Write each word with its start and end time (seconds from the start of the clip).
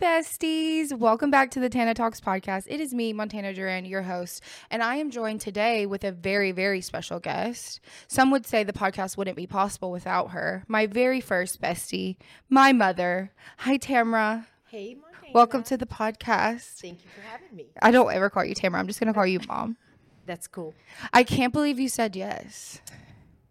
besties. 0.00 0.96
Welcome 0.96 1.30
back 1.30 1.50
to 1.52 1.60
the 1.60 1.68
Tana 1.68 1.92
Talks 1.92 2.20
podcast. 2.20 2.66
It 2.68 2.80
is 2.80 2.94
me, 2.94 3.12
Montana 3.12 3.52
Duran, 3.52 3.84
your 3.84 4.02
host, 4.02 4.42
and 4.70 4.82
I 4.82 4.96
am 4.96 5.10
joined 5.10 5.40
today 5.40 5.86
with 5.86 6.04
a 6.04 6.12
very, 6.12 6.52
very 6.52 6.80
special 6.80 7.18
guest. 7.18 7.80
Some 8.06 8.30
would 8.30 8.46
say 8.46 8.62
the 8.62 8.72
podcast 8.72 9.16
wouldn't 9.16 9.36
be 9.36 9.46
possible 9.46 9.90
without 9.90 10.30
her. 10.30 10.64
My 10.68 10.86
very 10.86 11.20
first 11.20 11.60
bestie, 11.60 12.16
my 12.48 12.72
mother. 12.72 13.32
Hi, 13.58 13.76
Tamra. 13.76 14.46
Hey, 14.68 14.94
Montana. 14.94 15.32
Welcome 15.34 15.62
to 15.64 15.76
the 15.76 15.86
podcast. 15.86 16.80
Thank 16.80 17.02
you 17.02 17.10
for 17.10 17.22
having 17.22 17.56
me. 17.56 17.66
I 17.82 17.90
don't 17.90 18.12
ever 18.12 18.30
call 18.30 18.44
you 18.44 18.54
Tamra. 18.54 18.78
I'm 18.78 18.86
just 18.86 19.00
going 19.00 19.08
to 19.08 19.14
call 19.14 19.26
you 19.26 19.40
mom. 19.48 19.76
That's 20.26 20.46
cool. 20.46 20.74
I 21.12 21.24
can't 21.24 21.52
believe 21.52 21.80
you 21.80 21.88
said 21.88 22.14
yes. 22.14 22.80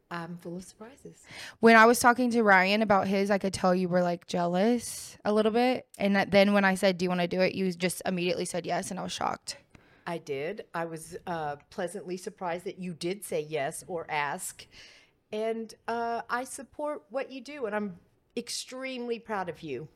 I'm 0.09 0.37
full 0.37 0.55
of 0.55 0.63
surprises. 0.63 1.23
When 1.59 1.75
I 1.75 1.85
was 1.85 1.99
talking 1.99 2.31
to 2.31 2.43
Ryan 2.43 2.81
about 2.81 3.07
his, 3.07 3.29
I 3.29 3.37
could 3.37 3.53
tell 3.53 3.75
you 3.75 3.89
were 3.89 4.01
like 4.01 4.27
jealous 4.27 5.17
a 5.25 5.33
little 5.33 5.51
bit. 5.51 5.85
And 5.97 6.15
that 6.15 6.31
then 6.31 6.53
when 6.53 6.63
I 6.63 6.75
said, 6.75 6.97
Do 6.97 7.03
you 7.05 7.09
want 7.09 7.21
to 7.21 7.27
do 7.27 7.41
it? 7.41 7.55
You 7.55 7.71
just 7.73 8.01
immediately 8.05 8.45
said 8.45 8.65
yes. 8.65 8.89
And 8.89 8.99
I 8.99 9.03
was 9.03 9.11
shocked. 9.11 9.57
I 10.05 10.17
did. 10.17 10.63
I 10.73 10.85
was 10.85 11.17
uh, 11.27 11.57
pleasantly 11.69 12.15
surprised 12.15 12.63
that 12.63 12.79
you 12.79 12.93
did 12.93 13.25
say 13.25 13.41
yes 13.41 13.83
or 13.87 14.05
ask. 14.09 14.65
And 15.33 15.73
uh, 15.89 16.21
I 16.29 16.45
support 16.45 17.03
what 17.09 17.29
you 17.29 17.41
do, 17.41 17.65
and 17.65 17.75
I'm 17.75 17.97
extremely 18.37 19.19
proud 19.19 19.49
of 19.49 19.61
you. 19.61 19.89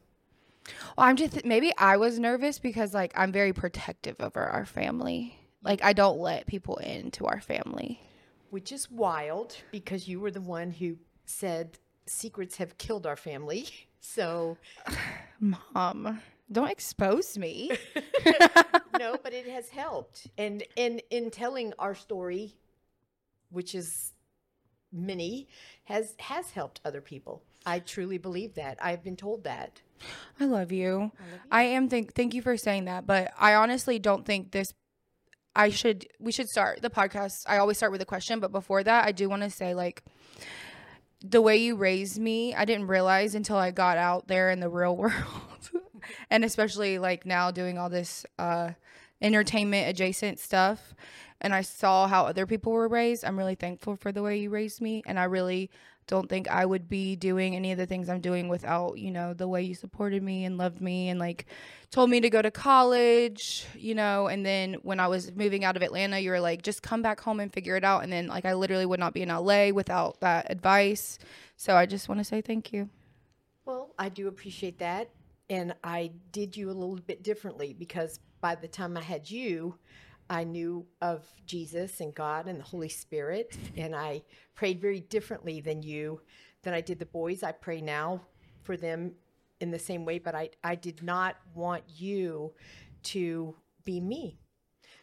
Well, 0.98 1.08
I'm 1.08 1.16
just 1.16 1.46
maybe 1.46 1.72
I 1.78 1.96
was 1.96 2.20
nervous 2.20 2.60
because 2.60 2.94
like 2.94 3.14
I'm 3.16 3.32
very 3.32 3.54
protective 3.54 4.18
over 4.20 4.42
our 4.42 4.66
family. 4.66 5.40
Like 5.64 5.82
I 5.82 5.94
don't 5.94 6.20
let 6.20 6.46
people 6.46 6.76
into 6.78 7.26
our 7.26 7.40
family. 7.40 8.02
Which 8.52 8.72
is 8.72 8.92
wild 8.92 9.56
because 9.72 10.08
you 10.08 10.20
were 10.20 10.32
the 10.32 10.42
one 10.42 10.72
who 10.72 10.98
said 11.26 11.80
secrets 12.06 12.58
have 12.58 12.78
killed 12.78 13.06
our 13.08 13.16
family. 13.18 13.68
So, 14.04 14.58
Mom, 15.40 16.22
don't 16.52 16.72
expose 16.72 17.38
me. 17.38 17.72
no, 19.00 19.16
but 19.24 19.32
it 19.32 19.48
has 19.48 19.70
helped. 19.70 20.28
And 20.40 20.64
and 20.76 21.02
in 21.12 21.30
telling 21.30 21.74
our 21.80 21.94
story, 21.96 22.56
which 23.52 23.76
is 23.76 24.14
many, 24.92 25.48
has 25.84 26.16
has 26.20 26.50
helped 26.50 26.82
other 26.84 27.00
people. 27.00 27.44
I 27.66 27.78
truly 27.78 28.18
believe 28.18 28.56
that. 28.56 28.80
I've 28.82 29.04
been 29.04 29.16
told 29.16 29.44
that. 29.44 29.82
I 30.40 30.46
love 30.46 30.72
you. 30.72 31.12
I, 31.52 31.62
am 31.62 31.88
thank 31.88 32.16
thank 32.16 32.34
you 32.34 32.42
for 32.42 32.58
saying 32.58 32.86
that, 32.86 33.06
but 33.06 33.32
I 33.38 33.54
honestly 33.54 34.00
don't 34.00 34.26
think 34.26 34.52
this 34.52 34.74
I 35.56 35.70
should 35.70 36.08
we 36.20 36.32
should 36.32 36.50
start 36.50 36.82
the 36.82 36.90
podcast. 36.90 37.44
I 37.48 37.58
always 37.58 37.78
start 37.78 37.92
with 37.92 38.02
a 38.02 38.06
question, 38.06 38.40
but 38.40 38.52
before 38.52 38.84
that, 38.84 39.06
I 39.06 39.12
do 39.12 39.30
want 39.30 39.44
to 39.44 39.50
say 39.50 39.74
like 39.74 40.04
the 41.24 41.42
way 41.42 41.58
you 41.58 41.76
raised 41.76 42.20
me, 42.20 42.56
I 42.56 42.66
didn't 42.66 42.88
realize 42.88 43.36
until 43.36 43.58
I 43.58 43.72
got 43.72 43.98
out 43.98 44.28
there 44.28 44.50
in 44.50 44.60
the 44.60 44.70
real 44.70 44.96
world. 44.98 45.14
and 46.30 46.44
especially 46.44 46.98
like 47.00 47.26
now 47.26 47.52
doing 47.52 47.78
all 47.78 47.90
this 47.90 48.26
uh 48.40 48.72
entertainment 49.22 49.90
adjacent 49.90 50.40
stuff 50.40 50.94
and 51.42 51.54
I 51.54 51.62
saw 51.62 52.08
how 52.08 52.26
other 52.26 52.46
people 52.46 52.72
were 52.72 52.88
raised. 52.88 53.26
I'm 53.26 53.38
really 53.38 53.56
thankful 53.56 53.96
for 53.96 54.12
the 54.12 54.22
way 54.22 54.38
you 54.38 54.50
raised 54.50 54.80
me 54.80 55.04
and 55.06 55.20
I 55.20 55.24
really 55.26 55.70
don't 56.08 56.30
think 56.30 56.50
I 56.50 56.66
would 56.66 56.90
be 56.90 57.16
doing 57.16 57.56
any 57.56 57.72
of 57.72 57.78
the 57.78 57.86
things 57.86 58.10
I'm 58.10 58.22
doing 58.22 58.50
without, 58.50 58.98
you 58.98 59.12
know, 59.12 59.34
the 59.34 59.48
way 59.48 59.62
you 59.62 59.76
supported 59.76 60.22
me 60.22 60.46
and 60.46 60.58
loved 60.58 60.82
me 60.82 61.10
and 61.10 61.20
like 61.20 61.46
told 61.90 62.10
me 62.10 62.20
to 62.22 62.30
go 62.30 62.42
to 62.42 62.52
college, 62.52 63.66
you 63.76 63.96
know, 63.96 64.28
and 64.28 64.46
then 64.46 64.76
when 64.84 65.00
I 65.00 65.08
was 65.08 65.32
moving 65.34 65.64
out 65.64 65.78
of 65.78 65.84
Atlanta, 65.84 66.20
you 66.20 66.32
were 66.32 66.40
like, 66.40 66.64
just 66.64 66.82
come 66.82 67.02
back 67.02 67.22
home 67.22 67.40
and 67.40 67.54
figure 67.54 67.76
it 67.76 67.84
out. 67.84 68.04
And 68.04 68.12
then 68.12 68.28
like 68.28 68.46
I 68.46 68.54
literally 68.54 68.86
would 68.86 69.00
not 69.00 69.14
be 69.14 69.22
in 69.22 69.30
LA 69.30 69.70
without 69.70 70.20
that 70.22 70.52
advice. 70.52 71.18
So 71.56 71.76
I 71.76 71.86
just 71.86 72.10
want 72.10 72.20
to 72.20 72.26
say 72.26 72.42
thank 72.42 72.74
you. 72.74 72.90
Well, 73.66 73.94
I 73.98 74.10
do 74.10 74.28
appreciate 74.28 74.80
that. 74.80 75.10
And 75.50 75.76
I 75.84 76.12
did 76.32 76.58
you 76.58 76.70
a 76.70 76.74
little 76.74 76.96
bit 76.96 77.24
differently 77.24 77.74
because 77.78 78.20
by 78.42 78.56
the 78.56 78.68
time 78.68 78.98
I 78.98 79.02
had 79.02 79.30
you, 79.30 79.76
I 80.30 80.44
knew 80.44 80.86
of 81.02 81.26
Jesus 81.46 82.00
and 82.00 82.14
God 82.14 82.48
and 82.48 82.60
the 82.60 82.64
Holy 82.64 82.90
Spirit, 82.90 83.56
and 83.78 83.96
I 83.96 84.24
prayed 84.56 84.82
very 84.82 85.02
differently 85.02 85.62
than 85.62 85.82
you, 85.82 86.22
than 86.64 86.74
I 86.74 86.82
did 86.82 87.00
the 87.00 87.06
boys. 87.06 87.44
I 87.44 87.52
pray 87.52 87.82
now 87.82 88.22
for 88.64 88.78
them 88.78 89.14
in 89.60 89.72
the 89.72 89.80
same 89.80 90.06
way, 90.06 90.20
but 90.20 90.34
I, 90.34 90.50
I 90.64 90.76
did 90.76 91.04
not 91.04 91.36
want 91.54 91.84
you 91.88 92.54
to 93.04 93.56
be 93.84 94.00
me. 94.00 94.40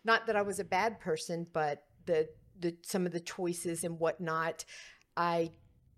Not 0.04 0.26
that 0.26 0.36
I 0.36 0.42
was 0.42 0.60
a 0.60 0.64
bad 0.64 0.98
person, 0.98 1.46
but 1.52 1.84
the, 2.06 2.28
the 2.60 2.74
some 2.82 3.06
of 3.06 3.12
the 3.12 3.20
choices 3.20 3.84
and 3.84 3.98
whatnot, 3.98 4.64
I 5.16 5.50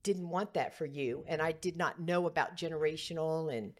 didn't 0.02 0.28
want 0.28 0.54
that 0.54 0.76
for 0.76 0.86
you. 0.86 1.24
And 1.28 1.40
I 1.40 1.52
did 1.52 1.76
not 1.76 2.00
know 2.00 2.26
about 2.26 2.56
generational 2.56 3.56
and 3.56 3.72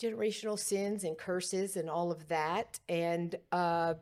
generational 0.00 0.58
sins 0.58 1.04
and 1.04 1.16
curses 1.16 1.76
and 1.76 1.88
all 1.88 2.10
of 2.10 2.28
that. 2.28 2.80
And 2.88 3.34
uh, 3.52 3.94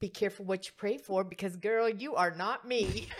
be 0.00 0.08
careful 0.08 0.44
what 0.44 0.66
you 0.66 0.72
pray 0.76 0.98
for 0.98 1.24
because, 1.24 1.56
girl, 1.56 1.88
you 1.88 2.14
are 2.14 2.34
not 2.34 2.66
me. 2.66 3.08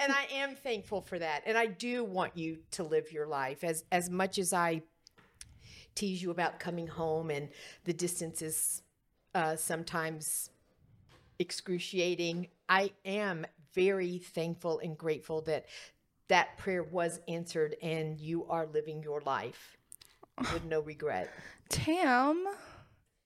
and 0.00 0.12
I 0.12 0.26
am 0.34 0.56
thankful 0.56 1.02
for 1.02 1.18
that. 1.18 1.42
And 1.46 1.58
I 1.58 1.66
do 1.66 2.04
want 2.04 2.36
you 2.36 2.58
to 2.72 2.82
live 2.82 3.12
your 3.12 3.26
life 3.26 3.64
as 3.64 3.84
as 3.90 4.10
much 4.10 4.38
as 4.38 4.52
I 4.52 4.82
tease 5.94 6.22
you 6.22 6.30
about 6.30 6.60
coming 6.60 6.86
home 6.86 7.30
and 7.30 7.48
the 7.84 7.92
distance 7.92 8.42
is 8.42 8.82
uh, 9.34 9.56
sometimes 9.56 10.50
excruciating. 11.38 12.48
I 12.68 12.92
am 13.04 13.46
very 13.74 14.18
thankful 14.18 14.78
and 14.78 14.96
grateful 14.96 15.42
that 15.42 15.66
that 16.30 16.56
prayer 16.56 16.82
was 16.82 17.20
answered 17.28 17.76
and 17.82 18.18
you 18.18 18.46
are 18.46 18.66
living 18.66 19.02
your 19.02 19.20
life 19.20 19.76
with 20.52 20.64
no 20.64 20.80
regret. 20.80 21.28
Tam. 21.68 22.46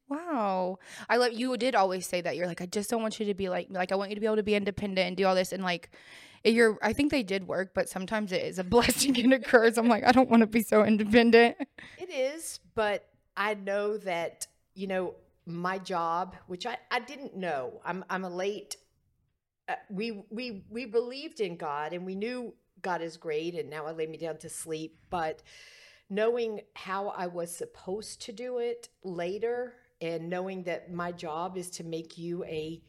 Wow. 0.09 0.79
I 1.09 1.17
love 1.17 1.33
you 1.33 1.57
did 1.57 1.75
always 1.75 2.07
say 2.07 2.21
that. 2.23 2.37
You're 2.37 2.47
like, 2.47 2.61
I 2.61 2.67
just 2.67 2.91
don't 2.91 3.03
want 3.03 3.21
you 3.21 3.27
to 3.27 3.35
be 3.35 3.49
like 3.49 3.69
like 3.71 3.93
I 3.93 3.95
want 3.95 4.11
you 4.11 4.15
to 4.17 4.21
be 4.21 4.27
able 4.27 4.37
to 4.37 4.43
be 4.43 4.55
independent 4.55 5.07
and 5.07 5.17
do 5.17 5.27
all 5.27 5.35
this 5.35 5.53
and 5.53 5.63
like 5.63 5.91
you're 6.45 6.79
I 6.83 6.93
think 6.93 7.11
they 7.11 7.23
did 7.23 7.47
work, 7.47 7.73
but 7.75 7.89
sometimes 7.89 8.33
it 8.33 8.43
is 8.43 8.59
a 8.59 8.65
blessing 8.75 9.19
and 9.21 9.33
a 9.33 9.39
curse. 9.39 9.77
I'm 9.77 9.89
like, 9.89 10.05
I 10.05 10.13
don't 10.13 10.31
want 10.31 10.41
to 10.41 10.47
be 10.47 10.63
so 10.63 10.83
independent. 10.83 11.57
It 11.99 12.11
is, 12.11 12.61
but 12.75 13.07
I 13.37 13.55
know 13.55 13.99
that, 13.99 14.47
you 14.75 14.87
know, 14.87 15.15
my 15.47 15.79
job, 15.79 16.37
which 16.47 16.65
I, 16.65 16.79
I 16.91 17.01
didn't 17.01 17.37
know. 17.37 17.81
I'm 17.85 18.05
I'm 18.09 18.25
a 18.25 18.31
late 18.31 18.77
uh, 19.69 19.75
we 19.91 20.23
we 20.31 20.65
we 20.69 20.85
believed 20.85 21.41
in 21.41 21.57
God 21.57 21.93
and 21.93 22.05
we 22.05 22.15
knew 22.15 22.53
God 22.84 23.03
is 23.03 23.17
great 23.17 23.56
and 23.56 23.69
now 23.69 23.87
I 23.87 23.91
lay 23.91 24.06
me 24.06 24.19
down 24.19 24.37
to 24.39 24.49
sleep, 24.49 24.97
but 25.11 25.43
knowing 26.09 26.61
how 26.75 27.09
I 27.09 27.27
was 27.27 27.55
supposed 27.55 28.22
to 28.22 28.33
do 28.33 28.59
it 28.59 28.91
later 29.03 29.75
and 30.00 30.28
knowing 30.31 30.62
that 30.65 30.93
my 30.93 31.11
job 31.11 31.56
is 31.56 31.71
to 31.71 31.84
make 31.84 32.17
you 32.17 32.44
a 32.44 32.81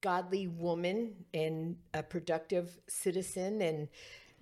godly 0.00 0.46
woman 0.46 1.14
and 1.34 1.76
a 1.94 2.02
productive 2.02 2.78
citizen 2.86 3.62
and 3.62 3.88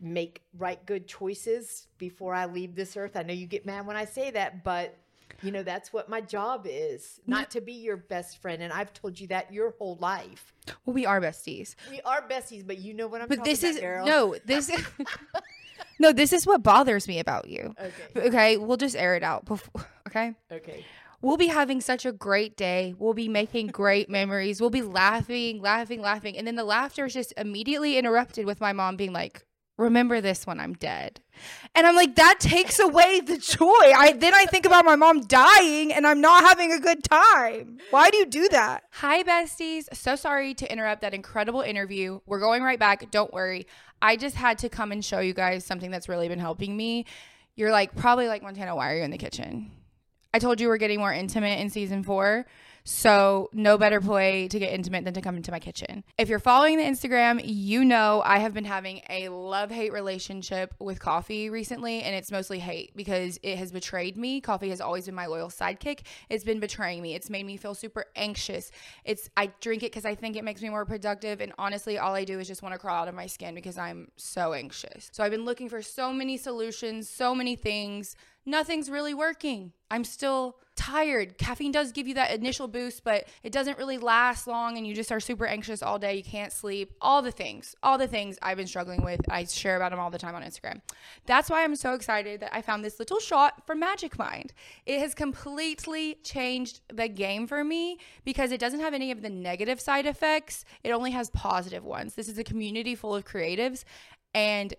make 0.00 0.42
right 0.58 0.84
good 0.84 1.06
choices 1.06 1.86
before 1.96 2.34
I 2.34 2.46
leave 2.46 2.74
this 2.74 2.96
earth. 2.96 3.16
I 3.16 3.22
know 3.22 3.32
you 3.32 3.46
get 3.46 3.64
mad 3.64 3.86
when 3.86 3.96
I 3.96 4.04
say 4.04 4.30
that, 4.32 4.64
but 4.64 4.98
you 5.42 5.52
know 5.52 5.62
that's 5.62 5.92
what 5.92 6.08
my 6.08 6.20
job 6.20 6.66
is 6.68 7.20
not 7.26 7.50
to 7.50 7.60
be 7.60 7.72
your 7.72 7.96
best 7.96 8.40
friend 8.40 8.62
and 8.62 8.72
i've 8.72 8.92
told 8.92 9.18
you 9.18 9.26
that 9.26 9.52
your 9.52 9.74
whole 9.78 9.96
life 10.00 10.52
well 10.84 10.94
we 10.94 11.06
are 11.06 11.20
besties 11.20 11.74
we 11.90 12.00
are 12.02 12.26
besties 12.28 12.66
but 12.66 12.78
you 12.78 12.94
know 12.94 13.06
what 13.06 13.20
i'm 13.20 13.28
but 13.28 13.44
this 13.44 13.62
about, 13.62 13.74
is 13.74 14.06
no 14.06 14.36
this 14.44 14.70
no 15.98 16.12
this 16.12 16.32
is 16.32 16.46
what 16.46 16.62
bothers 16.62 17.08
me 17.08 17.18
about 17.18 17.48
you 17.48 17.74
okay 17.80 18.26
okay 18.28 18.56
we'll 18.56 18.76
just 18.76 18.96
air 18.96 19.14
it 19.14 19.22
out 19.22 19.44
before 19.44 19.86
okay 20.06 20.34
okay 20.50 20.84
we'll 21.22 21.36
be 21.36 21.48
having 21.48 21.80
such 21.80 22.06
a 22.06 22.12
great 22.12 22.56
day. 22.56 22.94
We'll 22.98 23.14
be 23.14 23.28
making 23.28 23.68
great 23.68 24.08
memories. 24.08 24.60
We'll 24.60 24.70
be 24.70 24.82
laughing, 24.82 25.60
laughing, 25.60 26.00
laughing. 26.00 26.36
And 26.36 26.46
then 26.46 26.56
the 26.56 26.64
laughter 26.64 27.06
is 27.06 27.14
just 27.14 27.32
immediately 27.36 27.98
interrupted 27.98 28.46
with 28.46 28.60
my 28.60 28.72
mom 28.72 28.96
being 28.96 29.12
like, 29.12 29.44
remember 29.76 30.20
this 30.20 30.46
when 30.46 30.58
I'm 30.58 30.74
dead. 30.74 31.20
And 31.74 31.86
I'm 31.86 31.94
like, 31.94 32.16
that 32.16 32.40
takes 32.40 32.78
away 32.78 33.20
the 33.20 33.36
joy. 33.36 33.66
I 33.66 34.16
then 34.18 34.34
I 34.34 34.46
think 34.46 34.64
about 34.64 34.84
my 34.84 34.96
mom 34.96 35.22
dying 35.22 35.92
and 35.92 36.06
I'm 36.06 36.20
not 36.20 36.44
having 36.44 36.72
a 36.72 36.80
good 36.80 37.04
time. 37.04 37.78
Why 37.90 38.10
do 38.10 38.16
you 38.16 38.26
do 38.26 38.48
that? 38.48 38.84
Hi 38.92 39.22
besties. 39.22 39.84
So 39.94 40.16
sorry 40.16 40.54
to 40.54 40.70
interrupt 40.70 41.02
that 41.02 41.12
incredible 41.12 41.60
interview. 41.60 42.20
We're 42.26 42.40
going 42.40 42.62
right 42.62 42.78
back. 42.78 43.10
Don't 43.10 43.32
worry. 43.32 43.66
I 44.00 44.16
just 44.16 44.36
had 44.36 44.58
to 44.58 44.68
come 44.68 44.92
and 44.92 45.04
show 45.04 45.20
you 45.20 45.34
guys 45.34 45.64
something 45.64 45.90
that's 45.90 46.08
really 46.08 46.28
been 46.28 46.38
helping 46.38 46.76
me. 46.76 47.04
You're 47.54 47.72
like 47.72 47.94
probably 47.94 48.28
like 48.28 48.42
Montana, 48.42 48.74
why 48.74 48.92
are 48.92 48.96
you 48.96 49.02
in 49.02 49.10
the 49.10 49.18
kitchen? 49.18 49.72
I 50.32 50.38
told 50.38 50.60
you 50.60 50.68
we're 50.68 50.76
getting 50.76 50.98
more 50.98 51.12
intimate 51.12 51.60
in 51.60 51.70
season 51.70 52.02
four. 52.02 52.46
So, 52.88 53.50
no 53.52 53.76
better 53.78 53.98
way 53.98 54.46
to 54.46 54.60
get 54.60 54.72
intimate 54.72 55.04
than 55.04 55.14
to 55.14 55.20
come 55.20 55.36
into 55.36 55.50
my 55.50 55.58
kitchen. 55.58 56.04
If 56.18 56.28
you're 56.28 56.38
following 56.38 56.78
the 56.78 56.84
Instagram, 56.84 57.40
you 57.44 57.84
know 57.84 58.22
I 58.24 58.38
have 58.38 58.54
been 58.54 58.64
having 58.64 59.00
a 59.10 59.28
love 59.28 59.72
hate 59.72 59.92
relationship 59.92 60.72
with 60.78 61.00
coffee 61.00 61.50
recently, 61.50 62.02
and 62.02 62.14
it's 62.14 62.30
mostly 62.30 62.60
hate 62.60 62.96
because 62.96 63.40
it 63.42 63.58
has 63.58 63.72
betrayed 63.72 64.16
me. 64.16 64.40
Coffee 64.40 64.68
has 64.68 64.80
always 64.80 65.06
been 65.06 65.16
my 65.16 65.26
loyal 65.26 65.48
sidekick. 65.48 66.02
It's 66.30 66.44
been 66.44 66.60
betraying 66.60 67.02
me. 67.02 67.16
It's 67.16 67.28
made 67.28 67.44
me 67.44 67.56
feel 67.56 67.74
super 67.74 68.04
anxious. 68.14 68.70
It's 69.04 69.28
I 69.36 69.50
drink 69.60 69.82
it 69.82 69.90
because 69.90 70.04
I 70.04 70.14
think 70.14 70.36
it 70.36 70.44
makes 70.44 70.62
me 70.62 70.68
more 70.68 70.84
productive, 70.84 71.40
and 71.40 71.52
honestly, 71.58 71.98
all 71.98 72.14
I 72.14 72.22
do 72.22 72.38
is 72.38 72.46
just 72.46 72.62
want 72.62 72.72
to 72.72 72.78
crawl 72.78 73.02
out 73.02 73.08
of 73.08 73.16
my 73.16 73.26
skin 73.26 73.56
because 73.56 73.76
I'm 73.76 74.12
so 74.14 74.52
anxious. 74.52 75.10
So, 75.12 75.24
I've 75.24 75.32
been 75.32 75.44
looking 75.44 75.68
for 75.68 75.82
so 75.82 76.12
many 76.12 76.36
solutions, 76.36 77.10
so 77.10 77.34
many 77.34 77.56
things 77.56 78.14
nothing's 78.46 78.88
really 78.88 79.14
working. 79.14 79.72
I'm 79.90 80.04
still 80.04 80.56
tired. 80.76 81.38
Caffeine 81.38 81.72
does 81.72 81.90
give 81.90 82.06
you 82.06 82.14
that 82.14 82.32
initial 82.32 82.68
boost, 82.68 83.02
but 83.02 83.26
it 83.42 83.50
doesn't 83.50 83.78
really 83.78 83.98
last 83.98 84.46
long 84.46 84.76
and 84.76 84.86
you 84.86 84.94
just 84.94 85.10
are 85.10 85.20
super 85.20 85.46
anxious 85.46 85.82
all 85.82 85.98
day. 85.98 86.16
You 86.16 86.22
can't 86.22 86.52
sleep. 86.52 86.92
All 87.00 87.22
the 87.22 87.32
things, 87.32 87.74
all 87.82 87.96
the 87.98 88.06
things 88.06 88.38
I've 88.42 88.58
been 88.58 88.66
struggling 88.66 89.02
with. 89.02 89.20
I 89.28 89.44
share 89.44 89.76
about 89.76 89.90
them 89.90 90.00
all 90.00 90.10
the 90.10 90.18
time 90.18 90.34
on 90.34 90.42
Instagram. 90.42 90.82
That's 91.24 91.48
why 91.48 91.64
I'm 91.64 91.76
so 91.76 91.94
excited 91.94 92.40
that 92.40 92.54
I 92.54 92.62
found 92.62 92.84
this 92.84 92.98
little 92.98 93.18
shot 93.18 93.66
from 93.66 93.80
Magic 93.80 94.18
Mind. 94.18 94.52
It 94.84 95.00
has 95.00 95.14
completely 95.14 96.18
changed 96.22 96.80
the 96.92 97.08
game 97.08 97.46
for 97.46 97.64
me 97.64 97.98
because 98.24 98.52
it 98.52 98.60
doesn't 98.60 98.80
have 98.80 98.94
any 98.94 99.10
of 99.10 99.22
the 99.22 99.30
negative 99.30 99.80
side 99.80 100.06
effects. 100.06 100.64
It 100.84 100.90
only 100.90 101.12
has 101.12 101.30
positive 101.30 101.84
ones. 101.84 102.14
This 102.14 102.28
is 102.28 102.38
a 102.38 102.44
community 102.44 102.94
full 102.94 103.14
of 103.14 103.24
creatives 103.24 103.84
and 104.34 104.74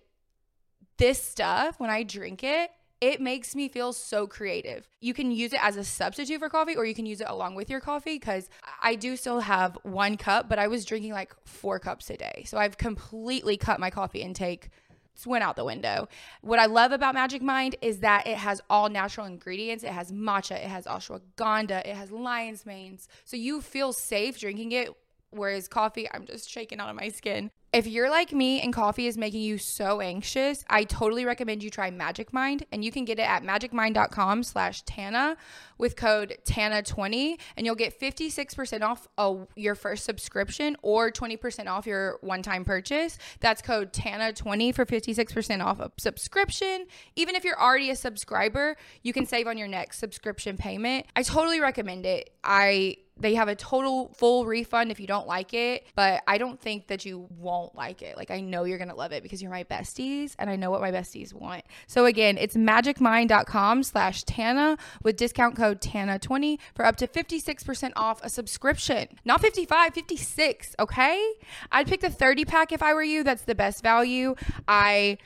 this 0.98 1.22
stuff 1.22 1.78
when 1.78 1.90
I 1.90 2.02
drink 2.02 2.42
it, 2.42 2.70
it 3.00 3.20
makes 3.20 3.54
me 3.54 3.68
feel 3.68 3.92
so 3.92 4.26
creative. 4.26 4.88
You 5.00 5.14
can 5.14 5.30
use 5.30 5.52
it 5.52 5.60
as 5.62 5.76
a 5.76 5.84
substitute 5.84 6.40
for 6.40 6.48
coffee 6.48 6.76
or 6.76 6.84
you 6.84 6.94
can 6.94 7.06
use 7.06 7.20
it 7.20 7.28
along 7.28 7.54
with 7.54 7.70
your 7.70 7.80
coffee 7.80 8.16
because 8.16 8.48
I 8.82 8.96
do 8.96 9.16
still 9.16 9.40
have 9.40 9.78
one 9.82 10.16
cup, 10.16 10.48
but 10.48 10.58
I 10.58 10.68
was 10.68 10.84
drinking 10.84 11.12
like 11.12 11.34
four 11.44 11.78
cups 11.78 12.10
a 12.10 12.16
day. 12.16 12.44
So 12.46 12.58
I've 12.58 12.76
completely 12.76 13.56
cut 13.56 13.78
my 13.78 13.90
coffee 13.90 14.20
intake. 14.20 14.70
It's 15.14 15.26
went 15.26 15.44
out 15.44 15.56
the 15.56 15.64
window. 15.64 16.08
What 16.42 16.58
I 16.58 16.66
love 16.66 16.92
about 16.92 17.14
Magic 17.14 17.42
Mind 17.42 17.76
is 17.82 18.00
that 18.00 18.26
it 18.26 18.36
has 18.36 18.60
all 18.70 18.88
natural 18.88 19.26
ingredients. 19.26 19.82
It 19.82 19.90
has 19.90 20.12
matcha, 20.12 20.56
it 20.56 20.68
has 20.68 20.84
ashwagandha, 20.84 21.80
it 21.80 21.96
has 21.96 22.12
lion's 22.12 22.64
manes. 22.64 23.08
So 23.24 23.36
you 23.36 23.60
feel 23.60 23.92
safe 23.92 24.38
drinking 24.38 24.72
it 24.72 24.96
Whereas 25.30 25.68
coffee, 25.68 26.08
I'm 26.12 26.24
just 26.24 26.48
shaking 26.48 26.80
out 26.80 26.88
of 26.88 26.96
my 26.96 27.08
skin. 27.08 27.50
If 27.70 27.86
you're 27.86 28.08
like 28.08 28.32
me 28.32 28.62
and 28.62 28.72
coffee 28.72 29.06
is 29.08 29.18
making 29.18 29.42
you 29.42 29.58
so 29.58 30.00
anxious, 30.00 30.64
I 30.70 30.84
totally 30.84 31.26
recommend 31.26 31.62
you 31.62 31.68
try 31.68 31.90
Magic 31.90 32.32
Mind 32.32 32.64
and 32.72 32.82
you 32.82 32.90
can 32.90 33.04
get 33.04 33.18
it 33.18 33.28
at 33.28 33.42
magicmind.com 33.42 34.42
slash 34.42 34.80
Tana 34.82 35.36
with 35.76 35.94
code 35.94 36.38
TANA20 36.46 37.38
and 37.58 37.66
you'll 37.66 37.74
get 37.74 38.00
56% 38.00 38.80
off 38.80 39.06
a, 39.18 39.36
your 39.54 39.74
first 39.74 40.04
subscription 40.04 40.78
or 40.80 41.10
20% 41.10 41.66
off 41.66 41.86
your 41.86 42.16
one-time 42.22 42.64
purchase. 42.64 43.18
That's 43.40 43.60
code 43.60 43.92
TANA20 43.92 44.74
for 44.74 44.86
56% 44.86 45.62
off 45.62 45.78
a 45.78 45.92
subscription. 45.98 46.86
Even 47.16 47.34
if 47.34 47.44
you're 47.44 47.60
already 47.60 47.90
a 47.90 47.96
subscriber, 47.96 48.76
you 49.02 49.12
can 49.12 49.26
save 49.26 49.46
on 49.46 49.58
your 49.58 49.68
next 49.68 49.98
subscription 49.98 50.56
payment. 50.56 51.04
I 51.14 51.22
totally 51.22 51.60
recommend 51.60 52.06
it. 52.06 52.30
I 52.42 52.96
they 53.20 53.34
have 53.34 53.48
a 53.48 53.54
total 53.54 54.12
full 54.14 54.46
refund 54.46 54.90
if 54.90 55.00
you 55.00 55.06
don't 55.06 55.26
like 55.26 55.54
it, 55.54 55.86
but 55.94 56.22
I 56.26 56.38
don't 56.38 56.60
think 56.60 56.86
that 56.88 57.04
you 57.04 57.26
won't 57.30 57.57
like 57.74 58.02
it. 58.02 58.16
Like 58.16 58.30
I 58.30 58.40
know 58.40 58.64
you're 58.64 58.78
to 58.78 58.94
love 58.94 59.12
it 59.12 59.22
because 59.22 59.42
you're 59.42 59.50
my 59.50 59.64
besties 59.64 60.34
and 60.38 60.48
I 60.48 60.56
know 60.56 60.70
what 60.70 60.80
my 60.80 60.90
besties 60.90 61.32
want. 61.34 61.64
So 61.86 62.04
again, 62.04 62.38
it's 62.38 62.56
magicmind.com 62.56 63.82
slash 63.82 64.22
Tana 64.24 64.76
with 65.02 65.16
discount 65.16 65.56
code 65.56 65.80
TANA20 65.80 66.58
for 66.74 66.84
up 66.84 66.96
to 66.96 67.06
56% 67.06 67.92
off 67.96 68.22
a 68.22 68.28
subscription. 68.28 69.08
Not 69.24 69.40
55, 69.40 69.94
56, 69.94 70.76
okay? 70.78 71.32
I'd 71.72 71.86
pick 71.86 72.00
the 72.00 72.10
30 72.10 72.44
pack 72.44 72.72
if 72.72 72.82
I 72.82 72.94
were 72.94 73.02
you. 73.02 73.24
That's 73.24 73.42
the 73.42 73.54
best 73.54 73.82
value. 73.82 74.34
I 74.66 75.18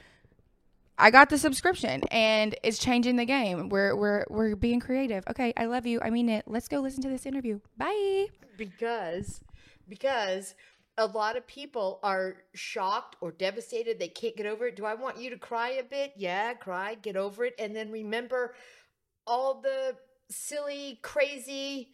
I 0.99 1.11
got 1.11 1.31
the 1.31 1.38
subscription 1.38 2.02
and 2.11 2.55
it's 2.62 2.78
changing 2.78 3.17
the 3.17 3.25
game. 3.25 3.69
We're 3.69 3.96
we're 3.96 4.25
we're 4.28 4.55
being 4.56 4.78
creative. 4.78 5.25
Okay, 5.28 5.52
I 5.56 5.64
love 5.64 5.87
you. 5.87 6.00
I 6.02 6.11
mean 6.11 6.28
it. 6.28 6.44
Let's 6.46 6.69
go 6.69 6.81
listen 6.81 7.02
to 7.02 7.08
this 7.08 7.26
interview. 7.26 7.61
Bye. 7.76 8.26
Because 8.56 9.40
because 9.88 10.55
a 10.98 11.06
lot 11.06 11.36
of 11.36 11.46
people 11.46 12.00
are 12.02 12.36
shocked 12.54 13.16
or 13.20 13.32
devastated. 13.32 13.98
They 13.98 14.08
can't 14.08 14.36
get 14.36 14.46
over 14.46 14.66
it. 14.66 14.76
Do 14.76 14.84
I 14.84 14.94
want 14.94 15.18
you 15.18 15.30
to 15.30 15.38
cry 15.38 15.70
a 15.70 15.82
bit? 15.82 16.12
Yeah, 16.16 16.54
cry, 16.54 16.96
get 16.96 17.16
over 17.16 17.44
it. 17.44 17.54
And 17.58 17.74
then 17.74 17.90
remember 17.90 18.54
all 19.26 19.60
the 19.60 19.96
silly, 20.30 20.98
crazy, 21.02 21.90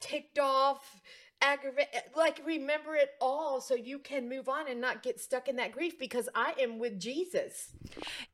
ticked 0.00 0.38
off, 0.38 1.00
aggravate 1.42 1.86
eh, 1.92 2.00
like 2.16 2.40
remember 2.44 2.94
it 2.94 3.10
all 3.20 3.60
so 3.60 3.74
you 3.74 3.98
can 3.98 4.28
move 4.28 4.48
on 4.48 4.68
and 4.68 4.80
not 4.80 5.02
get 5.02 5.18
stuck 5.18 5.48
in 5.48 5.56
that 5.56 5.72
grief 5.72 5.98
because 5.98 6.28
I 6.34 6.54
am 6.60 6.78
with 6.78 6.98
Jesus. 7.00 7.72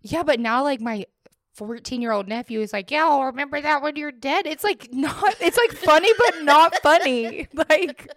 Yeah, 0.01 0.23
but 0.23 0.41
now 0.41 0.63
like 0.63 0.81
my 0.81 1.07
14 1.55 2.03
year 2.03 2.13
old 2.13 2.29
nephew 2.29 2.61
is 2.61 2.73
like, 2.73 2.91
Yeah, 2.91 3.07
I'll 3.07 3.25
remember 3.25 3.61
that 3.61 3.83
when 3.83 3.97
you're 3.97 4.13
dead. 4.13 4.47
It's 4.47 4.65
like 4.65 4.89
not, 4.93 5.35
it's 5.41 5.57
like 5.57 5.73
funny, 5.73 6.11
but 6.19 6.43
not 6.43 6.75
funny. 6.83 7.49
Like, 7.71 8.11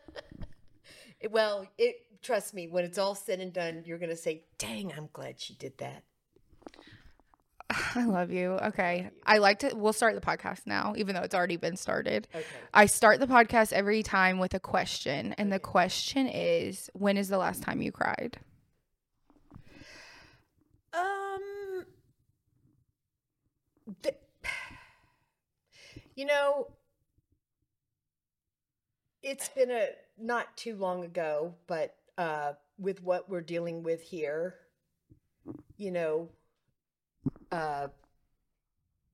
well, 1.31 1.65
it, 1.77 1.95
trust 2.21 2.53
me, 2.53 2.67
when 2.67 2.85
it's 2.85 2.97
all 2.97 3.15
said 3.15 3.39
and 3.39 3.51
done, 3.53 3.83
you're 3.85 3.97
going 3.97 4.09
to 4.09 4.15
say, 4.15 4.43
Dang, 4.57 4.93
I'm 4.95 5.09
glad 5.11 5.39
she 5.39 5.53
did 5.53 5.77
that. 5.79 6.03
I 7.95 8.05
love 8.05 8.31
you. 8.31 8.51
Okay. 8.53 9.09
I 9.25 9.37
like 9.37 9.59
to 9.59 9.75
we'll 9.75 9.93
start 9.93 10.15
the 10.15 10.21
podcast 10.21 10.61
now, 10.65 10.93
even 10.97 11.15
though 11.15 11.21
it's 11.21 11.35
already 11.35 11.57
been 11.57 11.77
started. 11.77 12.27
Okay. 12.33 12.45
I 12.73 12.87
start 12.87 13.19
the 13.19 13.27
podcast 13.27 13.73
every 13.73 14.01
time 14.01 14.39
with 14.39 14.53
a 14.53 14.59
question. 14.59 15.33
And 15.37 15.51
the 15.51 15.59
question 15.59 16.27
is, 16.27 16.89
when 16.93 17.17
is 17.17 17.29
the 17.29 17.37
last 17.37 17.61
time 17.61 17.81
you 17.81 17.91
cried? 17.91 18.39
Um, 20.93 21.85
th- 24.01 24.15
you 26.15 26.25
know, 26.25 26.67
it's 29.21 29.49
been 29.49 29.69
a 29.69 29.89
not 30.21 30.55
too 30.57 30.75
long 30.75 31.03
ago, 31.03 31.55
but 31.67 31.95
uh, 32.17 32.53
with 32.77 33.03
what 33.03 33.29
we're 33.29 33.41
dealing 33.41 33.83
with 33.83 34.01
here, 34.01 34.55
you 35.77 35.91
know, 35.91 36.29
uh, 37.51 37.87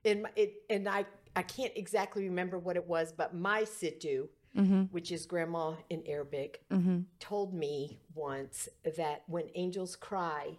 in 0.04 0.22
my, 0.24 0.30
it, 0.36 0.54
and 0.70 0.88
I 0.88 1.06
I 1.36 1.42
can't 1.44 1.74
exactly 1.76 2.24
remember 2.26 2.58
what 2.58 2.76
it 2.78 2.88
was, 2.88 3.12
but 3.12 3.36
my 3.36 3.64
Sittu, 3.64 4.28
Mm-hmm. 4.58 4.84
which 4.90 5.12
is 5.12 5.26
grandma 5.26 5.76
in 5.90 6.04
Arabic, 6.08 6.64
Mm-hmm. 6.72 7.00
told 7.20 7.54
me 7.54 8.00
once 8.14 8.70
that 8.98 9.24
when 9.28 9.50
angels 9.56 9.96
cry, 9.96 10.58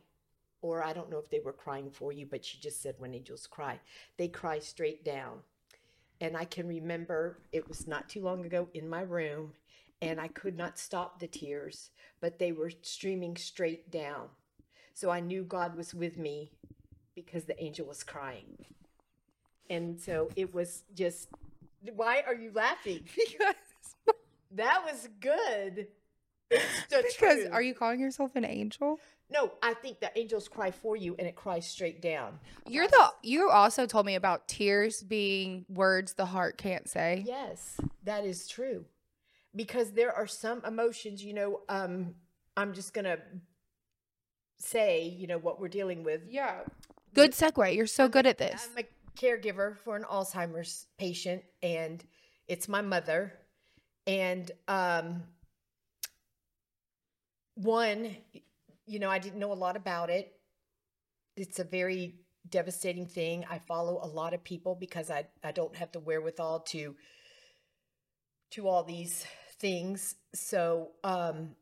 or 0.63 0.83
I 0.85 0.93
don't 0.93 1.11
know 1.11 1.19
if 1.19 1.31
they 1.31 1.41
were 1.41 1.53
crying 1.53 1.91
for 1.91 2.13
you, 2.13 2.27
but 2.27 2.45
she 2.45 2.59
just 2.59 2.83
said 2.83 2.97
when 2.99 3.15
angels 3.15 3.47
cry, 3.47 3.81
they 4.19 4.29
cry 4.29 4.59
straight 4.59 5.05
down. 5.05 5.39
And 6.21 6.37
I 6.37 6.45
can 6.45 6.67
remember 6.69 7.43
it 7.53 7.69
was 7.69 7.87
not 7.87 8.09
too 8.09 8.23
long 8.23 8.45
ago 8.47 8.69
in 8.75 8.89
my 8.89 9.03
room, 9.03 9.53
and 10.03 10.21
I 10.21 10.29
could 10.29 10.57
not 10.57 10.79
stop 10.79 11.19
the 11.19 11.27
tears, 11.27 11.91
but 12.21 12.39
they 12.39 12.53
were 12.53 12.71
streaming 12.83 13.37
straight 13.37 13.91
down. 13.91 14.29
So 14.95 15.11
I 15.11 15.21
knew 15.21 15.45
God 15.45 15.77
was 15.77 15.95
with 15.95 16.19
me 16.19 16.53
because 17.15 17.45
the 17.45 17.63
angel 17.63 17.87
was 17.87 18.03
crying. 18.03 18.65
And 19.69 20.01
so 20.01 20.31
it 20.37 20.55
was 20.55 20.85
just, 20.95 21.29
why 21.95 22.23
are 22.27 22.35
you 22.35 22.51
laughing? 22.55 23.05
Because 23.17 23.55
that 24.53 24.85
was 24.85 25.09
good. 25.21 25.89
Because 26.49 27.15
truth. 27.15 27.49
are 27.53 27.63
you 27.63 27.75
calling 27.75 28.01
yourself 28.01 28.37
an 28.37 28.45
angel? 28.45 28.99
No, 29.29 29.53
I 29.63 29.75
think 29.75 30.01
the 30.01 30.17
angels 30.17 30.47
cry 30.49 30.71
for 30.71 30.97
you 30.97 31.17
and 31.19 31.27
it 31.27 31.35
cries 31.35 31.67
straight 31.67 32.01
down. 32.01 32.39
You're 32.69 32.87
the 32.87 33.13
you 33.23 33.51
also 33.51 33.87
told 33.87 34.07
me 34.07 34.15
about 34.15 34.47
tears 34.47 35.03
being 35.03 35.67
words 35.69 36.15
the 36.15 36.27
heart 36.27 36.57
can't 36.57 36.89
say. 36.89 37.25
Yes, 37.27 37.81
that 38.05 38.25
is 38.25 38.47
true. 38.47 38.85
Because 39.57 39.93
there 39.93 40.13
are 40.13 40.27
some 40.27 40.63
emotions, 40.65 41.25
you 41.25 41.35
know, 41.35 41.61
um, 41.69 42.15
I'm 42.57 42.75
just 42.75 42.93
going 42.93 43.07
to 43.07 43.19
say, 44.59 45.09
you 45.09 45.27
know, 45.27 45.39
what 45.39 45.61
we're 45.61 45.69
dealing 45.69 46.05
with. 46.05 46.23
Yeah. 46.29 46.61
Good 47.15 47.33
segue. 47.33 47.75
You're 47.75 47.87
so 47.87 48.09
good 48.09 48.27
at 48.27 48.39
this. 48.39 48.69
I'm 48.71 48.85
a 48.85 48.89
caregiver 49.19 49.79
for 49.79 49.97
an 49.97 50.05
Alzheimer's 50.05 50.87
patient, 50.99 51.43
and 51.63 52.05
it's 52.47 52.69
my 52.69 52.83
mother. 52.83 53.33
And 54.07 54.51
um, 54.69 55.23
one, 57.55 58.17
you 58.87 58.99
know, 58.99 59.11
I 59.11 59.19
didn't 59.19 59.39
know 59.39 59.53
a 59.53 59.55
lot 59.55 59.77
about 59.77 60.11
it. 60.11 60.33
It's 61.37 61.59
a 61.59 61.65
very 61.65 62.17
devastating 62.49 63.07
thing. 63.07 63.45
I 63.51 63.59
follow 63.59 63.99
a 64.03 64.07
lot 64.07 64.35
of 64.35 64.45
people 64.45 64.75
because 64.75 65.11
I, 65.11 65.27
I 65.43 65.53
don't 65.53 65.75
have 65.77 65.93
the 65.93 66.01
wherewithal 66.01 66.61
to 66.61 66.95
to 68.53 68.69
all 68.69 68.85
these 68.85 69.27
things. 69.59 70.17
So, 70.35 70.91
um, 71.05 71.57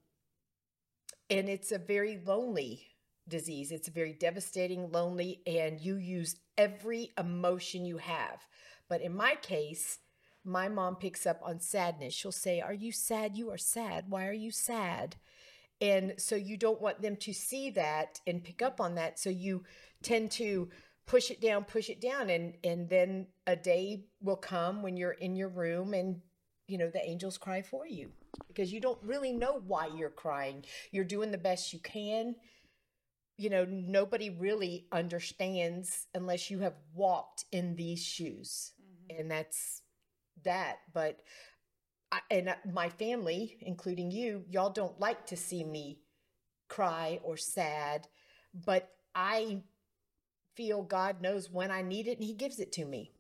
and 1.31 1.49
it's 1.49 1.73
a 1.73 1.79
very 1.79 2.21
lonely 2.25 2.83
disease. 3.29 3.73
It's 3.73 3.89
very 3.89 4.13
devastating, 4.13 4.91
lonely, 4.91 5.43
and 5.47 5.81
you 5.81 5.97
use 5.97 6.37
every 6.59 7.13
emotion 7.19 7.85
you 7.85 7.99
have. 7.99 8.47
But 8.89 9.01
in 9.01 9.17
my 9.17 9.37
case, 9.37 9.99
my 10.45 10.69
mom 10.69 10.97
picks 10.97 11.27
up 11.27 11.41
on 11.43 11.61
sadness. 11.61 12.13
She'll 12.13 12.33
say, 12.33 12.61
Are 12.61 12.75
you 12.75 12.93
sad? 12.93 13.37
You 13.37 13.51
are 13.51 13.59
sad. 13.59 14.05
Why 14.09 14.27
are 14.27 14.33
you 14.33 14.51
sad? 14.51 15.17
And 15.81 16.15
so 16.19 16.37
you 16.37 16.57
don't 16.57 16.81
want 16.81 17.03
them 17.03 17.17
to 17.17 17.33
see 17.33 17.71
that 17.71 18.21
and 18.27 18.45
pick 18.45 18.63
up 18.63 18.81
on 18.81 18.95
that. 18.95 19.19
So 19.19 19.31
you 19.31 19.65
tend 20.03 20.31
to 20.33 20.69
push 21.07 21.31
it 21.31 21.41
down, 21.41 21.65
push 21.65 21.91
it 21.91 22.01
down. 22.01 22.31
And, 22.31 22.55
and 22.63 22.89
then 22.89 23.27
a 23.47 23.57
day 23.57 24.05
will 24.21 24.37
come 24.37 24.83
when 24.83 24.97
you're 24.97 25.13
in 25.13 25.35
your 25.35 25.49
room 25.49 25.95
and, 25.95 26.21
you 26.67 26.79
know, 26.79 26.91
the 26.91 27.05
angels 27.05 27.39
cry 27.39 27.63
for 27.63 27.87
you 27.87 28.11
because 28.49 28.73
you 28.73 28.81
don't 28.81 28.99
really 29.03 29.33
know 29.33 29.63
why 29.67 29.89
you're 29.95 30.11
crying. 30.11 30.65
You're 30.91 31.05
doing 31.05 31.31
the 31.31 31.39
best 31.39 31.73
you 31.73 31.79
can 31.79 32.37
you 33.37 33.51
know, 33.51 33.65
nobody 33.65 34.31
really 34.31 34.87
understands 34.93 36.07
unless 36.15 36.51
you 36.51 36.61
have 36.61 36.75
walked 36.95 37.45
in 37.51 37.75
these 37.75 38.03
shoes. 38.03 38.73
Mm-hmm. 38.81 39.21
And 39.21 39.31
that's 39.31 39.83
that. 40.45 40.77
But, 40.93 41.21
I, 42.13 42.21
and 42.31 42.55
my 42.73 42.89
family, 42.89 43.57
including 43.61 44.11
you, 44.11 44.45
y'all 44.51 44.71
don't 44.71 45.01
like 45.01 45.27
to 45.27 45.37
see 45.37 45.65
me 45.65 46.01
cry 46.69 47.21
or 47.23 47.37
sad, 47.37 48.07
but 48.65 48.91
I 49.15 49.63
feel 50.55 50.83
God 50.83 51.21
knows 51.21 51.51
when 51.51 51.71
I 51.73 51.83
need 51.83 52.07
it 52.07 52.19
and 52.19 52.25
He 52.25 52.35
gives 52.35 52.61
it 52.61 52.71
to 52.73 52.85
me. 52.85 53.14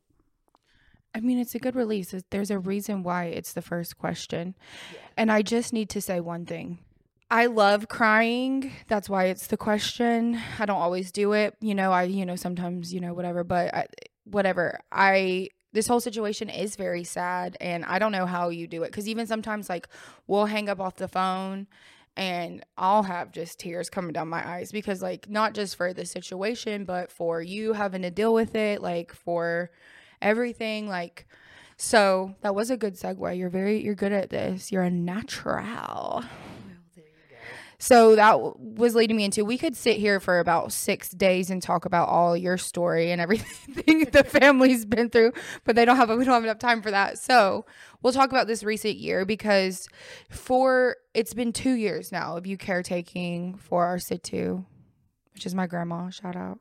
I 1.14 1.20
mean, 1.20 1.38
it's 1.38 1.54
a 1.54 1.60
good 1.60 1.76
release. 1.76 2.14
There's 2.30 2.50
a 2.50 2.58
reason 2.58 3.04
why 3.04 3.26
it's 3.26 3.52
the 3.52 3.62
first 3.62 3.98
question. 3.98 4.54
And 5.16 5.30
I 5.30 5.42
just 5.42 5.72
need 5.72 5.88
to 5.90 6.00
say 6.00 6.18
one 6.20 6.44
thing. 6.44 6.80
I 7.30 7.46
love 7.46 7.88
crying. 7.88 8.72
That's 8.88 9.08
why 9.08 9.26
it's 9.26 9.46
the 9.46 9.56
question. 9.56 10.38
I 10.58 10.66
don't 10.66 10.80
always 10.80 11.12
do 11.12 11.32
it. 11.32 11.56
You 11.60 11.74
know, 11.74 11.92
I, 11.92 12.04
you 12.04 12.26
know, 12.26 12.36
sometimes, 12.36 12.92
you 12.92 13.00
know, 13.00 13.14
whatever, 13.14 13.44
but 13.44 13.72
I, 13.74 13.86
whatever. 14.24 14.80
I, 14.90 15.48
this 15.72 15.86
whole 15.86 16.00
situation 16.00 16.50
is 16.50 16.76
very 16.76 17.04
sad 17.04 17.56
and 17.60 17.84
I 17.84 17.98
don't 17.98 18.12
know 18.12 18.26
how 18.26 18.48
you 18.48 18.66
do 18.66 18.82
it. 18.82 18.92
Cause 18.92 19.08
even 19.08 19.26
sometimes, 19.26 19.68
like, 19.68 19.88
we'll 20.26 20.46
hang 20.46 20.68
up 20.68 20.80
off 20.80 20.96
the 20.96 21.08
phone 21.08 21.66
and 22.16 22.64
I'll 22.76 23.02
have 23.04 23.32
just 23.32 23.58
tears 23.58 23.90
coming 23.90 24.12
down 24.12 24.28
my 24.28 24.46
eyes 24.48 24.70
because, 24.70 25.02
like, 25.02 25.28
not 25.28 25.54
just 25.54 25.76
for 25.76 25.92
the 25.92 26.06
situation, 26.06 26.84
but 26.84 27.10
for 27.10 27.40
you 27.40 27.72
having 27.72 28.02
to 28.02 28.10
deal 28.10 28.34
with 28.34 28.54
it, 28.54 28.82
like, 28.82 29.12
for 29.12 29.70
everything. 30.24 30.88
Like, 30.88 31.26
so 31.76 32.34
that 32.40 32.54
was 32.54 32.70
a 32.70 32.76
good 32.76 32.94
segue. 32.94 33.38
You're 33.38 33.50
very, 33.50 33.82
you're 33.82 33.94
good 33.94 34.12
at 34.12 34.30
this. 34.30 34.72
You're 34.72 34.82
a 34.82 34.90
natural. 34.90 36.24
So 37.78 38.16
that 38.16 38.32
w- 38.32 38.54
was 38.56 38.94
leading 38.94 39.16
me 39.16 39.24
into 39.24 39.44
we 39.44 39.58
could 39.58 39.76
sit 39.76 39.98
here 39.98 40.18
for 40.18 40.38
about 40.38 40.72
six 40.72 41.10
days 41.10 41.50
and 41.50 41.62
talk 41.62 41.84
about 41.84 42.08
all 42.08 42.34
your 42.34 42.56
story 42.56 43.10
and 43.10 43.20
everything 43.20 44.04
the 44.12 44.24
family's 44.24 44.86
been 44.86 45.10
through, 45.10 45.32
but 45.64 45.76
they 45.76 45.84
don't 45.84 45.96
have 45.96 46.08
we 46.08 46.24
don't 46.24 46.32
have 46.32 46.44
enough 46.44 46.58
time 46.58 46.80
for 46.80 46.90
that. 46.90 47.18
So 47.18 47.66
we'll 48.00 48.14
talk 48.14 48.30
about 48.30 48.46
this 48.46 48.62
recent 48.62 48.96
year 48.96 49.26
because 49.26 49.86
for 50.30 50.96
it's 51.12 51.34
been 51.34 51.52
two 51.52 51.74
years 51.74 52.10
now 52.10 52.38
of 52.38 52.46
you 52.46 52.56
caretaking 52.56 53.56
for 53.56 53.84
our 53.84 53.98
Sittu, 53.98 54.64
which 55.34 55.44
is 55.44 55.54
my 55.54 55.66
grandma. 55.66 56.08
Shout 56.08 56.36
out. 56.36 56.60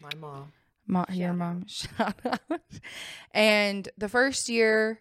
My 0.00 0.10
mom. 0.18 0.52
Mo- 0.86 1.04
your 1.10 1.32
mom 1.32 1.66
shout 1.68 2.20
out. 2.24 2.60
and 3.32 3.88
the 3.98 4.08
first 4.08 4.48
year 4.48 5.00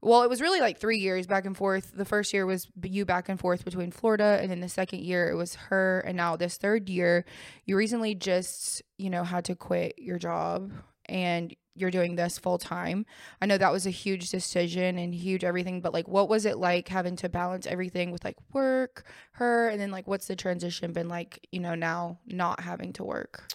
well 0.00 0.22
it 0.22 0.30
was 0.30 0.40
really 0.40 0.60
like 0.60 0.78
three 0.78 0.98
years 0.98 1.26
back 1.26 1.44
and 1.46 1.56
forth. 1.56 1.92
The 1.94 2.04
first 2.04 2.32
year 2.32 2.46
was 2.46 2.68
you 2.82 3.04
back 3.04 3.28
and 3.28 3.38
forth 3.38 3.64
between 3.64 3.90
florida 3.90 4.38
and 4.40 4.50
then 4.50 4.60
the 4.60 4.68
second 4.68 5.00
year 5.00 5.30
it 5.30 5.34
was 5.34 5.54
her 5.54 6.00
and 6.00 6.16
now 6.16 6.36
this 6.36 6.56
third 6.56 6.88
year 6.88 7.24
you 7.66 7.76
recently 7.76 8.14
just 8.14 8.82
you 8.98 9.10
know 9.10 9.24
had 9.24 9.44
to 9.46 9.54
quit 9.54 9.94
your 9.98 10.18
job 10.18 10.72
and 11.06 11.54
you're 11.76 11.90
doing 11.90 12.14
this 12.14 12.38
full 12.38 12.56
time 12.56 13.04
i 13.42 13.46
know 13.46 13.58
that 13.58 13.72
was 13.72 13.84
a 13.84 13.90
huge 13.90 14.30
decision 14.30 14.96
and 14.96 15.12
huge 15.14 15.42
everything 15.42 15.80
but 15.80 15.92
like 15.92 16.06
what 16.06 16.28
was 16.28 16.46
it 16.46 16.56
like 16.56 16.88
having 16.88 17.16
to 17.16 17.28
balance 17.28 17.66
everything 17.66 18.10
with 18.10 18.24
like 18.24 18.36
work 18.52 19.04
her 19.32 19.68
and 19.68 19.80
then 19.80 19.90
like 19.90 20.06
what's 20.06 20.28
the 20.28 20.36
transition 20.36 20.92
been 20.92 21.08
like 21.08 21.46
you 21.50 21.58
know 21.60 21.74
now 21.74 22.18
not 22.26 22.60
having 22.60 22.92
to 22.92 23.02
work 23.02 23.52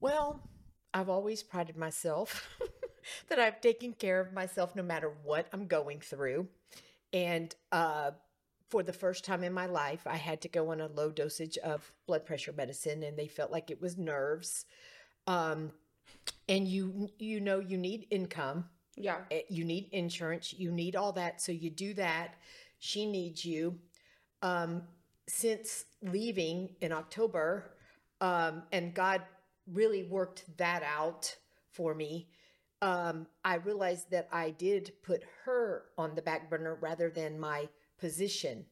Well, 0.00 0.40
I've 0.94 1.08
always 1.08 1.42
prided 1.42 1.76
myself 1.76 2.48
that 3.28 3.38
I've 3.38 3.60
taken 3.60 3.92
care 3.92 4.20
of 4.20 4.32
myself 4.32 4.74
no 4.74 4.82
matter 4.82 5.12
what 5.24 5.48
I'm 5.52 5.66
going 5.66 6.00
through. 6.00 6.48
And 7.12 7.54
uh, 7.72 8.12
for 8.68 8.82
the 8.82 8.92
first 8.92 9.24
time 9.24 9.42
in 9.42 9.52
my 9.52 9.66
life, 9.66 10.06
I 10.06 10.16
had 10.16 10.40
to 10.42 10.48
go 10.48 10.70
on 10.70 10.80
a 10.80 10.88
low 10.88 11.10
dosage 11.10 11.58
of 11.58 11.90
blood 12.06 12.26
pressure 12.26 12.52
medicine, 12.52 13.02
and 13.02 13.18
they 13.18 13.26
felt 13.28 13.50
like 13.50 13.70
it 13.70 13.80
was 13.80 13.96
nerves. 13.96 14.66
Um, 15.26 15.72
and 16.48 16.66
you 16.66 17.08
you 17.18 17.40
know 17.40 17.60
you 17.60 17.76
need 17.76 18.06
income. 18.10 18.66
Yeah. 18.96 19.18
Eh, 19.30 19.42
you 19.48 19.64
need 19.64 19.88
insurance. 19.92 20.52
You 20.52 20.70
need 20.70 20.96
all 20.96 21.12
that. 21.12 21.40
So 21.40 21.52
you 21.52 21.70
do 21.70 21.94
that. 21.94 22.34
She 22.78 23.06
needs 23.06 23.44
you. 23.44 23.78
Um, 24.42 24.82
since 25.28 25.84
leaving 26.02 26.70
in 26.80 26.90
october 26.90 27.72
um, 28.20 28.62
and 28.72 28.94
god 28.94 29.22
really 29.72 30.02
worked 30.02 30.44
that 30.56 30.82
out 30.82 31.36
for 31.70 31.94
me. 31.94 32.28
Um, 32.80 33.26
i 33.44 33.56
realized 33.56 34.12
that 34.12 34.28
i 34.30 34.50
did 34.50 34.92
put 35.02 35.24
her 35.44 35.86
on 35.96 36.14
the 36.14 36.22
back 36.22 36.48
burner 36.48 36.78
rather 36.80 37.10
than 37.10 37.40
my 37.40 37.68
position. 37.98 38.66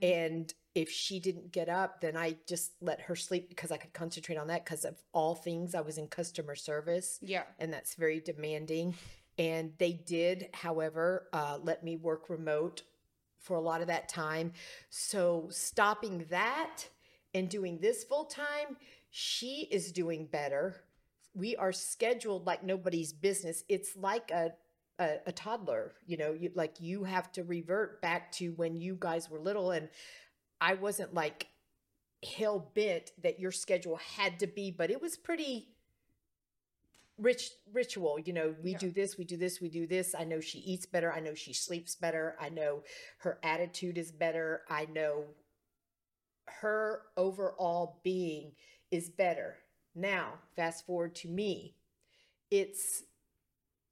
And 0.00 0.54
if 0.76 0.88
she 0.88 1.18
didn't 1.18 1.50
get 1.50 1.68
up 1.68 2.00
then 2.00 2.16
i 2.16 2.36
just 2.46 2.74
let 2.80 3.00
her 3.00 3.16
sleep 3.16 3.48
because 3.48 3.72
i 3.72 3.76
could 3.76 3.92
concentrate 3.92 4.36
on 4.36 4.46
that 4.46 4.64
because 4.64 4.84
of 4.84 4.94
all 5.12 5.34
things. 5.34 5.74
I 5.74 5.80
was 5.80 5.98
in 5.98 6.06
customer 6.06 6.54
service 6.54 7.18
yeah. 7.20 7.42
and 7.58 7.72
that's 7.72 7.96
very 7.96 8.20
demanding. 8.20 8.94
And 9.38 9.72
they 9.78 9.92
did, 9.92 10.48
however, 10.52 11.28
uh, 11.32 11.58
let 11.62 11.84
me 11.84 11.96
work 11.96 12.28
remote 12.28 12.82
for 13.38 13.56
a 13.56 13.60
lot 13.60 13.80
of 13.80 13.86
that 13.86 14.08
time. 14.08 14.52
So 14.90 15.46
stopping 15.50 16.26
that 16.30 16.84
and 17.34 17.48
doing 17.48 17.78
this 17.78 18.04
full 18.04 18.24
time, 18.24 18.76
she 19.10 19.68
is 19.70 19.92
doing 19.92 20.26
better. 20.26 20.82
We 21.34 21.56
are 21.56 21.72
scheduled 21.72 22.46
like 22.46 22.62
nobody's 22.64 23.12
business. 23.12 23.64
It's 23.68 23.96
like 23.96 24.30
a 24.30 24.52
a, 25.00 25.18
a 25.26 25.32
toddler, 25.32 25.94
you 26.06 26.16
know, 26.16 26.32
you 26.32 26.50
like 26.54 26.80
you 26.80 27.04
have 27.04 27.30
to 27.32 27.44
revert 27.44 28.02
back 28.02 28.32
to 28.32 28.50
when 28.52 28.74
you 28.76 28.96
guys 28.98 29.30
were 29.30 29.38
little, 29.38 29.70
and 29.70 29.88
I 30.60 30.74
wasn't 30.74 31.14
like 31.14 31.46
hell 32.36 32.72
bent 32.74 33.12
that 33.22 33.38
your 33.38 33.52
schedule 33.52 33.96
had 34.16 34.40
to 34.40 34.46
be, 34.48 34.72
but 34.72 34.90
it 34.90 35.00
was 35.00 35.16
pretty 35.16 35.68
rich 37.18 37.50
ritual 37.72 38.16
you 38.20 38.32
know 38.32 38.54
we 38.62 38.72
Yeah. 38.72 38.78
do 38.78 38.90
this 38.92 39.18
we 39.18 39.24
do 39.24 39.36
this 39.36 39.60
we 39.60 39.68
do 39.68 39.88
this 39.88 40.14
i 40.16 40.22
know 40.22 40.40
she 40.40 40.60
eats 40.60 40.86
better 40.86 41.12
i 41.12 41.18
know 41.18 41.34
she 41.34 41.52
sleeps 41.52 41.96
better 41.96 42.36
i 42.40 42.48
know 42.48 42.84
her 43.18 43.40
attitude 43.42 43.98
is 43.98 44.12
better 44.12 44.62
i 44.68 44.84
know 44.86 45.24
her 46.46 47.02
overall 47.16 48.00
being 48.04 48.52
is 48.90 49.08
better 49.10 49.56
now 49.94 50.34
fast 50.56 50.86
forward 50.86 51.14
to 51.14 51.28
me 51.28 51.74
it's 52.50 53.04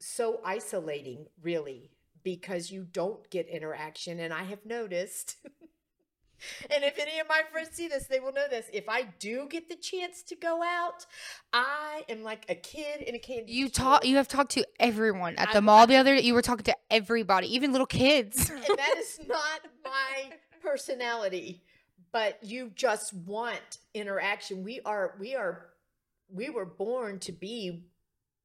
so 0.00 0.40
isolating 0.44 1.26
really 1.42 1.90
because 2.22 2.70
you 2.70 2.84
don't 2.84 3.28
get 3.30 3.48
interaction 3.48 4.20
and 4.20 4.32
i 4.32 4.42
have 4.44 4.64
noticed 4.64 5.36
and 6.70 6.84
if 6.84 6.98
any 6.98 7.18
of 7.18 7.26
my 7.28 7.40
friends 7.50 7.70
see 7.72 7.88
this 7.88 8.06
they 8.06 8.20
will 8.20 8.32
know 8.32 8.46
this 8.50 8.66
if 8.72 8.88
i 8.88 9.02
do 9.18 9.46
get 9.50 9.68
the 9.68 9.76
chance 9.76 10.22
to 10.22 10.34
go 10.36 10.62
out 10.62 11.06
i 11.52 12.04
am 12.08 12.22
like 12.22 12.44
a 12.50 12.54
kid 12.54 13.00
in 13.02 13.14
a 13.14 13.18
candy 13.18 13.52
You 13.52 13.68
store. 13.68 13.84
talk. 13.84 14.04
You 14.06 14.16
have 14.16 14.28
talked 14.28 14.52
to 14.52 14.66
everyone 14.78 15.36
at 15.36 15.50
the 15.52 15.58
I- 15.58 15.60
mall 15.60 15.86
the 15.86 15.96
other 15.96 16.14
day. 16.14 16.22
You 16.22 16.34
were 16.34 16.42
talking 16.42 16.64
to 16.64 16.76
everybody, 16.90 17.52
even 17.54 17.72
little 17.72 17.86
kids. 17.86 18.50
and 18.50 18.62
that 18.62 18.94
is 18.98 19.18
not 19.26 19.60
my 19.84 20.30
personality 20.62 21.62
but 22.12 22.38
you 22.42 22.70
just 22.74 23.14
want 23.14 23.78
interaction. 23.94 24.64
We 24.64 24.80
are 24.84 25.14
we 25.20 25.34
are 25.34 25.68
we 26.28 26.50
were 26.50 26.66
born 26.66 27.18
to 27.20 27.32
be 27.32 27.86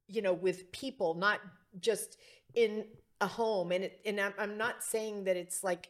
you 0.08 0.22
know 0.22 0.34
with 0.34 0.72
people 0.72 1.14
not 1.16 1.40
just 1.80 2.18
in 2.54 2.86
a 3.22 3.28
home. 3.28 3.72
And 3.72 3.86
it, 3.86 4.00
and 4.06 4.20
I'm, 4.20 4.34
I'm 4.38 4.58
not 4.58 4.84
saying 4.84 5.26
that 5.26 5.38
it's 5.38 5.64
like 5.64 5.90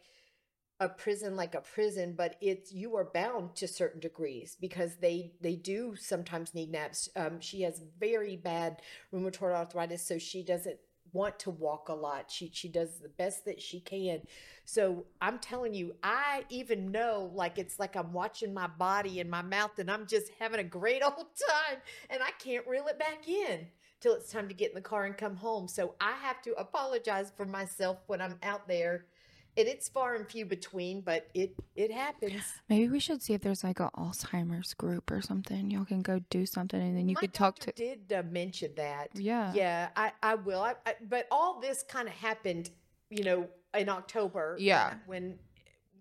a 0.80 0.88
prison 0.88 1.36
like 1.36 1.54
a 1.54 1.60
prison 1.60 2.12
but 2.16 2.34
it's 2.40 2.72
you 2.72 2.96
are 2.96 3.08
bound 3.14 3.54
to 3.54 3.68
certain 3.68 4.00
degrees 4.00 4.56
because 4.60 4.96
they 4.96 5.32
they 5.40 5.54
do 5.54 5.94
sometimes 5.96 6.54
need 6.54 6.70
naps. 6.70 7.08
Um, 7.16 7.40
she 7.40 7.62
has 7.62 7.82
very 7.98 8.36
bad 8.36 8.82
rheumatoid 9.12 9.54
arthritis 9.54 10.06
so 10.06 10.18
she 10.18 10.42
doesn't 10.42 10.78
want 11.12 11.38
to 11.40 11.50
walk 11.50 11.88
a 11.88 11.94
lot. 11.94 12.30
She 12.30 12.50
she 12.52 12.68
does 12.68 12.98
the 12.98 13.08
best 13.08 13.44
that 13.44 13.60
she 13.60 13.80
can. 13.80 14.22
So 14.64 15.06
i'm 15.20 15.38
telling 15.38 15.74
you 15.74 15.94
i 16.02 16.44
even 16.48 16.92
know 16.92 17.30
like 17.34 17.58
it's 17.58 17.78
like 17.78 17.96
i'm 17.96 18.12
watching 18.12 18.54
my 18.54 18.66
body 18.66 19.20
and 19.20 19.28
my 19.28 19.42
mouth 19.42 19.78
and 19.78 19.90
i'm 19.90 20.06
just 20.06 20.30
having 20.38 20.60
a 20.60 20.64
great 20.64 21.02
old 21.04 21.14
time. 21.16 21.78
And 22.10 22.22
i 22.22 22.30
can't 22.38 22.66
reel 22.66 22.86
it 22.86 22.98
back 22.98 23.28
in 23.28 23.66
till 24.00 24.14
it's 24.14 24.30
time 24.30 24.48
to 24.48 24.54
get 24.54 24.70
in 24.70 24.74
the 24.74 24.80
car 24.80 25.04
and 25.04 25.16
come 25.16 25.36
home. 25.36 25.68
So 25.68 25.94
i 26.00 26.12
have 26.22 26.42
to 26.42 26.52
apologize 26.54 27.32
for 27.36 27.44
myself 27.44 27.98
when 28.06 28.20
i'm 28.20 28.38
out 28.42 28.68
there 28.68 29.06
and 29.56 29.68
it's 29.68 29.88
far 29.88 30.14
and 30.14 30.26
few 30.28 30.44
between 30.46 31.00
but 31.00 31.28
it 31.34 31.54
it 31.76 31.90
happens 31.92 32.42
Maybe 32.68 32.88
we 32.88 33.00
should 33.00 33.20
see 33.22 33.34
if 33.34 33.42
there's 33.42 33.62
like 33.64 33.80
a 33.80 33.90
Alzheimer's 33.96 34.72
group 34.74 35.10
or 35.10 35.20
something. 35.20 35.70
Y'all 35.70 35.84
can 35.84 36.00
go 36.02 36.20
do 36.30 36.46
something, 36.46 36.80
and 36.80 36.96
then 36.96 37.08
you 37.08 37.14
My 37.14 37.20
could 37.20 37.34
talk 37.34 37.58
to. 37.60 37.72
did 37.72 38.12
uh, 38.12 38.22
mention 38.30 38.70
that 38.76 39.08
Yeah. 39.14 39.52
yeah 39.54 39.88
i 39.96 40.12
i 40.22 40.34
will 40.36 40.62
I, 40.62 40.74
I, 40.86 40.94
but 41.08 41.26
all 41.30 41.60
this 41.60 41.82
kind 41.82 42.08
of 42.08 42.14
happened 42.14 42.70
you 43.10 43.24
know 43.24 43.48
in 43.74 43.88
october 43.88 44.56
Yeah. 44.58 44.94
when 45.06 45.38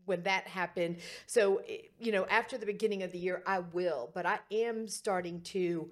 when 0.05 0.23
that 0.23 0.47
happened 0.47 0.97
so 1.27 1.57
eh, 1.67 1.77
you 1.99 2.11
know 2.11 2.25
after 2.27 2.57
the 2.57 2.65
beginning 2.65 3.03
of 3.03 3.11
the 3.11 3.19
year 3.19 3.43
i 3.45 3.59
will 3.59 4.09
but 4.13 4.25
i 4.25 4.39
am 4.51 4.87
starting 4.87 5.41
to 5.41 5.91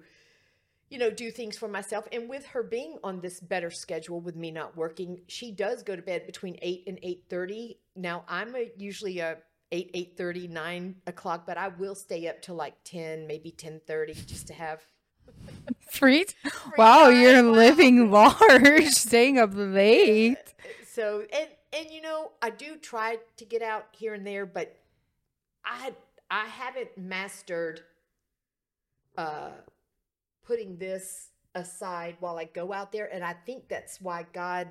you 0.90 0.98
know 0.98 1.10
do 1.10 1.30
things 1.30 1.56
for 1.56 1.68
myself 1.68 2.06
and 2.12 2.28
with 2.28 2.44
her 2.46 2.62
being 2.62 2.98
on 3.02 3.20
this 3.20 3.40
better 3.40 3.70
schedule 3.70 4.20
with 4.20 4.36
me 4.36 4.50
not 4.50 4.76
working 4.76 5.20
she 5.28 5.52
does 5.52 5.82
go 5.82 5.96
to 5.96 6.02
bed 6.02 6.26
between 6.26 6.58
8 6.60 6.84
and 6.88 6.98
8.30 7.00 7.76
now 7.96 8.24
i'm 8.28 8.54
a, 8.56 8.70
usually 8.76 9.20
a 9.20 9.38
8 9.72 9.90
eight 9.94 10.16
thirty, 10.16 10.48
nine 10.48 10.96
o'clock 11.06 11.46
but 11.46 11.56
i 11.56 11.68
will 11.68 11.94
stay 11.94 12.26
up 12.28 12.42
till 12.42 12.56
like 12.56 12.74
10 12.84 13.26
maybe 13.26 13.52
10.30 13.52 14.26
just 14.26 14.48
to 14.48 14.52
have 14.52 14.82
Free. 15.90 16.24
t- 16.24 16.34
wow, 16.78 17.04
time, 17.04 17.20
you're 17.20 17.44
wow. 17.44 17.50
living 17.50 18.10
large, 18.12 18.86
staying 18.88 19.38
up 19.38 19.50
late. 19.54 20.38
so 20.84 21.22
and 21.32 21.48
and 21.72 21.90
you 21.90 22.00
know 22.02 22.32
i 22.42 22.50
do 22.50 22.76
try 22.76 23.16
to 23.36 23.44
get 23.44 23.62
out 23.62 23.86
here 23.92 24.14
and 24.14 24.26
there 24.26 24.44
but 24.44 24.76
i 25.64 25.92
i 26.30 26.46
haven't 26.46 26.96
mastered 26.98 27.80
uh 29.16 29.50
putting 30.50 30.76
this 30.78 31.28
aside 31.54 32.16
while 32.18 32.36
i 32.38 32.44
go 32.44 32.72
out 32.72 32.90
there 32.90 33.08
and 33.14 33.22
i 33.24 33.32
think 33.46 33.68
that's 33.68 34.00
why 34.00 34.26
god 34.32 34.66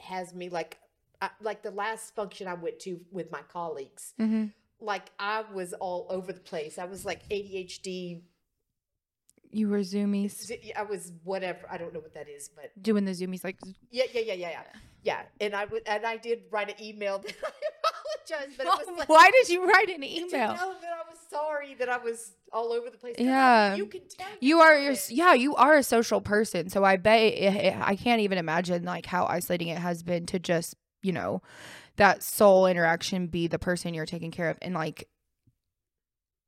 has 0.00 0.34
me 0.34 0.48
like 0.48 0.78
I, 1.20 1.30
like 1.40 1.62
the 1.62 1.70
last 1.70 2.14
function 2.16 2.48
i 2.48 2.54
went 2.54 2.80
to 2.80 3.00
with 3.12 3.30
my 3.30 3.42
colleagues 3.52 4.14
hmm 4.18 4.46
like 4.80 5.10
i 5.20 5.44
was 5.54 5.74
all 5.74 6.08
over 6.10 6.32
the 6.32 6.40
place 6.40 6.76
i 6.76 6.84
was 6.84 7.04
like 7.04 7.20
adhd 7.28 8.22
You 9.50 9.68
were 9.68 9.80
zoomies 9.80 10.50
I 10.76 10.82
was 10.82 11.12
whatever 11.22 11.64
i 11.70 11.76
don't 11.78 11.92
know 11.94 12.00
what 12.00 12.14
that 12.14 12.28
is 12.28 12.48
but 12.48 12.70
doing 12.82 13.04
the 13.04 13.12
zoomies 13.12 13.44
like. 13.44 13.58
Yeah, 13.90 14.04
yeah, 14.14 14.22
yeah, 14.22 14.34
yeah, 14.34 14.50
yeah. 14.50 14.62
Yeah, 15.04 15.22
and 15.40 15.52
I 15.54 15.64
would, 15.64 15.82
and 15.86 16.06
I 16.06 16.16
did 16.16 16.42
write 16.52 16.68
an 16.70 16.80
email. 16.88 17.18
That 17.24 17.34
I 17.44 17.50
apologize, 18.38 18.54
but 18.56 18.66
it 18.66 18.86
was 18.86 18.98
like, 18.98 19.08
Why 19.08 19.30
did 19.36 19.48
you 19.48 19.60
write 19.68 19.90
an 19.90 20.02
to 20.02 20.08
email? 20.20 20.54
know 20.54 20.74
that 20.80 20.92
I 21.00 21.04
was 21.10 21.18
sorry 21.28 21.61
that 21.74 21.88
I 21.88 21.98
was 21.98 22.32
all 22.52 22.72
over 22.72 22.90
the 22.90 22.96
place. 22.98 23.16
Yeah. 23.18 23.74
you 23.74 23.86
can 23.86 24.02
tell. 24.08 24.26
You 24.40 24.60
are 24.60 24.78
your 24.78 24.94
yeah, 25.08 25.34
you 25.34 25.54
are 25.56 25.74
a 25.76 25.82
social 25.82 26.20
person. 26.20 26.68
So 26.68 26.84
I 26.84 26.96
bet 26.96 27.20
it, 27.20 27.54
it- 27.54 27.76
I 27.80 27.96
can't 27.96 28.20
even 28.20 28.38
imagine 28.38 28.84
like 28.84 29.06
how 29.06 29.26
isolating 29.26 29.68
it 29.68 29.78
has 29.78 30.02
been 30.02 30.26
to 30.26 30.38
just, 30.38 30.74
you 31.02 31.12
know, 31.12 31.42
that 31.96 32.22
soul 32.22 32.66
interaction 32.66 33.26
be 33.26 33.46
the 33.46 33.58
person 33.58 33.94
you're 33.94 34.06
taking 34.06 34.30
care 34.30 34.48
of 34.50 34.58
and 34.62 34.74
like 34.74 35.08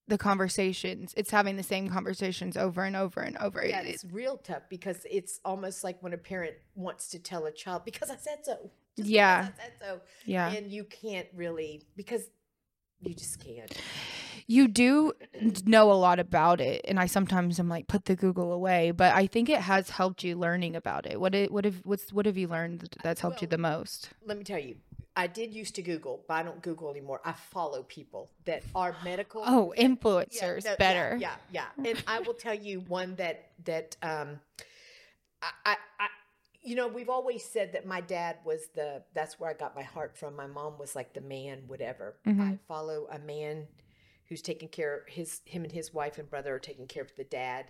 the 0.07 0.19
conversations. 0.19 1.15
It's 1.17 1.31
having 1.31 1.57
the 1.57 1.63
same 1.63 1.89
conversations 1.89 2.57
over 2.59 2.85
and 2.85 2.95
over 2.95 3.21
and 3.21 3.37
over. 3.39 3.65
Yeah, 3.65 3.81
It- 3.81 3.89
it's 3.89 4.05
real 4.05 4.37
tough 4.37 4.63
because 4.69 5.07
it's 5.11 5.41
almost 5.45 5.83
like 5.83 6.03
when 6.03 6.13
a 6.13 6.19
parent 6.19 6.55
wants 6.75 7.09
to 7.09 7.19
tell 7.19 7.47
a 7.47 7.53
child 7.53 7.85
because 7.85 8.11
I 8.11 8.17
said 8.17 8.45
so. 8.45 8.71
just 8.97 9.09
Yeah. 9.09 9.49
I 9.53 9.63
said 9.63 9.73
so, 9.81 10.01
yeah. 10.27 10.53
and 10.53 10.71
you 10.71 10.85
can't 10.85 11.27
really 11.35 11.83
because 11.97 12.29
you 13.07 13.15
just 13.15 13.39
can't. 13.45 13.73
you 14.47 14.69
do 14.69 15.13
know 15.65 15.91
a 15.91 15.95
lot 15.95 16.19
about 16.19 16.61
it 16.61 16.81
and 16.87 17.01
i 17.01 17.07
sometimes 17.07 17.59
am 17.59 17.69
like 17.69 17.87
put 17.87 18.05
the 18.05 18.15
google 18.17 18.53
away 18.53 18.91
but 18.91 19.15
i 19.15 19.27
think 19.27 19.49
it 19.49 19.61
has 19.61 19.91
helped 19.91 20.23
you 20.23 20.37
learning 20.37 20.77
about 20.77 21.07
it 21.07 21.19
what 21.21 21.35
it 21.35 21.51
what 21.51 21.65
have 21.65 21.81
what's 21.85 22.13
what 22.13 22.27
have 22.27 22.37
you 22.37 22.47
learned 22.49 22.89
that's 23.03 23.21
helped 23.21 23.41
you 23.41 23.49
the 23.49 23.59
most 23.59 24.11
Let 24.27 24.37
me 24.39 24.45
tell 24.45 24.59
you. 24.59 24.77
I 25.17 25.29
did 25.29 25.55
used 25.55 25.77
to 25.77 25.83
Google, 25.83 26.25
but 26.27 26.35
I 26.35 26.43
don't 26.43 26.61
Google 26.61 26.91
anymore. 26.91 27.21
I 27.25 27.33
follow 27.33 27.85
people 27.85 28.31
that 28.47 28.65
are 28.75 28.97
medical. 29.05 29.45
oh 29.47 29.73
Yeah, 29.77 29.87
influencers 29.87 30.65
no, 30.65 30.71
yeah, 30.71 30.77
better 30.77 31.17
Yeah, 31.21 31.35
yeah, 31.53 31.67
And 31.85 32.03
I 32.09 32.19
will 32.19 32.35
tell 32.35 32.55
you 32.55 32.81
one 32.81 33.15
that 33.17 33.51
that 33.65 33.97
um, 34.03 34.41
I, 35.41 35.77
I, 36.01 36.07
you 36.65 36.75
know, 36.75 36.89
we've 36.89 37.11
always 37.11 37.45
said 37.45 37.73
that 37.75 37.87
my 37.87 38.01
dad 38.01 38.39
was 38.45 38.69
the. 38.75 39.03
That's 39.13 39.39
where 39.39 39.51
I 39.51 39.55
got 39.55 39.77
my 39.77 39.83
heart 39.83 40.17
from. 40.17 40.35
My 40.35 40.47
mom 40.47 40.79
was 40.79 40.97
like 40.97 41.13
the 41.13 41.21
man, 41.21 41.65
whatever. 41.67 42.17
I 42.27 42.31
Mhm. 42.31 42.59
follow 42.67 43.07
a 43.11 43.19
man 43.19 43.69
who's 44.29 44.41
taking 44.43 44.69
care 44.69 45.01
of 45.01 45.09
his 45.09 45.43
him 45.45 45.65
and 45.65 45.73
his 45.73 45.93
wife 45.93 46.19
and 46.19 46.29
brother 46.29 46.55
are 46.55 46.59
taking 46.59 46.87
care 46.87 47.03
of 47.03 47.15
the 47.17 47.25
dad. 47.25 47.67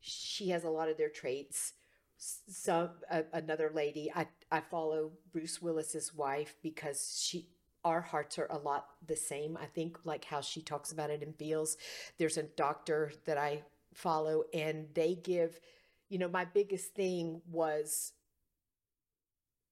She 0.00 0.50
has 0.50 0.62
a 0.62 0.70
lot 0.70 0.88
of 0.88 0.96
their 0.96 1.10
traits. 1.10 1.72
Some 2.18 2.90
a, 3.10 3.24
another 3.32 3.70
lady 3.74 4.10
I 4.14 4.28
I 4.50 4.60
follow 4.60 5.12
Bruce 5.32 5.60
Willis's 5.60 6.14
wife 6.14 6.54
because 6.62 7.20
she 7.20 7.50
our 7.84 8.00
hearts 8.00 8.38
are 8.38 8.46
a 8.50 8.58
lot 8.58 8.88
the 9.06 9.16
same. 9.16 9.56
I 9.56 9.66
think 9.66 10.04
like 10.04 10.24
how 10.24 10.40
she 10.40 10.62
talks 10.62 10.92
about 10.92 11.10
it 11.10 11.22
and 11.22 11.36
feels. 11.36 11.76
There's 12.16 12.36
a 12.36 12.44
doctor 12.44 13.12
that 13.24 13.38
I 13.38 13.64
follow 13.92 14.44
and 14.54 14.88
they 14.94 15.14
give, 15.16 15.60
you 16.08 16.18
know, 16.18 16.28
my 16.28 16.44
biggest 16.44 16.94
thing 16.94 17.42
was 17.50 18.12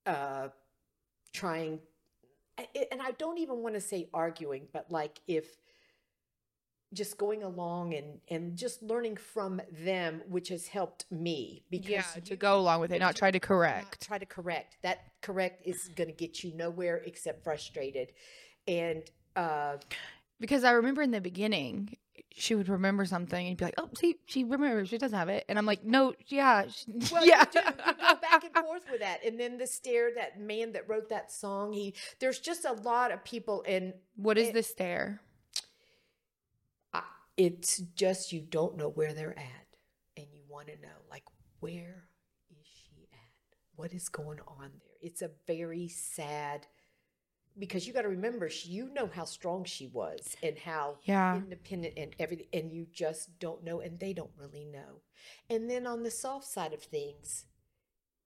uh 0.07 0.49
trying 1.33 1.81
and 2.59 3.03
I 3.03 3.13
don't 3.13 3.39
even 3.39 3.59
want 3.59 3.75
to 3.75 3.81
say 3.81 4.09
arguing, 4.15 4.69
but 4.73 4.91
like 4.91 5.21
if 5.27 5.47
just 6.93 7.19
going 7.19 7.43
along 7.43 7.93
and 7.95 8.21
and 8.29 8.57
just 8.57 8.81
learning 8.83 9.17
from 9.17 9.61
them 9.73 10.23
which 10.29 10.49
has 10.49 10.69
helped 10.69 11.07
me 11.11 11.65
because 11.69 11.91
yeah 11.91 12.03
to 12.03 12.31
you 12.31 12.37
go 12.37 12.57
along 12.57 12.81
with 12.81 12.93
it 12.93 13.01
not 13.01 13.17
try 13.17 13.33
to 13.33 13.41
correct 13.41 14.07
try 14.07 14.17
to 14.17 14.27
correct. 14.27 14.77
That 14.83 15.01
correct 15.21 15.67
is 15.67 15.91
going 15.97 16.09
to 16.09 16.15
get 16.15 16.45
you 16.45 16.55
nowhere 16.55 17.03
except 17.05 17.43
frustrated. 17.43 18.13
And 18.69 19.03
uh, 19.35 19.79
because 20.39 20.63
i 20.63 20.71
remember 20.71 21.03
in 21.03 21.11
the 21.11 21.21
beginning 21.21 21.97
she 22.37 22.55
would 22.55 22.69
remember 22.69 23.05
something 23.05 23.47
and 23.47 23.57
be 23.57 23.65
like 23.65 23.75
oh 23.79 23.89
see 23.95 24.17
she 24.27 24.45
remembers 24.45 24.89
she 24.89 24.99
doesn't 24.99 25.17
have 25.19 25.29
it 25.29 25.45
and 25.49 25.59
i'm 25.59 25.67
like 25.67 25.85
no 25.85 26.13
yeah 26.27 26.65
she- 26.69 26.93
well, 27.13 27.25
yeah 27.25 27.45
you, 27.55 27.61
do, 27.63 27.69
you 27.69 27.93
go 27.95 28.15
back 28.21 28.45
and 28.45 28.55
forth 28.65 28.85
with 28.91 29.01
that. 29.01 29.25
And 29.25 29.39
then 29.39 29.57
the 29.59 29.67
stare, 29.67 30.11
that 30.17 30.41
man 30.41 30.73
that 30.73 30.89
wrote 30.89 31.09
that 31.11 31.31
song, 31.31 31.73
he 31.73 31.95
there's 32.21 32.41
just 32.41 32.65
a 32.65 32.73
lot 32.73 33.13
of 33.13 33.25
people, 33.25 33.65
and 33.67 33.95
what 34.17 34.37
is 34.39 34.49
it- 34.49 34.55
the 34.55 34.63
stare 34.63 35.21
it's 37.37 37.79
just 37.97 38.33
you 38.33 38.41
don't 38.41 38.77
know 38.77 38.89
where 38.89 39.13
they're 39.13 39.39
at, 39.39 39.67
and 40.17 40.27
you 40.33 40.43
want 40.49 40.69
to 40.69 40.75
know 40.81 40.97
like 41.11 41.25
where 41.61 42.05
is 42.51 42.67
she 42.67 43.09
at? 43.13 43.19
What 43.77 43.93
is 43.93 44.09
going 44.09 44.39
on 44.47 44.71
there? 44.71 44.97
It's 45.03 45.23
a 45.23 45.31
very 45.47 45.89
sad 45.89 46.67
because 47.59 47.87
you 47.87 47.93
got 47.93 48.03
to 48.03 48.09
remember, 48.09 48.49
she, 48.49 48.71
you 48.71 48.91
know 48.93 49.09
how 49.13 49.25
strong 49.25 49.65
she 49.65 49.87
was 49.89 50.37
and 50.43 50.59
how 50.59 50.99
yeah 51.05 51.41
independent 51.41 51.95
and 51.97 52.15
everything, 52.19 52.47
and 52.53 52.73
you 52.73 52.87
just 52.93 53.39
don't 53.39 53.65
know, 53.65 53.81
and 53.81 53.99
they 53.99 54.13
don't 54.13 54.31
really 54.39 54.65
know. 54.65 55.01
And 55.51 55.71
then 55.71 55.87
on 55.87 56.03
the 56.03 56.11
soft 56.11 56.47
side 56.47 56.73
of 56.73 56.83
things, 56.83 57.47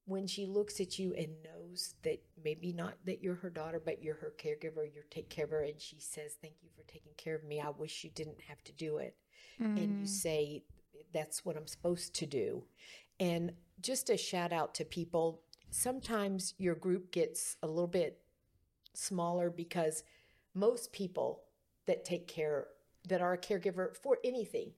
when 0.07 0.27
she 0.27 0.47
looks 0.47 0.81
at 0.81 0.99
you 0.99 1.15
and 1.15 1.29
knows 1.45 1.95
that 2.03 2.23
maybe 2.43 2.73
not 2.73 2.95
that 3.05 3.23
you're 3.23 3.35
her 3.37 3.51
daughter, 3.51 3.81
but 3.85 4.03
you're 4.03 4.17
her 4.17 4.33
caregiver, 4.39 4.85
you 4.85 5.03
take 5.11 5.29
care 5.29 5.45
of 5.45 5.51
her, 5.51 5.63
and 5.63 5.81
she 5.81 6.01
says, 6.01 6.37
Thank 6.41 6.55
you 6.63 6.71
for 6.77 6.83
taking 6.91 7.13
care 7.17 7.35
of 7.37 7.45
me. 7.45 7.61
I 7.61 7.71
wish 7.71 8.05
you 8.05 8.11
didn't 8.11 8.41
have 8.49 8.63
to 8.65 8.73
do 8.73 8.99
it. 8.99 9.17
And 9.77 9.97
you 9.99 10.07
Mm. 10.07 10.07
say, 10.07 10.65
That's 11.13 11.45
what 11.45 11.57
I'm 11.57 11.67
supposed 11.67 12.15
to 12.17 12.27
do. 12.27 12.65
And 13.21 13.53
just 13.81 14.11
a 14.11 14.17
shout 14.17 14.53
out 14.53 14.75
to 14.77 14.85
people. 14.85 15.43
Sometimes 15.71 16.55
your 16.59 16.75
group 16.75 17.13
gets 17.13 17.57
a 17.63 17.67
little 17.67 17.87
bit 17.89 18.21
smaller 18.99 19.51
because 19.51 20.03
most 20.55 20.93
people 20.93 21.45
that 21.87 22.05
take 22.05 22.27
care 22.27 22.67
that 23.09 23.21
are 23.21 23.35
a 23.35 23.39
caregiver 23.39 23.95
for 23.97 24.19
anything 24.25 24.73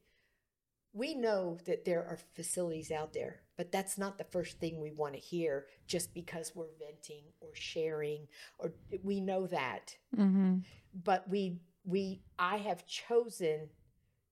we 0.93 1.15
know 1.15 1.57
that 1.67 1.85
there 1.85 2.05
are 2.05 2.19
facilities 2.35 2.91
out 2.91 3.13
there 3.13 3.41
but 3.57 3.71
that's 3.71 3.97
not 3.99 4.19
the 4.19 4.25
first 4.25 4.59
thing 4.59 4.81
we 4.81 4.91
want 4.91 5.15
to 5.15 5.21
hear 5.21 5.67
just 5.87 6.13
because 6.15 6.53
we're 6.55 6.75
venting 6.79 7.25
or 7.41 7.51
sharing 7.55 8.27
or 8.59 8.73
we 9.03 9.21
know 9.21 9.47
that. 9.47 9.97
Mhm. 10.17 10.65
but 10.93 11.29
we 11.29 11.61
we 11.85 12.23
i 12.39 12.57
have 12.57 12.87
chosen 12.87 13.69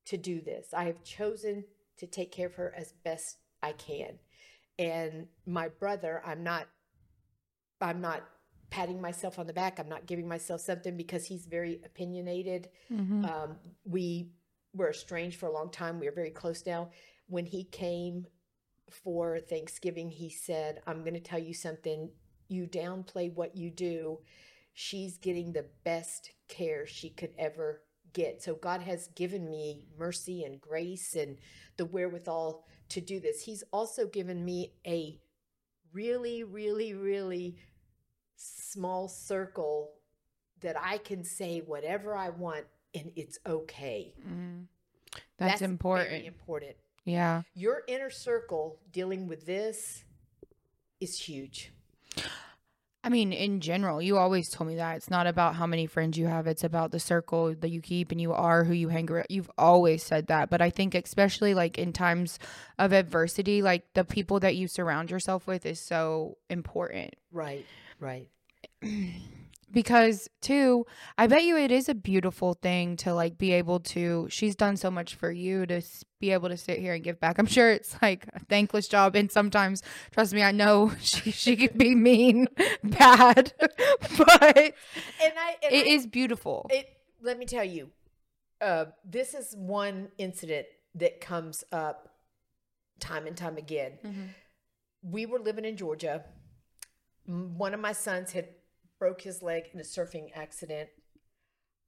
to 0.07 0.16
do 0.16 0.40
this. 0.40 0.72
I 0.72 0.85
have 0.85 1.03
chosen 1.05 1.64
to 1.98 2.07
take 2.07 2.33
care 2.33 2.46
of 2.46 2.55
her 2.55 2.74
as 2.74 2.92
best 3.05 3.37
i 3.62 3.72
can. 3.72 4.18
And 4.79 5.29
my 5.46 5.68
brother 5.68 6.22
i'm 6.24 6.42
not 6.42 6.68
i'm 7.81 8.01
not 8.01 8.22
patting 8.71 9.01
myself 9.01 9.39
on 9.39 9.47
the 9.47 9.53
back 9.53 9.79
i'm 9.79 9.89
not 9.89 10.07
giving 10.07 10.29
myself 10.29 10.61
something 10.61 10.97
because 10.97 11.25
he's 11.27 11.47
very 11.47 11.81
opinionated 11.85 12.69
Mhm. 12.91 13.25
um, 13.29 13.57
we 13.85 14.31
were 14.75 14.91
estranged 14.91 15.39
for 15.39 15.47
a 15.47 15.53
long 15.53 15.71
time. 15.71 15.99
We 15.99 16.07
are 16.09 16.13
very 16.13 16.31
close 16.31 16.65
now. 16.67 16.91
When 17.27 17.47
he 17.47 17.65
came 17.65 18.27
for 18.91 19.41
Thanksgiving, 19.41 20.11
he 20.11 20.29
said, 20.31 20.83
I'm 20.87 21.01
going 21.01 21.15
to 21.15 21.21
tell 21.21 21.39
you 21.39 21.55
something. 21.55 22.11
You 22.49 22.67
downplay 22.67 23.33
what 23.35 23.57
you 23.57 23.71
do. 23.71 24.21
She's 24.75 25.17
getting 25.17 25.53
the 25.53 25.67
best 25.85 26.31
care 26.49 26.87
she 26.87 27.09
could 27.11 27.33
ever 27.39 27.83
get. 28.13 28.43
So 28.43 28.55
God 28.55 28.83
has 28.83 29.09
given 29.09 29.49
me 29.51 29.87
mercy 29.99 30.45
and 30.45 30.61
grace 30.61 31.17
and 31.17 31.39
the 31.79 31.87
wherewithal 31.87 32.65
to 32.91 33.01
do 33.01 33.21
this. 33.21 33.43
He's 33.43 33.65
also 33.73 34.07
given 34.07 34.45
me 34.45 34.75
a 34.87 35.19
really, 35.93 36.45
really, 36.45 36.93
really 36.95 37.57
small 38.38 39.09
circle 39.09 39.90
that 40.61 40.77
I 40.81 40.98
can 40.98 41.24
say 41.24 41.61
whatever 41.61 42.16
I 42.16 42.31
want 42.31 42.64
and 42.94 43.12
it's 43.16 43.38
okay. 43.46 44.14
Mm. 44.27 44.66
That's, 45.37 45.61
Very 45.61 45.70
important. 45.70 46.27
important. 46.27 46.77
Yeah. 47.05 47.42
Your 47.55 47.83
inner 47.87 48.11
circle 48.11 48.79
dealing 48.92 49.29
with 49.29 49.46
this 49.46 50.05
is 51.01 51.18
huge. 51.18 51.72
I 53.05 53.11
mean, 53.11 53.33
in 53.33 53.61
general, 53.61 54.03
you 54.03 54.18
always 54.18 54.51
told 54.51 54.68
me 54.68 54.77
that 54.77 54.96
it's 54.96 55.09
not 55.09 55.27
about 55.27 55.55
how 55.55 55.66
many 55.66 55.87
friends 55.87 56.18
you 56.18 56.27
have; 56.27 56.46
it's 56.46 56.64
about 56.64 56.90
the 56.90 56.98
circle 56.98 57.55
that 57.55 57.70
you 57.70 57.81
keep, 57.81 58.11
and 58.11 58.20
you 58.20 58.33
are 58.33 58.64
who 58.64 58.74
you 58.74 58.88
hang 58.88 59.11
around. 59.11 59.29
You've 59.31 59.51
always 59.57 60.03
said 60.03 60.27
that, 60.27 60.51
but 60.51 60.61
I 60.61 60.68
think 60.68 60.94
especially 60.94 61.55
like 61.55 61.79
in 61.79 61.92
times 61.92 62.38
of 62.79 62.92
adversity, 62.92 63.62
like 63.62 63.94
the 63.94 64.05
people 64.05 64.40
that 64.40 64.57
you 64.57 64.66
surround 64.66 65.11
yourself 65.11 65.46
with 65.46 65.64
is 65.64 65.81
so 65.81 66.37
important. 66.51 67.14
Right, 67.33 67.64
right. 68.01 68.29
because 69.71 70.29
too 70.41 70.87
i 71.19 71.27
bet 71.27 71.45
you 71.45 71.55
it 71.57 71.71
is 71.71 71.91
a 71.91 71.95
beautiful 71.95 72.55
thing 72.55 72.97
to 72.97 73.13
like 73.13 73.37
be 73.37 73.53
able 73.53 73.79
to 73.79 74.27
she's 74.31 74.57
done 74.57 74.79
so 74.79 74.91
much 74.91 75.15
for 75.15 75.31
you 75.31 75.67
to 75.67 75.83
be 76.21 76.31
able 76.33 76.49
to 76.49 76.57
sit 76.57 76.79
here 76.79 76.95
and 76.95 77.05
give 77.05 77.21
back 77.21 77.39
i'm 77.39 77.45
sure 77.47 77.71
it's 77.71 77.95
like 78.01 78.27
a 78.33 78.41
thankless 78.47 78.89
job 78.89 79.15
and 79.15 79.31
sometimes 79.31 79.83
trust 80.11 80.33
me 80.33 80.43
i 80.43 80.51
know 80.51 80.91
she, 81.01 81.31
she 81.31 81.55
can 81.55 81.77
be 81.77 81.95
mean 81.95 82.47
bad 82.83 83.53
but 84.17 84.57
And 84.57 85.35
I 85.37 85.57
and 85.63 85.75
it 85.75 85.87
I- 85.87 85.91
is 85.91 86.07
beautiful 86.07 86.67
It. 86.71 86.89
Let 87.21 87.37
me 87.39 87.47
tell 87.47 87.65
you, 87.65 87.91
uh, 88.61 88.87
this 89.05 89.35
is 89.35 89.53
one 89.57 90.09
incident 90.19 90.67
that 90.95 91.21
comes 91.21 91.65
up 91.73 92.09
time 93.01 93.27
and 93.27 93.37
time 93.37 93.57
again. 93.57 93.99
We 95.03 95.27
were 95.27 95.41
living 95.41 95.65
in 95.65 95.77
Georgia. 95.77 96.25
One 97.29 97.75
of 97.75 97.81
my 97.81 97.93
sons 97.93 98.33
had 98.33 98.49
broke 98.99 99.21
his 99.21 99.43
leg 99.43 99.64
in 99.75 99.81
a 99.81 99.83
surfing 99.85 100.29
accident. 100.35 100.88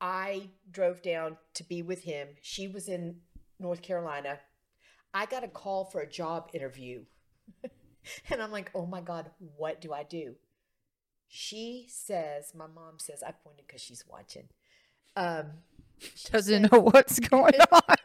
I 0.00 0.50
drove 0.70 1.02
down 1.02 1.38
to 1.54 1.64
be 1.64 1.82
with 1.82 2.04
him. 2.04 2.28
She 2.42 2.68
was 2.68 2.88
in 2.88 3.16
North 3.58 3.82
Carolina. 3.82 4.38
I 5.12 5.26
got 5.26 5.42
a 5.44 5.48
call 5.48 5.84
for 5.86 6.00
a 6.00 6.08
job 6.08 6.50
interview. 6.54 7.04
and 8.30 8.42
I'm 8.42 8.52
like, 8.52 8.70
oh 8.74 8.86
my 8.86 9.00
God, 9.00 9.30
what 9.56 9.80
do 9.80 9.92
I 9.92 10.02
do? 10.04 10.34
She 11.28 11.86
says, 11.88 12.52
my 12.54 12.66
mom 12.66 12.98
says, 12.98 13.22
I 13.22 13.32
pointed 13.32 13.66
because 13.66 13.80
she's 13.80 14.04
watching. 14.08 14.48
Um, 15.16 15.46
she 15.98 16.28
doesn't 16.30 16.62
says- 16.64 16.72
know 16.72 16.80
what's 16.80 17.18
going 17.18 17.54
on 17.72 17.96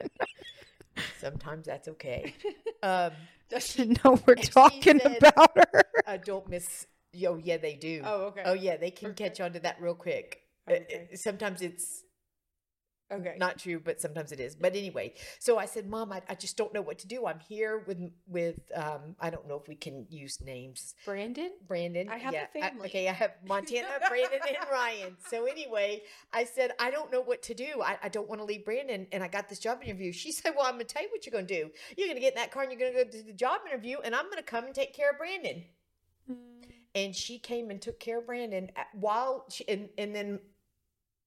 Sometimes 1.19 1.65
that's 1.67 1.87
okay. 1.89 2.33
Um, 2.83 3.13
doesn't 3.49 4.03
know 4.03 4.19
we're 4.27 4.35
talking 4.35 4.99
said- 4.99 5.17
about 5.17 5.49
her 5.55 5.81
I 6.05 6.17
don't 6.17 6.47
miss. 6.47 6.85
Yo, 7.15 7.37
yeah, 7.37 7.57
they 7.57 7.75
do. 7.75 8.01
Oh 8.03 8.25
okay 8.27 8.43
Oh, 8.45 8.53
yeah, 8.53 8.77
they 8.77 8.91
can 8.91 9.11
Okay. 9.11 9.29
catch 9.29 9.39
on 9.39 9.53
to 9.53 9.59
that 9.61 9.81
real 9.81 9.95
quick. 9.95 10.41
Uh, 10.69 10.73
Okay. 10.73 11.09
uh, 11.13 11.15
Sometimes 11.15 11.61
it's 11.61 12.03
okay 13.11 13.35
not 13.37 13.59
true, 13.59 13.79
but 13.79 14.01
sometimes 14.01 14.31
it 14.31 14.39
is. 14.39 14.55
But 14.55 14.75
anyway, 14.75 15.13
so 15.39 15.57
I 15.57 15.65
said, 15.65 15.87
Mom, 15.87 16.11
I, 16.11 16.21
I 16.27 16.35
just 16.35 16.57
don't 16.57 16.73
know 16.73 16.81
what 16.81 16.99
to 16.99 17.07
do. 17.07 17.25
I'm 17.27 17.39
here 17.39 17.83
with 17.87 17.99
with 18.27 18.59
um, 18.75 19.15
I 19.19 19.29
don't 19.29 19.47
know 19.47 19.57
if 19.57 19.67
we 19.67 19.75
can 19.75 20.07
use 20.09 20.41
names. 20.41 20.95
brandon 21.05 21.51
Brandon. 21.67 22.09
I 22.09 22.17
have 22.17 22.33
a 22.33 22.37
yeah, 22.37 22.47
family. 22.61 22.87
okay, 22.87 23.07
I 23.07 23.13
have 23.13 23.31
Montana, 23.47 23.87
Brandon, 24.09 24.39
and 24.47 24.57
Ryan. 24.71 25.17
So 25.29 25.45
anyway, 25.45 26.01
I 26.33 26.43
said, 26.45 26.71
I 26.79 26.89
don't 26.91 27.11
know 27.11 27.21
what 27.21 27.43
to 27.43 27.53
do. 27.53 27.81
I, 27.83 27.97
I 28.03 28.09
don't 28.09 28.27
want 28.27 28.41
to 28.41 28.45
leave 28.45 28.65
Brandon, 28.65 29.07
and 29.11 29.23
I 29.23 29.27
got 29.27 29.49
this 29.49 29.59
job 29.59 29.81
interview. 29.83 30.11
She 30.11 30.31
said, 30.31 30.53
Well, 30.57 30.65
I'm 30.65 30.73
going 30.75 30.85
to 30.87 30.93
tell 30.93 31.03
you 31.03 31.09
what 31.11 31.25
you're 31.25 31.31
going 31.31 31.47
to 31.47 31.53
do. 31.63 31.69
You're 31.97 32.07
going 32.07 32.17
to 32.17 32.21
get 32.21 32.33
in 32.33 32.39
that 32.41 32.51
car 32.51 32.63
and 32.63 32.71
you're 32.71 32.79
going 32.79 32.93
to 32.93 33.03
go 33.05 33.09
to 33.19 33.23
the 33.23 33.33
job 33.33 33.61
interview, 33.67 33.97
and 34.03 34.15
I'm 34.15 34.25
going 34.25 34.37
to 34.37 34.43
come 34.43 34.65
and 34.65 34.73
take 34.73 34.93
care 34.95 35.11
of 35.11 35.17
Brandon. 35.17 35.63
And 36.95 37.13
she 37.15 37.37
came 37.37 37.69
and 37.69 37.81
took 37.81 37.99
care 37.99 38.19
of 38.19 38.25
Brandon 38.25 38.71
uh, 38.75 38.83
while, 38.93 39.45
she, 39.49 39.67
and, 39.67 39.89
and 39.97 40.15
then, 40.15 40.39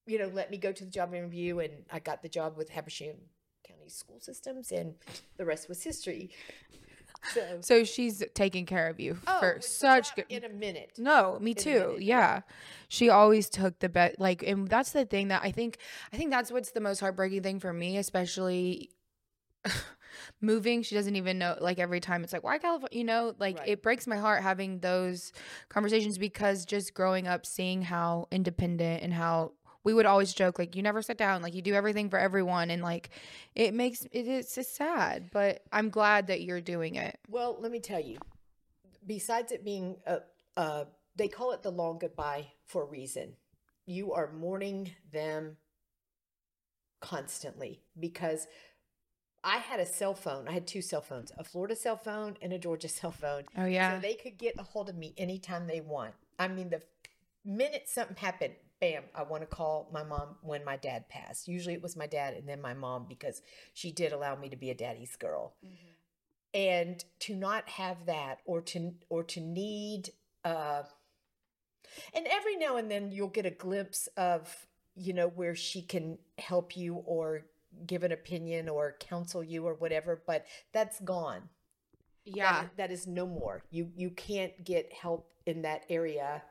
you 0.07 0.19
know, 0.19 0.31
let 0.33 0.51
me 0.51 0.57
go 0.57 0.73
to 0.73 0.85
the 0.85 0.91
job 0.91 1.13
interview, 1.15 1.59
and 1.59 1.85
I 1.93 1.99
got 1.99 2.23
the 2.23 2.29
job 2.29 2.57
with 2.57 2.71
Habersham 2.71 3.17
County 3.67 3.89
School 3.91 4.19
Systems, 4.19 4.73
and 4.73 4.95
the 5.37 5.45
rest 5.45 5.69
was 5.69 5.83
history. 5.83 6.31
So, 7.35 7.59
so 7.61 7.85
she's 7.85 8.23
taking 8.35 8.65
care 8.65 8.87
of 8.87 9.01
you 9.01 9.19
Oh, 9.27 9.41
for 9.41 9.59
such 9.61 10.15
good 10.15 10.27
in 10.29 10.45
a 10.45 10.49
minute. 10.49 10.93
No, 10.99 11.37
me 11.41 11.51
in 11.51 11.57
too. 11.57 11.97
yeah. 11.99 12.37
yeah. 12.37 12.41
She 12.89 13.09
always 13.11 13.51
took 13.51 13.81
the 13.81 13.89
bet 13.89 14.21
like 14.21 14.45
and 14.45 14.69
that's 14.69 14.93
the 14.93 15.05
thing 15.05 15.29
that 15.29 15.43
I 15.43 15.51
think 15.51 15.79
I 16.13 16.17
think 16.17 16.31
that's 16.31 16.53
what's 16.53 16.71
the 16.71 16.81
most 16.81 17.01
heartbreaking 17.01 17.43
thing 17.43 17.59
for 17.59 17.73
me, 17.73 17.99
especially 17.99 18.91
moving. 20.41 20.83
She 20.83 20.95
doesn't 20.95 21.17
even 21.17 21.39
know 21.39 21.57
like 21.61 21.79
every 21.79 22.01
time 22.01 22.25
it's 22.25 22.33
like, 22.33 22.45
why 22.45 22.59
California 22.59 22.99
you 22.99 23.05
know, 23.05 23.35
like 23.39 23.59
Right. 23.59 23.69
it 23.69 23.83
breaks 23.83 24.07
my 24.07 24.17
heart 24.17 24.43
having 24.43 24.81
those 24.81 25.33
conversations 25.69 26.19
because 26.19 26.65
just 26.65 26.95
growing 26.95 27.27
up 27.27 27.45
seeing 27.47 27.83
how 27.83 28.29
independent 28.31 29.03
and 29.03 29.13
how 29.13 29.53
we 29.85 29.95
would 29.95 30.07
always 30.07 30.35
joke 30.35 30.59
like 30.59 30.77
you 30.77 30.83
never 30.83 31.01
sit 31.01 31.17
down 31.17 31.41
like 31.41 31.55
you 31.55 31.63
do 31.63 31.73
everything 31.73 32.11
for 32.11 32.19
everyone 32.19 32.71
and 32.71 32.83
like 32.83 33.09
it 33.55 33.73
makes 33.73 34.05
it 34.13 34.27
is 34.27 34.59
it's 34.59 34.69
sad 34.69 35.31
but 35.33 35.63
i'm 35.73 35.89
glad 35.89 36.27
that 36.27 36.43
you're 36.43 36.61
doing 36.61 36.97
it 36.97 37.19
Well, 37.29 37.57
let 37.59 37.73
me 37.73 37.81
tell 37.81 38.01
you. 38.01 38.19
Besides 39.07 39.53
it 39.53 39.65
being 39.65 39.97
a, 40.07 40.19
uh, 40.57 40.85
they 41.17 41.29
call 41.29 41.53
it 41.53 41.63
the 41.63 41.71
long 41.71 41.99
goodbye 41.99 42.49
for 42.67 42.83
a 42.83 42.87
reason. 42.87 43.35
You 43.87 44.13
are 44.13 44.31
mourning 44.31 44.91
them 45.11 45.57
constantly 47.01 47.81
because 47.99 48.47
I 49.49 49.57
had 49.57 49.81
a 49.81 49.87
cell 49.87 50.13
phone. 50.13 50.47
I 50.47 50.53
had 50.53 50.67
two 50.67 50.83
cell 50.83 51.01
phones, 51.01 51.33
a 51.39 51.43
Florida 51.43 51.75
cell 51.75 51.97
phone 51.97 52.37
and 52.43 52.53
a 52.53 52.59
Georgia 52.59 52.89
cell 53.01 53.13
phone. 53.13 53.45
oh 53.57 53.65
yeah 53.65 53.95
So 53.95 54.01
they 54.01 54.15
could 54.15 54.37
get 54.37 54.55
a 54.59 54.63
hold 54.63 54.91
of 54.91 54.97
me 54.97 55.15
anytime 55.17 55.67
they 55.67 55.81
want. 55.81 56.13
I 56.39 56.49
mean, 56.49 56.69
the 56.69 56.83
minute 57.45 57.85
something 57.87 58.17
happened, 58.17 58.55
bam, 58.79 59.05
I 59.15 59.23
want 59.23 59.43
to 59.43 59.47
call 59.47 59.89
my 59.91 60.03
mom 60.03 60.37
when 60.43 60.65
my 60.67 60.77
dad 60.77 61.09
passed. 61.09 61.49
Usually 61.49 61.73
it 61.75 61.83
was 61.83 61.97
my 61.97 62.07
dad 62.07 62.35
and 62.35 62.47
then 62.47 62.61
my 62.61 62.75
mom 62.75 63.07
because 63.09 63.41
she 63.73 63.91
did 63.91 64.13
allow 64.13 64.37
me 64.37 64.51
to 64.51 64.57
be 64.57 64.71
a 64.71 64.75
daddy's 64.75 65.17
girl. 65.17 65.55
And 66.53 67.03
to 67.21 67.35
not 67.35 67.69
have 67.71 68.05
that 68.07 68.41
or 68.45 68.61
to 68.63 68.95
or 69.09 69.23
to 69.25 69.41
need 69.41 70.11
uh 70.45 70.83
and 72.15 72.27
every 72.31 72.57
now 72.57 72.77
and 72.77 72.91
then 72.91 73.11
you'll 73.13 73.29
get 73.29 73.47
a 73.47 73.51
glimpse 73.51 74.09
of, 74.17 74.67
you 74.95 75.13
know, 75.15 75.29
where 75.29 75.55
she 75.55 75.81
can 75.83 76.19
help 76.39 76.77
you 76.77 76.97
or 77.07 77.45
give 77.87 78.03
an 78.03 78.13
opinion 78.13 78.69
or 78.69 78.97
counsel 79.01 79.43
you 79.45 79.67
or 79.67 79.75
whatever, 79.75 80.23
but 80.27 80.45
that's 80.73 81.01
gone 81.01 81.49
yeah 82.25 82.63
that- 82.63 82.77
that 82.77 82.91
is 82.91 83.07
no 83.07 83.27
more. 83.27 83.63
You 83.71 83.91
you 83.97 84.11
can't 84.11 84.63
get 84.65 84.93
help 84.93 85.31
in 85.47 85.63
that 85.63 85.85
area 85.89 86.43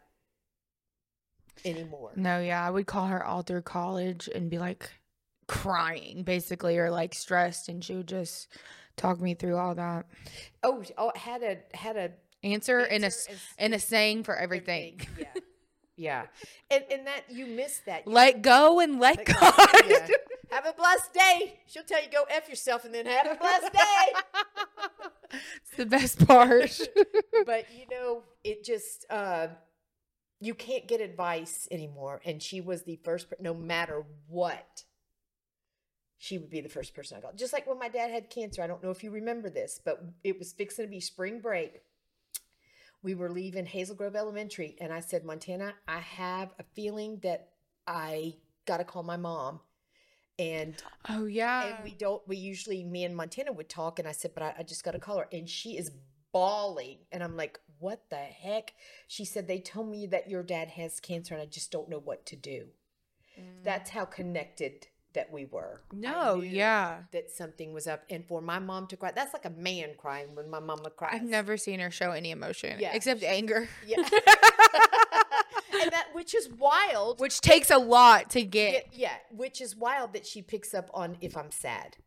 anymore. 1.66 2.14
No, 2.16 2.40
yeah, 2.40 2.66
I 2.66 2.70
would 2.70 2.88
call 2.88 3.08
her 3.08 3.24
all 3.24 3.42
through 3.42 3.62
college 3.64 4.28
and 4.34 4.50
be 4.50 4.58
like 4.58 4.90
crying 5.48 6.24
basically 6.24 6.78
or 6.78 6.90
like 6.90 7.14
stressed 7.14 7.70
and 7.70 7.84
she 7.84 7.96
would 7.96 8.08
just 8.08 8.48
talk 8.98 9.22
me 9.22 9.34
through 9.34 9.56
all 9.58 9.76
that. 9.76 10.06
Oh, 10.64 10.84
oh, 10.98 11.12
had 11.16 11.44
a 11.44 11.58
had 11.76 11.96
a 11.98 12.12
Answer, 12.44 12.80
and 12.80 13.04
a 13.04 13.12
and 13.58 13.74
a 13.74 13.80
saying 13.80 14.24
for 14.24 14.36
everything. 14.36 15.00
everything. 15.02 15.34
Yeah, 15.98 16.26
yeah, 16.70 16.76
and 16.78 16.84
and 16.92 17.08
that 17.08 17.24
you 17.32 17.48
miss 17.48 17.80
that. 17.88 18.06
You 18.06 18.14
Let 18.14 18.44
go 18.44 18.80
and 18.80 19.00
let 19.00 19.18
Let 19.18 19.26
God. 19.26 19.54
go. 19.58 19.88
Yeah. 19.88 20.08
have 20.52 20.66
a 20.66 20.74
blessed 20.74 21.14
day. 21.14 21.60
She'll 21.68 21.84
tell 21.84 22.02
you 22.02 22.10
go 22.12 22.24
f 22.30 22.50
yourself 22.50 22.86
and 22.86 22.94
then 22.94 23.06
have 23.06 23.28
a 23.28 23.36
blessed 23.36 23.74
day. 23.74 24.20
it's 25.58 25.78
the 25.78 25.86
best 25.86 26.28
part. 26.28 26.80
but 27.46 27.66
you 27.76 27.86
know, 27.90 28.24
it 28.44 28.64
just 28.64 29.06
uh, 29.10 29.48
you 30.40 30.54
can't 30.54 30.88
get 30.88 31.02
advice 31.02 31.68
anymore. 31.72 32.22
And 32.26 32.42
she 32.42 32.62
was 32.62 32.84
the 32.84 32.98
first, 33.04 33.30
per- 33.30 33.38
no 33.40 33.54
matter 33.54 34.06
what, 34.28 34.84
she 36.18 36.38
would 36.38 36.50
be 36.50 36.62
the 36.62 36.70
first 36.70 36.96
person 36.96 37.18
I 37.18 37.22
called. 37.22 37.38
Just 37.38 37.54
like 37.54 37.68
when 37.68 37.80
my 37.80 37.90
dad 37.90 38.12
had 38.12 38.30
cancer. 38.30 38.62
I 38.62 38.68
don't 38.68 38.84
know 38.84 38.92
if 38.92 39.04
you 39.04 39.12
remember 39.12 39.50
this, 39.50 39.80
but 39.84 40.04
it 40.24 40.38
was 40.38 40.52
fixing 40.52 40.86
to 40.86 40.90
be 40.90 41.00
spring 41.00 41.40
break. 41.40 41.82
We 43.04 43.14
were 43.14 43.30
leaving 43.30 43.66
Hazel 43.66 43.96
Grove 43.96 44.16
Elementary, 44.16 44.76
and 44.82 44.92
I 44.92 45.02
said, 45.02 45.24
Montana, 45.24 45.76
I 45.88 46.00
have 46.00 46.50
a 46.60 46.64
feeling 46.76 47.20
that 47.22 47.50
I 47.86 48.34
got 48.66 48.78
to 48.78 48.84
call 48.84 49.04
my 49.04 49.18
mom. 49.18 49.60
And 50.40 50.76
oh 51.10 51.26
yeah. 51.26 51.66
and 51.66 51.84
we 51.84 51.92
don't 51.92 52.22
we 52.28 52.38
usually 52.38 52.84
me 52.84 53.04
and 53.04 53.16
montana 53.16 53.52
would 53.52 53.70
talk 53.70 53.98
and 53.98 54.08
i 54.08 54.12
said 54.12 54.32
but 54.36 54.44
i, 54.44 54.54
I 54.60 54.64
just 54.64 54.84
got 54.84 54.92
to 54.92 55.00
call 55.00 55.18
her 55.18 55.28
and 55.32 55.50
she 55.50 55.78
is 55.78 55.92
bawling 56.32 57.00
and 57.12 57.24
i'm 57.24 57.36
like 57.36 57.60
what 57.80 58.10
the 58.10 58.16
heck? 58.18 58.74
She 59.08 59.26
said 59.26 59.48
they 59.48 59.60
told 59.60 59.90
me 59.90 60.08
that 60.08 60.30
your 60.30 60.44
dad 60.44 60.70
has 60.70 61.00
cancer 61.00 61.34
and 61.34 61.42
i 61.42 61.46
just 61.46 61.72
don't 61.72 61.90
know 61.90 62.00
what 62.00 62.26
to 62.28 62.36
do. 62.36 62.68
Mm. 63.40 63.64
That's 63.64 63.92
how 63.92 64.06
connected 64.06 64.88
that 65.14 65.32
we 65.32 65.46
were. 65.46 65.82
No, 65.92 66.42
yeah. 66.42 67.04
that 67.12 67.32
something 67.32 67.74
was 67.74 67.88
up 67.88 68.04
and 68.10 68.26
for 68.28 68.42
my 68.42 68.60
mom 68.60 68.88
to 68.88 68.98
cry 68.98 69.12
that's 69.12 69.34
like 69.34 69.46
a 69.46 69.50
man 69.50 69.92
crying 69.98 70.36
when 70.36 70.50
my 70.50 70.60
mama 70.60 70.90
cries. 70.90 71.14
I've 71.16 71.24
never 71.24 71.58
seen 71.58 71.80
her 71.80 71.92
show 71.92 72.12
any 72.12 72.32
emotion 72.32 72.80
Yeah, 72.80 72.94
except 72.94 73.24
anger, 73.24 73.68
yeah 73.86 73.98
that 75.98 76.14
which 76.14 76.36
is 76.36 76.50
wild 76.50 77.20
which 77.20 77.42
takes 77.42 77.72
a 77.72 77.78
lot 77.78 78.30
to 78.32 78.44
get. 78.44 78.88
Yeah, 78.92 79.08
yeah, 79.08 79.36
which 79.36 79.62
is 79.62 79.76
wild 79.76 80.14
that 80.14 80.26
she 80.26 80.42
picks 80.42 80.74
up 80.74 80.90
on 80.94 81.18
if 81.22 81.36
I'm 81.36 81.52
sad. 81.52 81.98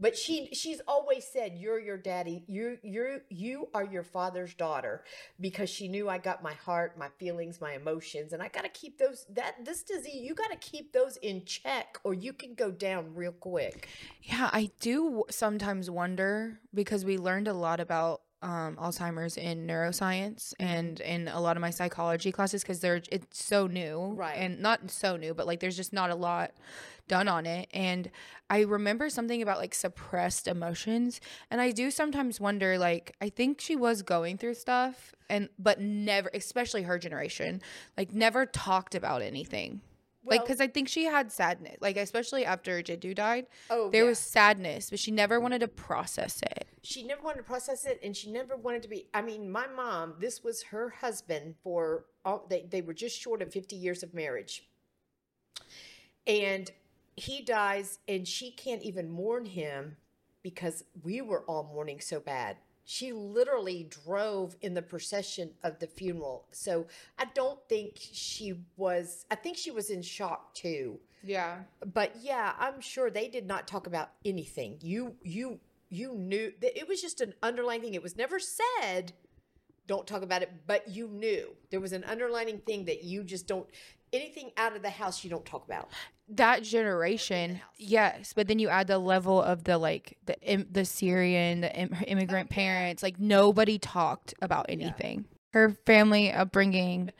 But 0.00 0.16
she 0.16 0.54
she's 0.54 0.80
always 0.86 1.24
said 1.26 1.54
you're 1.56 1.80
your 1.80 1.96
daddy. 1.96 2.44
You 2.46 2.78
you 2.84 3.20
you 3.28 3.68
are 3.74 3.84
your 3.84 4.04
father's 4.04 4.54
daughter 4.54 5.02
because 5.40 5.68
she 5.68 5.88
knew 5.88 6.08
I 6.08 6.18
got 6.18 6.40
my 6.40 6.52
heart, 6.54 6.96
my 6.96 7.08
feelings, 7.18 7.60
my 7.60 7.72
emotions 7.72 8.32
and 8.32 8.40
I 8.40 8.46
got 8.46 8.62
to 8.62 8.68
keep 8.68 8.98
those 8.98 9.26
that 9.30 9.64
this 9.64 9.82
disease 9.82 10.22
you 10.22 10.36
got 10.36 10.52
to 10.52 10.56
keep 10.56 10.92
those 10.92 11.16
in 11.16 11.44
check 11.44 11.98
or 12.04 12.14
you 12.14 12.32
can 12.32 12.54
go 12.54 12.70
down 12.70 13.12
real 13.16 13.32
quick. 13.32 13.88
Yeah, 14.22 14.50
I 14.52 14.70
do 14.78 15.24
sometimes 15.30 15.90
wonder 15.90 16.60
because 16.72 17.04
we 17.04 17.18
learned 17.18 17.48
a 17.48 17.54
lot 17.54 17.80
about 17.80 18.20
um, 18.42 18.76
Alzheimer's 18.76 19.36
in 19.36 19.66
neuroscience 19.66 20.54
and 20.60 21.00
in 21.00 21.28
a 21.28 21.40
lot 21.40 21.56
of 21.56 21.60
my 21.60 21.70
psychology 21.70 22.30
classes 22.30 22.62
because 22.62 22.80
they're 22.80 23.02
it's 23.10 23.44
so 23.44 23.66
new, 23.66 24.12
Right. 24.14 24.36
And 24.38 24.60
not 24.60 24.90
so 24.90 25.16
new, 25.16 25.34
but 25.34 25.46
like 25.46 25.60
there's 25.60 25.76
just 25.76 25.92
not 25.92 26.10
a 26.10 26.14
lot 26.14 26.52
done 27.08 27.26
on 27.26 27.46
it. 27.46 27.68
And 27.72 28.10
I 28.50 28.60
remember 28.60 29.10
something 29.10 29.42
about 29.42 29.58
like 29.58 29.74
suppressed 29.74 30.46
emotions, 30.46 31.20
and 31.50 31.60
I 31.60 31.72
do 31.72 31.90
sometimes 31.90 32.40
wonder, 32.40 32.78
like 32.78 33.16
I 33.20 33.28
think 33.28 33.60
she 33.60 33.74
was 33.74 34.02
going 34.02 34.38
through 34.38 34.54
stuff, 34.54 35.14
and 35.28 35.48
but 35.58 35.80
never, 35.80 36.30
especially 36.32 36.82
her 36.82 36.98
generation, 36.98 37.60
like 37.96 38.12
never 38.12 38.46
talked 38.46 38.94
about 38.94 39.22
anything. 39.22 39.80
Like, 40.30 40.42
because 40.42 40.60
I 40.60 40.66
think 40.68 40.88
she 40.88 41.04
had 41.04 41.30
sadness, 41.32 41.76
like 41.80 41.96
especially 41.96 42.44
after 42.44 42.82
Jiddu 42.82 43.14
died, 43.14 43.46
Oh, 43.70 43.90
there 43.90 44.04
yeah. 44.04 44.08
was 44.10 44.18
sadness, 44.18 44.90
but 44.90 44.98
she 44.98 45.10
never 45.10 45.40
wanted 45.40 45.60
to 45.60 45.68
process 45.68 46.40
it. 46.42 46.66
she 46.82 47.02
never 47.02 47.22
wanted 47.22 47.38
to 47.38 47.42
process 47.44 47.84
it 47.84 47.98
and 48.02 48.16
she 48.16 48.30
never 48.30 48.56
wanted 48.56 48.82
to 48.82 48.88
be 48.88 49.08
i 49.12 49.20
mean 49.20 49.50
my 49.50 49.66
mom 49.66 50.14
this 50.20 50.42
was 50.44 50.62
her 50.64 50.88
husband 50.90 51.54
for 51.62 52.04
all 52.24 52.46
they, 52.48 52.66
they 52.70 52.80
were 52.80 52.94
just 52.94 53.18
short 53.20 53.42
of 53.42 53.52
50 53.52 53.74
years 53.76 54.02
of 54.04 54.14
marriage 54.14 54.68
and 56.26 56.70
he 57.16 57.42
dies 57.42 57.98
and 58.06 58.26
she 58.28 58.50
can't 58.50 58.82
even 58.82 59.10
mourn 59.10 59.44
him 59.46 59.96
because 60.42 60.84
we 61.02 61.20
were 61.20 61.42
all 61.48 61.64
mourning 61.74 62.00
so 62.00 62.20
bad 62.20 62.56
she 62.90 63.12
literally 63.12 63.86
drove 64.06 64.56
in 64.62 64.72
the 64.72 64.80
procession 64.80 65.50
of 65.62 65.78
the 65.78 65.86
funeral. 65.86 66.46
So 66.52 66.86
i 67.18 67.26
don't 67.34 67.60
think 67.68 67.92
she 67.98 68.54
was 68.78 69.26
i 69.30 69.34
think 69.34 69.58
she 69.58 69.70
was 69.70 69.90
in 69.90 70.00
shock 70.00 70.54
too. 70.54 70.98
Yeah. 71.22 71.58
but 71.92 72.12
yeah 72.20 72.54
i'm 72.58 72.80
sure 72.80 73.10
they 73.10 73.28
did 73.28 73.46
not 73.46 73.68
talk 73.68 73.86
about 73.86 74.12
anything. 74.24 74.78
You 74.80 75.16
you 75.22 75.60
you 75.90 76.14
knew 76.14 76.52
that 76.62 76.78
it 76.78 76.88
was 76.88 77.02
just 77.02 77.20
an 77.20 77.34
underlying 77.42 77.82
thing. 77.82 77.92
It 77.94 78.02
was 78.02 78.16
never 78.16 78.38
said 78.38 79.12
don't 79.86 80.06
talk 80.06 80.22
about 80.22 80.40
it 80.40 80.50
but 80.66 80.88
you 80.88 81.08
knew. 81.08 81.54
There 81.70 81.80
was 81.80 81.92
an 81.92 82.04
underlining 82.04 82.58
thing 82.60 82.86
that 82.86 83.04
you 83.04 83.22
just 83.22 83.46
don't 83.46 83.68
anything 84.14 84.50
out 84.56 84.74
of 84.74 84.80
the 84.80 84.90
house 84.90 85.22
you 85.22 85.28
don't 85.28 85.44
talk 85.44 85.66
about 85.66 85.90
that 86.30 86.62
generation 86.62 87.60
yes 87.78 88.32
but 88.34 88.48
then 88.48 88.58
you 88.58 88.68
add 88.68 88.86
the 88.86 88.98
level 88.98 89.40
of 89.42 89.64
the 89.64 89.78
like 89.78 90.18
the 90.26 90.38
im- 90.42 90.66
the 90.70 90.84
syrian 90.84 91.60
the 91.60 91.74
Im- 91.74 91.96
immigrant 92.06 92.50
parents 92.50 93.02
like 93.02 93.18
nobody 93.18 93.78
talked 93.78 94.34
about 94.42 94.66
anything. 94.68 95.24
Her 95.52 95.70
family 95.86 96.30
upbringing 96.30 97.10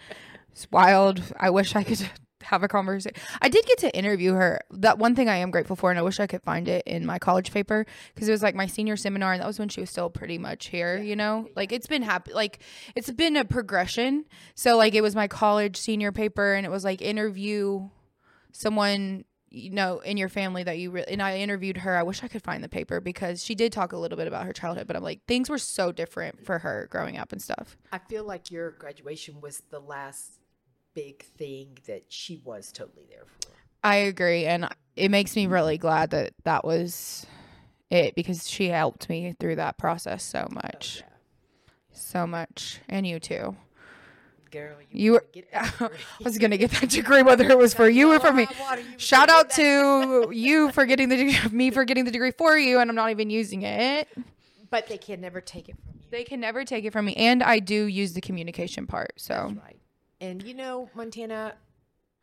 is 0.55 0.69
wild. 0.71 1.23
I 1.39 1.51
wish 1.51 1.75
i 1.75 1.83
could 1.83 2.09
have 2.43 2.63
a 2.63 2.69
conversation 2.69 3.17
i 3.43 3.49
did 3.49 3.67
get 3.67 3.79
to 3.79 3.95
interview 3.97 4.33
her. 4.33 4.61
That 4.71 4.99
one 4.99 5.15
thing 5.17 5.29
i 5.29 5.37
am 5.37 5.51
grateful 5.51 5.77
for 5.77 5.91
and 5.91 5.99
i 5.99 6.03
wish 6.03 6.21
i 6.21 6.27
could 6.27 6.43
find 6.43 6.69
it 6.69 6.83
in 6.87 7.05
my 7.05 7.19
college 7.19 7.53
paper 7.53 7.85
because 8.15 8.29
it 8.29 8.33
was 8.33 8.43
like 8.43 8.55
my 8.55 8.67
senior 8.67 8.97
seminar 8.97 9.33
and 9.33 9.43
that 9.43 9.47
was 9.47 9.59
when 9.59 9.69
she 9.69 9.81
was 9.81 9.91
still 9.91 10.09
pretty 10.11 10.39
much 10.39 10.67
here 10.67 10.99
you 10.99 11.17
know? 11.17 11.49
Like 11.57 11.73
it's 11.73 11.87
been 11.87 12.03
happy 12.03 12.33
like 12.33 12.61
it's 12.95 13.11
been 13.11 13.37
a 13.37 13.45
progression. 13.45 14.27
So 14.55 14.77
like 14.77 14.95
it 14.95 15.01
was 15.03 15.15
my 15.17 15.29
college 15.29 15.77
senior 15.79 16.13
paper 16.13 16.53
and 16.55 16.67
it 16.67 16.71
was 16.71 16.85
like 16.85 17.01
interview 17.01 17.89
someone 18.53 19.25
you 19.51 19.71
know 19.71 20.01
in 20.01 20.19
your 20.19 20.29
family 20.29 20.63
that 20.63 20.79
you 20.79 20.91
really 20.91 21.09
and 21.09 21.23
I 21.23 21.39
interviewed 21.39 21.79
her. 21.79 21.97
I 21.97 22.03
wish 22.03 22.23
I 22.23 22.29
could 22.29 22.43
find 22.43 22.63
the 22.63 22.69
paper 22.69 23.01
because 23.01 23.45
she 23.45 23.55
did 23.55 23.73
talk 23.73 23.93
a 23.93 23.97
little 23.97 24.19
bit 24.19 24.27
about 24.27 24.47
her 24.47 24.53
childhood, 24.53 24.87
but 24.87 24.97
I'm 24.97 25.03
like 25.03 25.25
things 25.27 25.49
were 25.49 25.59
so 25.59 25.93
different 25.93 26.45
for 26.45 26.59
her 26.59 26.89
growing 26.91 27.17
up 27.17 27.33
and 27.33 27.41
stuff. 27.41 27.77
i 27.93 27.99
feel 27.99 28.25
like 28.25 28.51
your 28.51 28.73
graduation 28.73 29.41
was 29.41 29.63
the 29.71 29.81
last 29.81 30.41
big 30.95 31.23
thing 31.23 31.79
that 31.87 32.05
she 32.09 32.41
was 32.45 32.73
totally 32.73 33.07
there 33.09 33.25
for 33.25 33.51
I 33.85 33.97
agree 33.97 34.45
and 34.45 34.69
it 34.97 35.11
makes 35.11 35.37
me 35.37 35.47
really 35.47 35.79
glad 35.79 36.11
that 36.11 36.33
that 36.45 36.65
was 36.65 37.25
it 37.91 38.15
because 38.15 38.49
she 38.49 38.69
helped 38.69 39.09
me 39.09 39.35
through 39.39 39.57
that 39.57 39.79
process 39.79 40.23
so 40.23 40.47
oh, 40.51 40.55
much. 40.55 41.03
So 41.93 42.27
much. 42.27 42.81
And 42.89 43.07
you 43.07 43.19
too. 43.19 43.57
Girl 44.51 44.77
You 44.91 45.13
were 45.13 45.25
I 45.55 45.91
was 46.25 46.39
going 46.39 46.51
to 46.51 46.59
get 46.59 46.71
that 46.73 46.91
degree 46.91 47.23
whether 47.23 47.45
it 47.49 47.59
was 47.59 47.75
for 47.75 47.89
you 47.89 48.13
or 48.13 48.21
for 48.21 48.33
me. 48.33 48.47
Water, 48.61 48.83
Shout 48.97 49.29
out 49.31 49.51
to 49.51 50.31
you 50.33 50.71
for 50.73 50.87
getting 50.87 51.09
the 51.09 51.17
degree, 51.23 51.51
me 51.51 51.71
for 51.71 51.85
getting 51.85 52.05
the 52.05 52.11
degree 52.11 52.33
for 52.33 52.57
you 52.59 52.79
and 52.81 52.91
I'm 52.91 52.97
not 52.97 53.11
even 53.11 53.31
using 53.31 53.63
it. 53.63 54.09
but 54.71 54.87
they 54.89 54.99
can 54.99 55.21
never 55.21 55.41
take 55.41 55.69
it 55.69 55.77
from 55.77 55.95
you 55.95 56.07
They 56.11 56.25
can 56.25 56.41
never 56.41 56.65
take 56.65 56.85
it 56.85 56.93
from 56.93 57.05
me, 57.07 57.15
and 57.15 57.43
I 57.43 57.59
do 57.59 57.85
use 57.87 58.13
the 58.15 58.21
communication 58.21 58.87
part. 58.87 59.13
So, 59.17 59.55
right. 59.63 59.77
And 60.21 60.43
you 60.43 60.55
know, 60.55 60.89
Montana, 60.95 61.55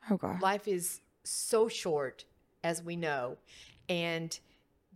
oh 0.10 0.18
god, 0.18 0.42
life 0.42 0.68
is 0.68 1.02
so 1.24 1.68
short, 1.68 2.26
as 2.64 2.82
we 2.84 2.96
know. 2.96 3.38
And 3.88 4.38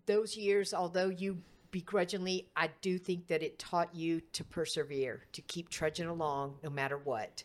those 0.05 0.35
years, 0.35 0.73
although 0.73 1.09
you 1.09 1.37
begrudgingly, 1.71 2.47
I 2.55 2.69
do 2.81 2.97
think 2.97 3.27
that 3.27 3.43
it 3.43 3.59
taught 3.59 3.93
you 3.93 4.21
to 4.33 4.43
persevere, 4.43 5.23
to 5.33 5.41
keep 5.41 5.69
trudging 5.69 6.07
along 6.07 6.55
no 6.63 6.69
matter 6.69 6.97
what. 6.97 7.43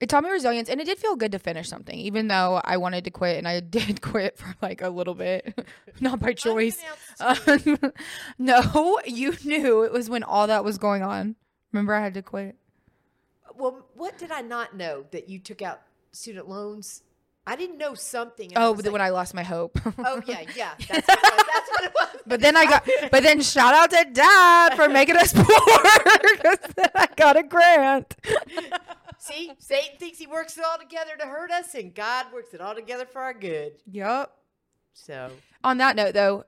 it 0.00 0.08
taught 0.08 0.24
me 0.24 0.30
resilience, 0.30 0.68
and 0.68 0.80
it 0.80 0.84
did 0.84 0.98
feel 0.98 1.16
good 1.16 1.32
to 1.32 1.38
finish 1.38 1.68
something, 1.68 1.98
even 1.98 2.28
though 2.28 2.60
I 2.64 2.76
wanted 2.76 3.04
to 3.04 3.10
quit, 3.10 3.38
and 3.38 3.48
I 3.48 3.60
did 3.78 4.02
quit 4.02 4.36
for 4.38 4.54
like 4.60 4.82
a 4.82 4.88
little 4.88 5.14
bit, 5.14 5.66
not 6.00 6.20
by 6.20 6.32
choice. 6.32 6.78
Um, 7.20 7.78
no, 8.38 9.00
you 9.06 9.34
knew 9.44 9.82
it 9.82 9.92
was 9.92 10.10
when 10.10 10.22
all 10.22 10.46
that 10.46 10.64
was 10.64 10.78
going 10.78 11.02
on. 11.02 11.36
Remember, 11.72 11.94
I 11.94 12.02
had 12.02 12.14
to 12.14 12.22
quit. 12.22 12.56
Well, 13.54 13.86
what 13.94 14.18
did 14.18 14.30
I 14.30 14.42
not 14.42 14.76
know 14.76 15.06
that 15.12 15.28
you 15.28 15.38
took 15.38 15.62
out 15.62 15.80
student 16.12 16.48
loans? 16.48 17.02
I 17.46 17.54
didn't 17.56 17.78
know 17.78 17.94
something. 17.94 18.50
I 18.56 18.64
Oh, 18.64 18.72
when 18.72 18.84
like, 18.92 19.00
I 19.00 19.10
lost 19.10 19.32
my 19.34 19.42
hope. 19.44 19.78
oh 19.98 20.20
yeah, 20.26 20.40
yeah, 20.56 20.70
that's 20.88 21.06
what, 21.08 21.14
it 21.14 21.22
was. 21.22 21.44
that's 21.52 21.70
what 21.70 21.84
it 21.84 21.92
was. 21.94 22.20
But 22.26 22.40
then 22.40 22.56
I 22.56 22.64
got, 22.66 22.88
but 23.12 23.22
then 23.22 23.40
shout 23.40 23.72
out 23.72 23.90
to 23.90 24.04
dad 24.12 24.74
for 24.74 24.88
making 24.88 25.16
us 25.16 25.32
poor 25.34 25.44
because 25.46 26.58
then 26.74 26.88
I 26.94 27.06
got 27.16 27.36
a 27.36 27.42
grant. 27.44 28.16
See, 29.18 29.52
Satan 29.58 29.96
thinks 29.98 30.18
he 30.18 30.26
works 30.26 30.58
it 30.58 30.64
all 30.64 30.78
together 30.78 31.12
to 31.18 31.26
hurt 31.26 31.50
us, 31.50 31.74
and 31.74 31.94
God 31.94 32.26
works 32.32 32.52
it 32.54 32.60
all 32.60 32.74
together 32.74 33.06
for 33.06 33.20
our 33.22 33.34
good. 33.34 33.72
Yep. 33.90 34.30
So 34.92 35.30
on 35.62 35.78
that 35.78 35.94
note 35.96 36.14
though 36.14 36.44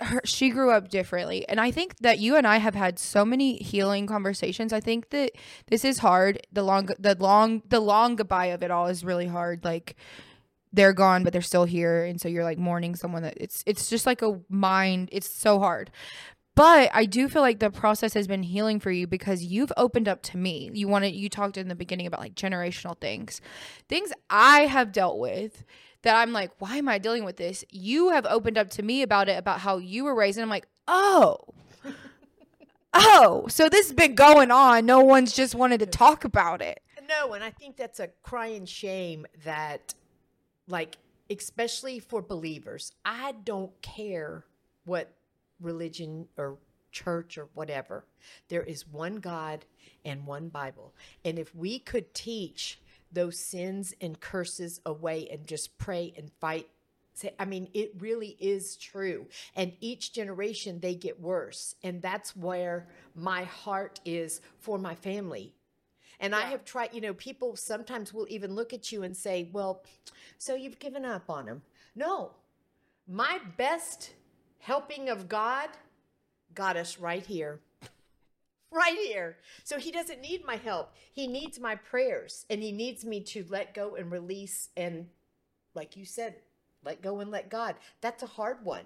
her, 0.00 0.20
she 0.24 0.50
grew 0.50 0.70
up 0.70 0.88
differently. 0.88 1.48
And 1.48 1.60
i 1.60 1.70
think 1.70 1.96
that 1.98 2.18
you 2.18 2.36
and 2.36 2.46
i 2.46 2.58
have 2.58 2.74
had 2.74 2.98
so 2.98 3.24
many 3.24 3.56
healing 3.56 4.06
conversations. 4.06 4.72
I 4.72 4.80
think 4.80 5.10
that 5.10 5.32
this 5.68 5.84
is 5.84 5.98
hard. 5.98 6.40
The 6.52 6.62
long 6.62 6.88
the 6.98 7.14
long 7.14 7.62
the 7.68 7.80
long 7.80 8.16
goodbye 8.16 8.46
of 8.46 8.62
it 8.62 8.70
all 8.70 8.86
is 8.86 9.04
really 9.04 9.26
hard. 9.26 9.64
Like 9.64 9.96
they're 10.72 10.92
gone 10.92 11.24
but 11.24 11.32
they're 11.32 11.42
still 11.42 11.64
here. 11.64 12.04
And 12.04 12.20
so 12.20 12.28
you're 12.28 12.44
like 12.44 12.58
mourning 12.58 12.94
someone 12.94 13.22
that 13.22 13.34
it's 13.36 13.62
it's 13.66 13.88
just 13.88 14.06
like 14.06 14.22
a 14.22 14.40
mind. 14.48 15.08
It's 15.12 15.30
so 15.30 15.58
hard. 15.58 15.90
But 16.56 16.90
i 16.92 17.06
do 17.06 17.28
feel 17.28 17.42
like 17.42 17.60
the 17.60 17.70
process 17.70 18.12
has 18.14 18.26
been 18.26 18.42
healing 18.42 18.80
for 18.80 18.90
you 18.90 19.06
because 19.06 19.42
you've 19.42 19.72
opened 19.76 20.08
up 20.08 20.22
to 20.22 20.36
me. 20.36 20.70
You 20.74 20.88
wanted 20.88 21.14
you 21.14 21.28
talked 21.28 21.56
in 21.56 21.68
the 21.68 21.74
beginning 21.74 22.06
about 22.06 22.20
like 22.20 22.34
generational 22.34 22.98
things. 23.00 23.40
Things 23.88 24.12
i 24.28 24.62
have 24.62 24.92
dealt 24.92 25.18
with 25.18 25.64
that 26.02 26.16
i'm 26.16 26.32
like 26.32 26.50
why 26.58 26.76
am 26.76 26.88
i 26.88 26.98
dealing 26.98 27.24
with 27.24 27.36
this 27.36 27.64
you 27.70 28.10
have 28.10 28.26
opened 28.26 28.58
up 28.58 28.70
to 28.70 28.82
me 28.82 29.02
about 29.02 29.28
it 29.28 29.38
about 29.38 29.60
how 29.60 29.78
you 29.78 30.04
were 30.04 30.14
raised 30.14 30.38
and 30.38 30.42
i'm 30.44 30.50
like 30.50 30.66
oh 30.88 31.38
oh 32.94 33.46
so 33.48 33.68
this 33.68 33.86
has 33.88 33.94
been 33.94 34.14
going 34.14 34.50
on 34.50 34.84
no 34.86 35.00
one's 35.00 35.32
just 35.34 35.54
wanted 35.54 35.78
to 35.80 35.86
talk 35.86 36.24
about 36.24 36.60
it 36.62 36.80
No, 37.08 37.32
and 37.34 37.42
I 37.42 37.50
think 37.50 37.76
that's 37.76 37.98
a 37.98 38.08
crying 38.22 38.66
shame 38.66 39.26
that, 39.44 39.94
like, 40.68 40.96
especially 41.28 41.98
for 41.98 42.22
believers, 42.22 42.92
I 43.04 43.32
don't 43.44 43.72
care 43.82 44.44
what 44.84 45.12
religion 45.60 46.28
or 46.36 46.58
church 46.92 47.36
or 47.36 47.48
whatever. 47.54 48.04
There 48.48 48.62
is 48.62 48.86
one 48.86 49.16
God 49.16 49.64
and 50.04 50.24
one 50.26 50.48
Bible. 50.50 50.94
And 51.24 51.36
if 51.38 51.52
we 51.54 51.80
could 51.80 52.14
teach 52.14 52.80
those 53.12 53.38
sins 53.38 53.94
and 54.00 54.20
curses 54.20 54.80
away 54.86 55.28
and 55.30 55.46
just 55.46 55.78
pray 55.78 56.12
and 56.16 56.30
fight. 56.40 56.68
Say 57.12 57.34
i 57.38 57.44
mean 57.44 57.68
it 57.74 57.92
really 57.98 58.36
is 58.40 58.76
true. 58.76 59.26
And 59.54 59.72
each 59.80 60.12
generation 60.12 60.80
they 60.80 60.94
get 60.94 61.20
worse. 61.20 61.74
And 61.82 62.00
that's 62.00 62.36
where 62.36 62.88
my 63.14 63.44
heart 63.44 64.00
is 64.04 64.40
for 64.58 64.78
my 64.78 64.94
family. 64.94 65.54
And 66.20 66.34
I 66.34 66.42
have 66.42 66.64
tried, 66.64 66.92
you 66.92 67.00
know, 67.00 67.14
people 67.14 67.56
sometimes 67.56 68.12
will 68.12 68.26
even 68.28 68.54
look 68.54 68.74
at 68.74 68.92
you 68.92 69.02
and 69.02 69.16
say, 69.16 69.48
well, 69.52 69.82
so 70.36 70.54
you've 70.54 70.78
given 70.78 71.06
up 71.06 71.30
on 71.30 71.46
him. 71.46 71.62
No, 71.96 72.32
my 73.08 73.40
best 73.56 74.12
helping 74.58 75.08
of 75.08 75.28
God 75.28 75.70
got 76.54 76.76
us 76.76 76.98
right 76.98 77.24
here. 77.24 77.60
Right 78.72 78.96
here. 78.96 79.38
So 79.64 79.78
he 79.78 79.90
doesn't 79.90 80.20
need 80.20 80.44
my 80.44 80.56
help. 80.56 80.92
He 81.12 81.26
needs 81.26 81.58
my 81.58 81.74
prayers 81.74 82.46
and 82.48 82.62
he 82.62 82.72
needs 82.72 83.04
me 83.04 83.20
to 83.22 83.44
let 83.48 83.74
go 83.74 83.96
and 83.96 84.10
release 84.10 84.68
and, 84.76 85.06
like 85.74 85.96
you 85.96 86.04
said, 86.04 86.36
let 86.84 87.02
go 87.02 87.20
and 87.20 87.30
let 87.30 87.50
God. 87.50 87.74
That's 88.00 88.22
a 88.22 88.26
hard 88.26 88.64
one. 88.64 88.84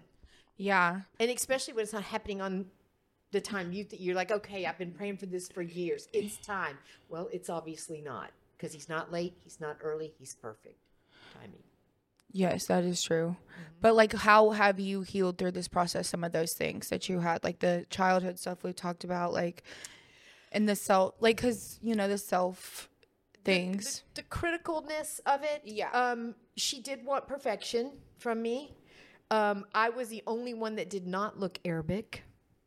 yeah 0.56 1.02
And 1.20 1.30
especially 1.30 1.74
when 1.74 1.82
it's 1.84 1.92
not 1.92 2.02
happening 2.04 2.40
on 2.40 2.66
the 3.32 3.40
time 3.40 3.72
you 3.72 3.84
th- 3.84 4.00
you're 4.00 4.14
like, 4.14 4.30
okay, 4.30 4.64
I've 4.64 4.78
been 4.78 4.92
praying 4.92 5.18
for 5.18 5.26
this 5.26 5.48
for 5.48 5.62
years. 5.62 6.08
It's 6.12 6.36
time. 6.38 6.78
Well, 7.08 7.28
it's 7.32 7.50
obviously 7.50 8.00
not 8.00 8.30
because 8.56 8.72
he's 8.72 8.88
not 8.88 9.12
late, 9.12 9.34
he's 9.42 9.60
not 9.60 9.76
early, 9.82 10.14
he's 10.18 10.34
perfect 10.34 10.78
timing. 11.34 11.62
Yes, 12.34 12.66
that 12.66 12.82
is 12.82 13.00
true. 13.00 13.36
Mm-hmm. 13.38 13.62
But 13.80 13.94
like 13.94 14.12
how 14.12 14.50
have 14.50 14.80
you 14.80 15.02
healed 15.02 15.38
through 15.38 15.52
this 15.52 15.68
process 15.68 16.08
some 16.08 16.24
of 16.24 16.32
those 16.32 16.52
things 16.52 16.88
that 16.88 17.08
you 17.08 17.20
had 17.20 17.44
like 17.44 17.60
the 17.60 17.86
childhood 17.88 18.38
stuff 18.38 18.64
we 18.64 18.72
talked 18.72 19.04
about 19.04 19.32
like 19.32 19.62
and 20.50 20.68
the 20.68 20.74
self 20.74 21.14
like 21.20 21.36
cuz 21.36 21.78
you 21.80 21.94
know 21.94 22.08
the 22.08 22.18
self 22.18 22.88
things. 23.44 24.02
the, 24.14 24.22
the 24.22 24.28
criticalness 24.28 25.20
of 25.26 25.42
it. 25.44 25.62
Yeah. 25.64 25.90
Um, 25.92 26.34
she 26.56 26.80
did 26.80 27.04
want 27.04 27.28
perfection 27.28 27.92
from 28.18 28.42
me. 28.42 28.74
Um, 29.30 29.66
I 29.74 29.90
was 29.90 30.08
the 30.08 30.22
only 30.26 30.54
one 30.54 30.76
that 30.76 30.90
did 30.90 31.06
not 31.06 31.38
look 31.38 31.58
Arabic. 31.64 32.24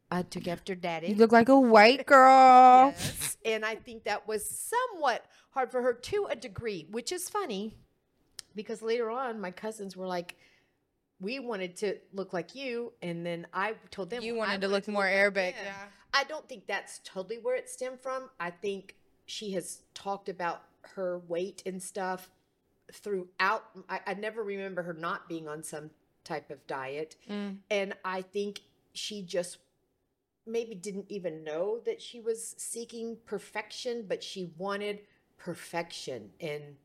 I 0.10 0.22
took 0.22 0.48
after 0.48 0.74
daddy. 0.76 1.08
you 1.08 1.16
look 1.16 1.34
like 1.34 1.50
a 1.50 1.60
white 1.60 2.06
girl. 2.06 2.94
Yes. 2.96 3.38
And 3.44 3.66
I 3.66 3.76
think 3.76 4.06
that 4.06 4.28
was 4.28 4.50
somewhat 4.50 5.26
hard 5.52 5.70
for 5.70 5.82
her 5.82 5.94
to 5.94 6.28
a 6.30 6.36
degree, 6.36 6.88
which 6.90 7.12
is 7.12 7.30
funny 7.30 7.76
because 8.58 8.82
later 8.82 9.10
on 9.10 9.40
my 9.40 9.52
cousins 9.52 9.96
were 9.96 10.08
like, 10.08 10.36
we 11.22 11.40
wanted 11.40 11.78
to 11.78 11.98
look 12.12 12.34
like 12.34 12.56
you. 12.56 12.92
And 13.02 13.26
then 13.26 13.48
I 13.54 13.76
told 13.92 14.10
them 14.10 14.22
You 14.22 14.34
"Well, 14.34 14.44
I 14.44 14.48
wanted 14.48 14.62
to 14.62 14.68
look 14.68 14.88
more 14.90 15.04
like 15.04 15.14
Arabic, 15.14 15.56
them." 15.56 15.66
yeah. 15.66 15.86
I 16.14 16.26
don't 16.26 16.48
think 16.50 16.68
that's 16.68 17.00
totally 17.06 17.38
where 17.38 17.56
it 17.56 17.70
stemmed 17.70 18.02
from. 18.02 18.30
I 18.40 18.50
think 18.50 18.96
she 19.26 19.52
has 19.54 19.82
talked 19.94 20.28
about 20.28 20.64
her 20.82 21.20
weight 21.28 21.64
and 21.66 21.82
stuff 21.82 22.30
throughout. 22.92 23.64
I, 23.88 24.02
I 24.06 24.14
never 24.16 24.44
remember 24.44 24.84
her 24.84 24.94
not 24.94 25.30
being 25.30 25.48
on 25.48 25.64
some 25.64 25.92
type 26.24 26.50
of 26.50 26.66
diet. 26.68 27.16
Mm. 27.30 27.58
And 27.70 27.94
I 28.04 28.22
think 28.22 28.62
she 28.94 29.22
just 29.22 29.58
maybe 30.46 30.76
didn't 30.76 31.06
even 31.10 31.44
know 31.44 31.80
that 31.86 32.02
she 32.02 32.20
was 32.20 32.56
seeking 32.58 33.18
perfection, 33.26 34.06
but 34.08 34.24
she 34.24 34.52
wanted 34.58 35.02
perfection. 35.38 36.30
And 36.40 36.78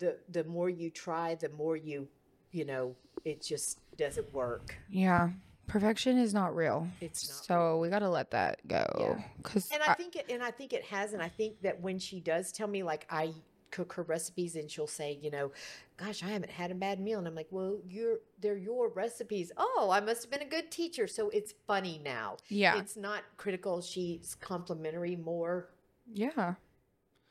the 0.00 0.16
the 0.28 0.44
more 0.44 0.68
you 0.68 0.90
try, 0.90 1.36
the 1.36 1.48
more 1.50 1.76
you, 1.76 2.08
you 2.50 2.64
know, 2.64 2.96
it 3.24 3.42
just 3.42 3.78
doesn't 3.96 4.32
work. 4.34 4.76
Yeah. 4.90 5.30
Perfection 5.68 6.18
is 6.18 6.34
not 6.34 6.56
real. 6.56 6.88
It's 7.00 7.28
not 7.28 7.44
So 7.44 7.78
we 7.78 7.88
got 7.88 8.00
to 8.00 8.10
let 8.10 8.32
that 8.32 8.66
go 8.66 8.84
Yeah. 8.98 9.22
cuz 9.44 9.70
And 9.72 9.82
I 9.82 9.94
think 9.94 10.16
it 10.16 10.26
and 10.28 10.42
I 10.42 10.50
think 10.50 10.72
it 10.72 10.84
has 10.86 11.12
and 11.12 11.22
I 11.22 11.28
think 11.28 11.62
that 11.62 11.80
when 11.80 11.98
she 12.00 12.18
does 12.20 12.50
tell 12.50 12.66
me 12.66 12.82
like 12.82 13.06
I 13.08 13.34
cook 13.70 13.92
her 13.92 14.02
recipes 14.02 14.56
and 14.56 14.68
she'll 14.68 14.88
say, 14.88 15.16
you 15.22 15.30
know, 15.30 15.52
gosh, 15.96 16.24
I 16.24 16.26
haven't 16.26 16.50
had 16.50 16.72
a 16.72 16.74
bad 16.74 16.98
meal 16.98 17.20
and 17.20 17.28
I'm 17.28 17.36
like, 17.36 17.46
"Well, 17.52 17.78
you're 17.86 18.18
they're 18.40 18.56
your 18.56 18.88
recipes." 18.88 19.52
Oh, 19.56 19.90
I 19.92 20.00
must 20.00 20.22
have 20.24 20.30
been 20.32 20.42
a 20.42 20.50
good 20.50 20.72
teacher. 20.72 21.06
So 21.06 21.30
it's 21.30 21.54
funny 21.68 22.00
now. 22.04 22.38
Yeah. 22.48 22.78
It's 22.80 22.96
not 22.96 23.22
critical, 23.36 23.80
she's 23.80 24.34
complimentary 24.40 25.14
more, 25.14 25.68
yeah. 26.12 26.54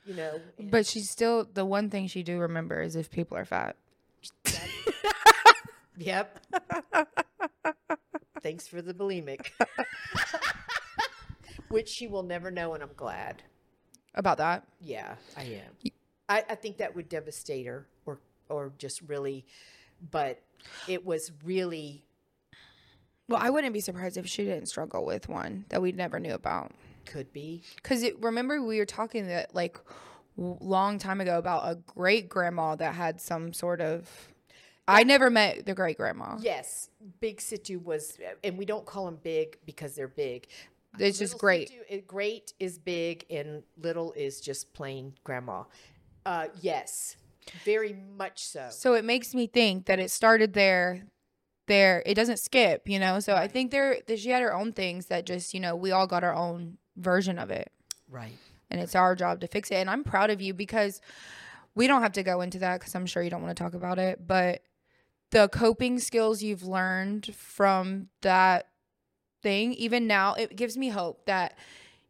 You 0.10 0.16
know. 0.16 0.42
But 0.60 0.86
she's 0.86 1.10
still 1.10 1.48
the 1.54 1.64
one 1.64 1.90
thing 1.90 2.08
she 2.08 2.24
do 2.24 2.40
remember 2.40 2.82
is 2.82 2.96
if 2.96 3.10
people 3.10 3.38
are 3.38 3.46
fat. 3.46 3.76
Yep. 6.00 6.40
Thanks 8.42 8.68
for 8.68 8.82
the 8.82 8.94
bulimic. 8.94 9.48
Which 11.68 11.90
she 11.90 12.08
will 12.08 12.24
never 12.24 12.50
know 12.50 12.74
and 12.74 12.82
I'm 12.82 12.94
glad. 12.96 13.44
About 14.16 14.38
that. 14.38 14.66
Yeah, 14.80 15.16
I 15.38 15.44
am. 15.44 15.92
I, 16.30 16.44
I 16.50 16.56
think 16.56 16.78
that 16.78 16.96
would 16.96 17.10
devastate 17.10 17.68
her 17.68 17.86
or 18.06 18.20
or 18.48 18.72
just 18.78 19.02
really 19.08 19.46
but 20.12 20.42
it 20.88 21.06
was 21.06 21.32
really 21.44 22.06
Well, 23.28 23.42
I 23.42 23.50
wouldn't 23.50 23.74
be 23.74 23.82
surprised 23.82 24.18
if 24.18 24.26
she 24.26 24.46
didn't 24.46 24.68
struggle 24.68 25.06
with 25.06 25.28
one 25.28 25.66
that 25.70 25.82
we 25.82 25.92
never 25.92 26.20
knew 26.20 26.34
about. 26.34 26.72
Could 27.10 27.34
be. 27.34 27.64
Because 27.76 28.06
remember 28.20 28.62
we 28.62 28.78
were 28.78 28.86
talking 28.86 29.28
that 29.28 29.56
like 29.56 29.80
long 30.38 31.00
time 31.00 31.22
ago 31.22 31.38
about 31.38 31.64
a 31.70 31.76
great 31.76 32.30
grandma 32.30 32.76
that 32.76 32.94
had 32.94 33.20
some 33.20 33.54
sort 33.54 33.82
of. 33.82 34.08
I 34.88 35.04
never 35.04 35.30
met 35.30 35.66
the 35.66 35.76
great 35.76 35.98
grandma. 35.98 36.38
Yes, 36.40 36.90
Big 37.20 37.38
Sittu 37.38 37.84
was 37.84 38.18
and 38.44 38.58
we 38.58 38.66
don't 38.66 38.86
call 38.86 39.06
them 39.06 39.20
big 39.22 39.58
because 39.66 39.96
they're 39.96 40.08
big. 40.08 40.48
It's 40.98 41.20
just 41.20 41.38
great. 41.38 41.72
Sittu- 41.72 42.08
great 42.08 42.54
is 42.60 42.80
big 42.80 43.26
and 43.30 43.64
little 43.78 44.14
is 44.14 44.42
just 44.42 44.74
plain 44.74 45.14
grandma. 45.24 45.64
Uh 46.26 46.48
yes. 46.62 47.18
Very 47.66 47.96
much 48.18 48.44
so. 48.44 48.68
So 48.72 48.94
it 48.94 49.04
makes 49.04 49.34
me 49.34 49.48
think 49.48 49.86
that 49.86 50.00
it 50.00 50.12
started 50.12 50.54
there. 50.54 51.06
There, 51.68 52.02
it 52.08 52.16
doesn't 52.16 52.38
skip, 52.38 52.90
you 52.90 52.98
know. 52.98 53.20
So 53.20 53.36
I 53.36 53.48
think 53.48 53.70
there, 53.70 54.00
that 54.08 54.18
she 54.18 54.30
had 54.32 54.42
her 54.42 54.56
own 54.56 54.74
things 54.74 55.06
that 55.08 55.28
just, 55.28 55.54
you 55.54 55.60
know, 55.60 55.76
we 55.76 55.92
all 55.92 56.08
got 56.08 56.24
our 56.24 56.34
own 56.34 56.80
version 57.00 57.40
of 57.40 57.50
it. 57.50 57.72
Right. 58.10 58.38
and 58.72 58.80
it's 58.80 58.96
our 58.96 59.16
job 59.16 59.42
to 59.42 59.48
fix 59.48 59.72
it. 59.72 59.76
And 59.76 59.90
I'm 59.90 60.04
proud 60.04 60.30
of 60.30 60.42
you 60.42 60.54
because 60.54 61.02
we 61.76 61.88
don't 61.88 62.02
have 62.02 62.14
to 62.14 62.24
go 62.24 62.42
into 62.42 62.60
that 62.60 62.80
because 62.80 62.96
I'm 62.96 63.06
sure 63.06 63.24
you 63.24 63.30
don't 63.30 63.42
want 63.42 63.56
to 63.56 63.64
talk 63.64 63.74
about 63.74 64.00
it. 64.00 64.26
But 64.26 64.62
the 65.32 65.48
coping 65.50 66.00
skills 66.00 66.42
you've 66.42 66.64
learned 66.64 67.34
from 67.36 68.08
that 68.22 68.68
thing, 69.42 69.74
even 69.74 70.08
now, 70.08 70.34
it 70.34 70.56
gives 70.56 70.78
me 70.78 70.90
hope 70.90 71.26
that 71.26 71.58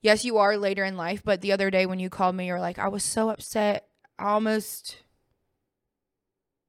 yes, 0.01 0.23
you 0.23 0.37
are 0.37 0.57
later 0.57 0.83
in 0.85 0.95
life. 0.97 1.21
But 1.23 1.41
the 1.41 1.51
other 1.51 1.69
day 1.69 1.85
when 1.85 1.99
you 1.99 2.09
called 2.09 2.35
me, 2.35 2.47
you 2.47 2.53
were 2.53 2.59
like, 2.59 2.79
I 2.79 2.87
was 2.87 3.03
so 3.03 3.29
upset. 3.29 3.87
I 4.17 4.29
almost 4.29 4.97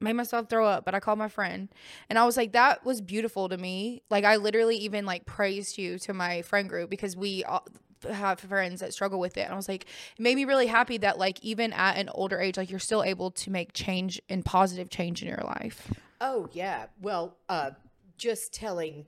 made 0.00 0.14
myself 0.14 0.48
throw 0.48 0.66
up 0.66 0.84
but 0.84 0.94
i 0.94 1.00
called 1.00 1.18
my 1.18 1.28
friend 1.28 1.68
and 2.08 2.18
i 2.18 2.24
was 2.24 2.34
like 2.34 2.52
that 2.52 2.84
was 2.86 3.02
beautiful 3.02 3.50
to 3.50 3.58
me 3.58 4.02
like 4.08 4.24
i 4.24 4.36
literally 4.36 4.76
even 4.76 5.04
like 5.04 5.26
praised 5.26 5.76
you 5.76 5.98
to 5.98 6.14
my 6.14 6.40
friend 6.40 6.70
group 6.70 6.88
because 6.88 7.14
we 7.14 7.44
all 7.44 7.66
have 8.12 8.40
friends 8.40 8.80
that 8.80 8.92
struggle 8.92 9.18
with 9.20 9.36
it 9.36 9.42
and 9.42 9.52
i 9.52 9.56
was 9.56 9.68
like 9.68 9.82
it 10.16 10.22
made 10.22 10.34
me 10.36 10.44
really 10.44 10.66
happy 10.66 10.96
that 10.98 11.18
like 11.18 11.42
even 11.42 11.72
at 11.72 11.96
an 11.96 12.08
older 12.10 12.40
age 12.40 12.56
like 12.56 12.70
you're 12.70 12.78
still 12.78 13.02
able 13.02 13.30
to 13.30 13.50
make 13.50 13.72
change 13.72 14.20
and 14.28 14.44
positive 14.44 14.88
change 14.90 15.22
in 15.22 15.28
your 15.28 15.42
life 15.44 15.92
Oh 16.22 16.48
yeah. 16.52 16.86
Well, 17.00 17.36
uh 17.48 17.70
just 18.18 18.52
telling 18.52 19.06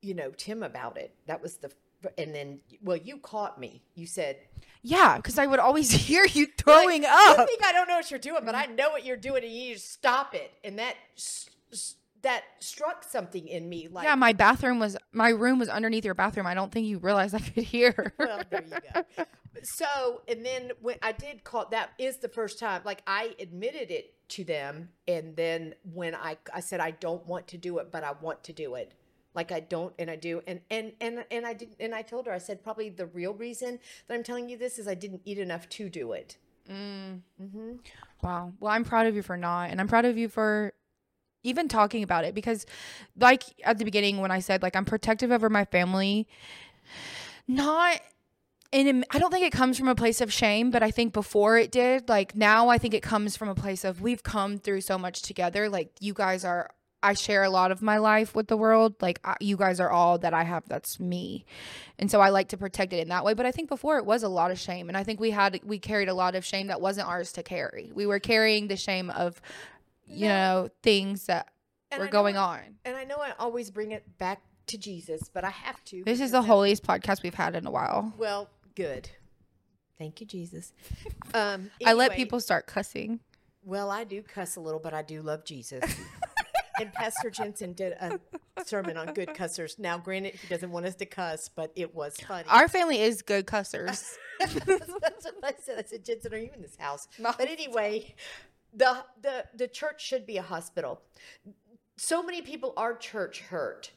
you 0.00 0.14
know 0.14 0.30
Tim 0.30 0.62
about 0.62 0.96
it. 0.96 1.14
That 1.26 1.42
was 1.42 1.56
the 1.58 1.70
and 2.16 2.34
then 2.34 2.60
well 2.82 2.96
you 2.96 3.18
caught 3.18 3.60
me. 3.60 3.82
You 3.94 4.06
said 4.06 4.38
yeah 4.82 5.16
because 5.16 5.38
i 5.38 5.46
would 5.46 5.60
always 5.60 5.90
hear 6.08 6.24
you 6.24 6.46
like, 6.46 6.56
throwing 6.56 7.02
You 7.02 7.08
up 7.10 7.46
think 7.46 7.64
I 7.64 7.72
don't 7.72 7.86
know 7.86 7.96
what 7.96 8.10
you're 8.10 8.18
doing, 8.18 8.44
but 8.44 8.54
I 8.54 8.64
know 8.66 8.90
what 8.90 9.04
you're 9.04 9.16
doing 9.18 9.44
and 9.44 9.52
you 9.52 9.76
stop 9.76 10.34
it. 10.34 10.50
And 10.64 10.78
that 10.78 10.94
s- 11.16 11.50
s- 11.72 11.96
that 12.22 12.44
struck 12.60 13.04
something 13.04 13.48
in 13.48 13.68
me 13.68 13.88
like 13.90 14.04
yeah 14.04 14.14
my 14.14 14.32
bathroom 14.32 14.78
was 14.78 14.96
my 15.12 15.28
room 15.28 15.58
was 15.58 15.68
underneath 15.68 16.04
your 16.04 16.14
bathroom 16.14 16.46
i 16.46 16.54
don't 16.54 16.72
think 16.72 16.86
you 16.86 16.98
realized 16.98 17.34
i 17.34 17.38
could 17.38 17.64
hear 17.64 18.12
well, 18.18 18.40
there 18.50 18.62
you 18.62 18.76
go. 18.92 19.24
So, 19.62 20.22
and 20.28 20.44
then 20.44 20.72
when 20.80 20.96
I 21.02 21.12
did 21.12 21.44
call, 21.44 21.68
that 21.70 21.90
is 21.98 22.18
the 22.18 22.28
first 22.28 22.58
time, 22.58 22.82
like 22.84 23.02
I 23.06 23.34
admitted 23.38 23.90
it 23.90 24.14
to 24.30 24.44
them. 24.44 24.90
And 25.06 25.36
then 25.36 25.74
when 25.92 26.14
I, 26.14 26.36
I 26.52 26.60
said, 26.60 26.80
I 26.80 26.92
don't 26.92 27.26
want 27.26 27.46
to 27.48 27.58
do 27.58 27.78
it, 27.78 27.90
but 27.90 28.02
I 28.04 28.12
want 28.20 28.42
to 28.44 28.52
do 28.52 28.74
it. 28.74 28.92
Like 29.34 29.52
I 29.52 29.60
don't, 29.60 29.94
and 29.98 30.10
I 30.10 30.16
do. 30.16 30.42
And, 30.46 30.60
and, 30.70 30.92
and, 31.00 31.24
and 31.30 31.46
I 31.46 31.54
did, 31.54 31.76
and 31.80 31.94
I 31.94 32.02
told 32.02 32.26
her, 32.26 32.32
I 32.32 32.38
said, 32.38 32.62
probably 32.62 32.88
the 32.88 33.06
real 33.06 33.34
reason 33.34 33.78
that 34.06 34.14
I'm 34.14 34.22
telling 34.22 34.48
you 34.48 34.58
this 34.58 34.78
is 34.78 34.88
I 34.88 34.94
didn't 34.94 35.22
eat 35.24 35.38
enough 35.38 35.68
to 35.70 35.88
do 35.88 36.12
it. 36.12 36.36
Mm 36.70 37.20
hmm. 37.38 37.72
Wow. 38.22 38.52
Well, 38.60 38.72
I'm 38.72 38.84
proud 38.84 39.06
of 39.06 39.16
you 39.16 39.22
for 39.22 39.36
not. 39.36 39.70
And 39.70 39.80
I'm 39.80 39.88
proud 39.88 40.04
of 40.04 40.16
you 40.16 40.28
for 40.28 40.72
even 41.42 41.68
talking 41.68 42.02
about 42.02 42.24
it 42.24 42.34
because, 42.34 42.66
like 43.18 43.44
at 43.64 43.78
the 43.78 43.84
beginning, 43.84 44.18
when 44.18 44.30
I 44.30 44.40
said, 44.40 44.62
like, 44.62 44.76
I'm 44.76 44.84
protective 44.84 45.30
over 45.30 45.48
my 45.48 45.64
family, 45.64 46.26
not. 47.48 48.00
And 48.74 49.04
I 49.10 49.18
don't 49.18 49.30
think 49.30 49.44
it 49.44 49.52
comes 49.52 49.78
from 49.78 49.88
a 49.88 49.94
place 49.94 50.22
of 50.22 50.32
shame, 50.32 50.70
but 50.70 50.82
I 50.82 50.90
think 50.90 51.12
before 51.12 51.58
it 51.58 51.70
did, 51.70 52.08
like 52.08 52.34
now 52.34 52.70
I 52.70 52.78
think 52.78 52.94
it 52.94 53.02
comes 53.02 53.36
from 53.36 53.50
a 53.50 53.54
place 53.54 53.84
of 53.84 54.00
we've 54.00 54.22
come 54.22 54.56
through 54.56 54.80
so 54.80 54.96
much 54.96 55.20
together. 55.20 55.68
Like 55.68 55.90
you 56.00 56.14
guys 56.14 56.42
are, 56.42 56.70
I 57.02 57.12
share 57.12 57.42
a 57.42 57.50
lot 57.50 57.70
of 57.70 57.82
my 57.82 57.98
life 57.98 58.34
with 58.34 58.46
the 58.46 58.56
world. 58.56 58.94
Like 59.02 59.20
I, 59.24 59.36
you 59.40 59.58
guys 59.58 59.78
are 59.78 59.90
all 59.90 60.16
that 60.20 60.32
I 60.32 60.44
have. 60.44 60.62
That's 60.68 60.98
me, 60.98 61.44
and 61.98 62.10
so 62.10 62.22
I 62.22 62.30
like 62.30 62.48
to 62.48 62.56
protect 62.56 62.94
it 62.94 63.00
in 63.00 63.08
that 63.08 63.26
way. 63.26 63.34
But 63.34 63.44
I 63.44 63.50
think 63.50 63.68
before 63.68 63.98
it 63.98 64.06
was 64.06 64.22
a 64.22 64.28
lot 64.28 64.50
of 64.50 64.58
shame, 64.58 64.88
and 64.88 64.96
I 64.96 65.02
think 65.02 65.20
we 65.20 65.32
had 65.32 65.60
we 65.64 65.78
carried 65.78 66.08
a 66.08 66.14
lot 66.14 66.34
of 66.34 66.42
shame 66.42 66.68
that 66.68 66.80
wasn't 66.80 67.08
ours 67.08 67.32
to 67.32 67.42
carry. 67.42 67.90
We 67.92 68.06
were 68.06 68.20
carrying 68.20 68.68
the 68.68 68.76
shame 68.76 69.10
of, 69.10 69.42
you 70.12 70.28
know, 70.28 70.68
things 70.82 71.26
that 71.26 71.48
And 71.90 72.00
were 72.00 72.08
going 72.08 72.36
I- 72.36 72.40
on. 72.58 72.60
And 72.84 72.96
I 72.96 73.04
know 73.04 73.16
I 73.16 73.32
always 73.38 73.70
bring 73.70 73.92
it 73.92 74.18
back 74.18 74.42
to 74.68 74.78
Jesus, 74.78 75.28
but 75.32 75.44
I 75.44 75.50
have 75.50 75.82
to. 75.86 76.04
This 76.04 76.20
is 76.20 76.30
the 76.30 76.42
holiest 76.42 76.82
podcast 76.84 77.22
we've 77.22 77.34
had 77.34 77.54
in 77.56 77.66
a 77.66 77.70
while. 77.70 78.12
Well, 78.16 78.48
good. 78.74 79.10
Thank 79.98 80.20
you, 80.20 80.26
Jesus. 80.26 80.72
Um, 81.34 81.70
I 81.86 81.94
let 81.94 82.12
people 82.12 82.40
start 82.40 82.66
cussing. 82.66 83.20
Well, 83.64 83.90
I 83.90 84.04
do 84.04 84.20
cuss 84.22 84.56
a 84.56 84.60
little, 84.60 84.80
but 84.80 84.92
I 84.92 85.00
do 85.00 85.22
love 85.22 85.46
Jesus. 85.46 85.82
and 86.78 86.92
Pastor 86.92 87.30
Jentezen 87.30 87.74
did 87.74 87.92
a 87.92 88.20
sermon 88.66 88.98
on 88.98 89.14
good 89.14 89.32
cussers. 89.32 89.78
Now, 89.78 89.96
granted, 89.96 90.34
he 90.34 90.46
doesn't 90.48 90.70
want 90.70 90.84
us 90.84 90.94
to 90.96 91.06
cuss, 91.06 91.48
but 91.48 91.72
it 91.74 91.94
was 91.94 92.18
funny. 92.18 92.44
Our 92.50 92.68
family 92.68 93.00
is 93.00 93.22
good 93.22 93.46
cussers. 93.46 94.14
That's 94.40 94.54
what 94.66 95.04
I 95.42 95.52
said. 95.58 95.78
I 95.78 95.84
said, 95.86 96.04
Jentezen, 96.04 96.32
are 96.34 96.36
you 96.36 96.50
in 96.54 96.60
this 96.60 96.76
house? 96.76 97.08
But 97.18 97.40
anyway, 97.40 98.14
the 98.72 99.04
the 99.20 99.44
the 99.56 99.68
church 99.68 100.04
should 100.04 100.26
be 100.26 100.36
a 100.38 100.42
hospital. 100.42 101.00
So 101.96 102.22
many 102.22 102.42
people 102.42 102.72
are 102.76 102.94
church 102.94 103.40
hurt 103.40 103.92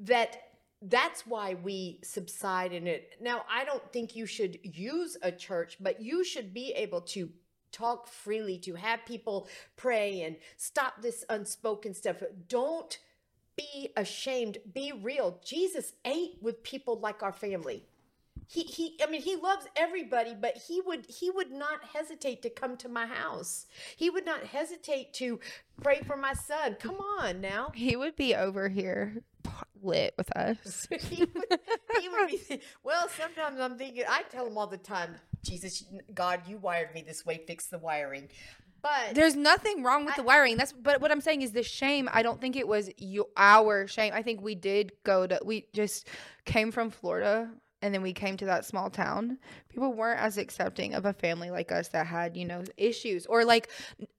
that 0.00 0.36
that's 0.82 1.26
why 1.26 1.54
we 1.54 2.00
subside 2.02 2.72
in 2.72 2.86
it. 2.86 3.12
Now, 3.20 3.44
I 3.50 3.64
don't 3.64 3.90
think 3.92 4.14
you 4.14 4.26
should 4.26 4.58
use 4.62 5.16
a 5.22 5.32
church, 5.32 5.78
but 5.80 6.00
you 6.00 6.24
should 6.24 6.52
be 6.52 6.72
able 6.72 7.00
to 7.02 7.30
talk 7.72 8.06
freely, 8.06 8.58
to 8.58 8.74
have 8.74 9.04
people 9.06 9.48
pray 9.76 10.22
and 10.22 10.36
stop 10.56 11.00
this 11.00 11.24
unspoken 11.28 11.94
stuff. 11.94 12.22
Don't 12.48 12.98
be 13.56 13.90
ashamed. 13.96 14.58
Be 14.72 14.92
real. 14.92 15.40
Jesus 15.44 15.94
ate 16.04 16.36
with 16.40 16.62
people 16.62 16.98
like 16.98 17.22
our 17.22 17.32
family. 17.32 17.84
He 18.46 18.62
he 18.62 18.98
I 19.02 19.10
mean 19.10 19.22
he 19.22 19.36
loves 19.36 19.66
everybody, 19.76 20.34
but 20.38 20.56
he 20.56 20.80
would 20.80 21.06
he 21.06 21.30
would 21.30 21.50
not 21.50 21.84
hesitate 21.94 22.42
to 22.42 22.50
come 22.50 22.76
to 22.78 22.88
my 22.88 23.06
house. 23.06 23.66
He 23.96 24.10
would 24.10 24.26
not 24.26 24.44
hesitate 24.44 25.12
to 25.14 25.40
pray 25.82 26.00
for 26.06 26.16
my 26.16 26.34
son. 26.34 26.76
Come 26.78 26.96
on 27.20 27.40
now. 27.40 27.72
He 27.74 27.96
would 27.96 28.16
be 28.16 28.34
over 28.34 28.68
here 28.68 29.22
lit 29.82 30.14
with 30.16 30.34
us. 30.36 30.86
he, 31.00 31.24
would, 31.24 31.60
he 32.00 32.08
would 32.08 32.28
be 32.28 32.60
well, 32.82 33.08
sometimes 33.08 33.60
I'm 33.60 33.76
thinking 33.78 34.04
I 34.08 34.22
tell 34.22 34.46
him 34.46 34.58
all 34.58 34.66
the 34.66 34.78
time, 34.78 35.16
Jesus, 35.42 35.84
God, 36.14 36.42
you 36.46 36.58
wired 36.58 36.94
me 36.94 37.02
this 37.06 37.24
way, 37.24 37.42
fix 37.46 37.66
the 37.66 37.78
wiring. 37.78 38.28
But 38.82 39.14
There's 39.14 39.34
nothing 39.34 39.82
wrong 39.82 40.04
with 40.04 40.12
I- 40.14 40.16
the 40.18 40.22
wiring. 40.24 40.58
That's 40.58 40.72
but 40.72 41.00
what 41.00 41.10
I'm 41.10 41.22
saying 41.22 41.40
is 41.40 41.52
the 41.52 41.62
shame. 41.62 42.08
I 42.12 42.22
don't 42.22 42.38
think 42.38 42.54
it 42.54 42.68
was 42.68 42.90
you, 42.98 43.26
our 43.36 43.86
shame. 43.86 44.12
I 44.14 44.20
think 44.20 44.42
we 44.42 44.54
did 44.54 44.92
go 45.04 45.26
to. 45.26 45.40
We 45.42 45.68
just 45.72 46.06
came 46.44 46.70
from 46.70 46.90
Florida 46.90 47.48
and 47.84 47.94
then 47.94 48.00
we 48.02 48.12
came 48.14 48.36
to 48.38 48.46
that 48.46 48.64
small 48.64 48.88
town. 48.90 49.38
People 49.68 49.92
weren't 49.92 50.20
as 50.20 50.38
accepting 50.38 50.94
of 50.94 51.04
a 51.04 51.12
family 51.12 51.50
like 51.50 51.70
us 51.70 51.88
that 51.88 52.06
had 52.06 52.36
you 52.36 52.44
know 52.46 52.64
issues 52.76 53.26
or 53.26 53.44
like 53.44 53.68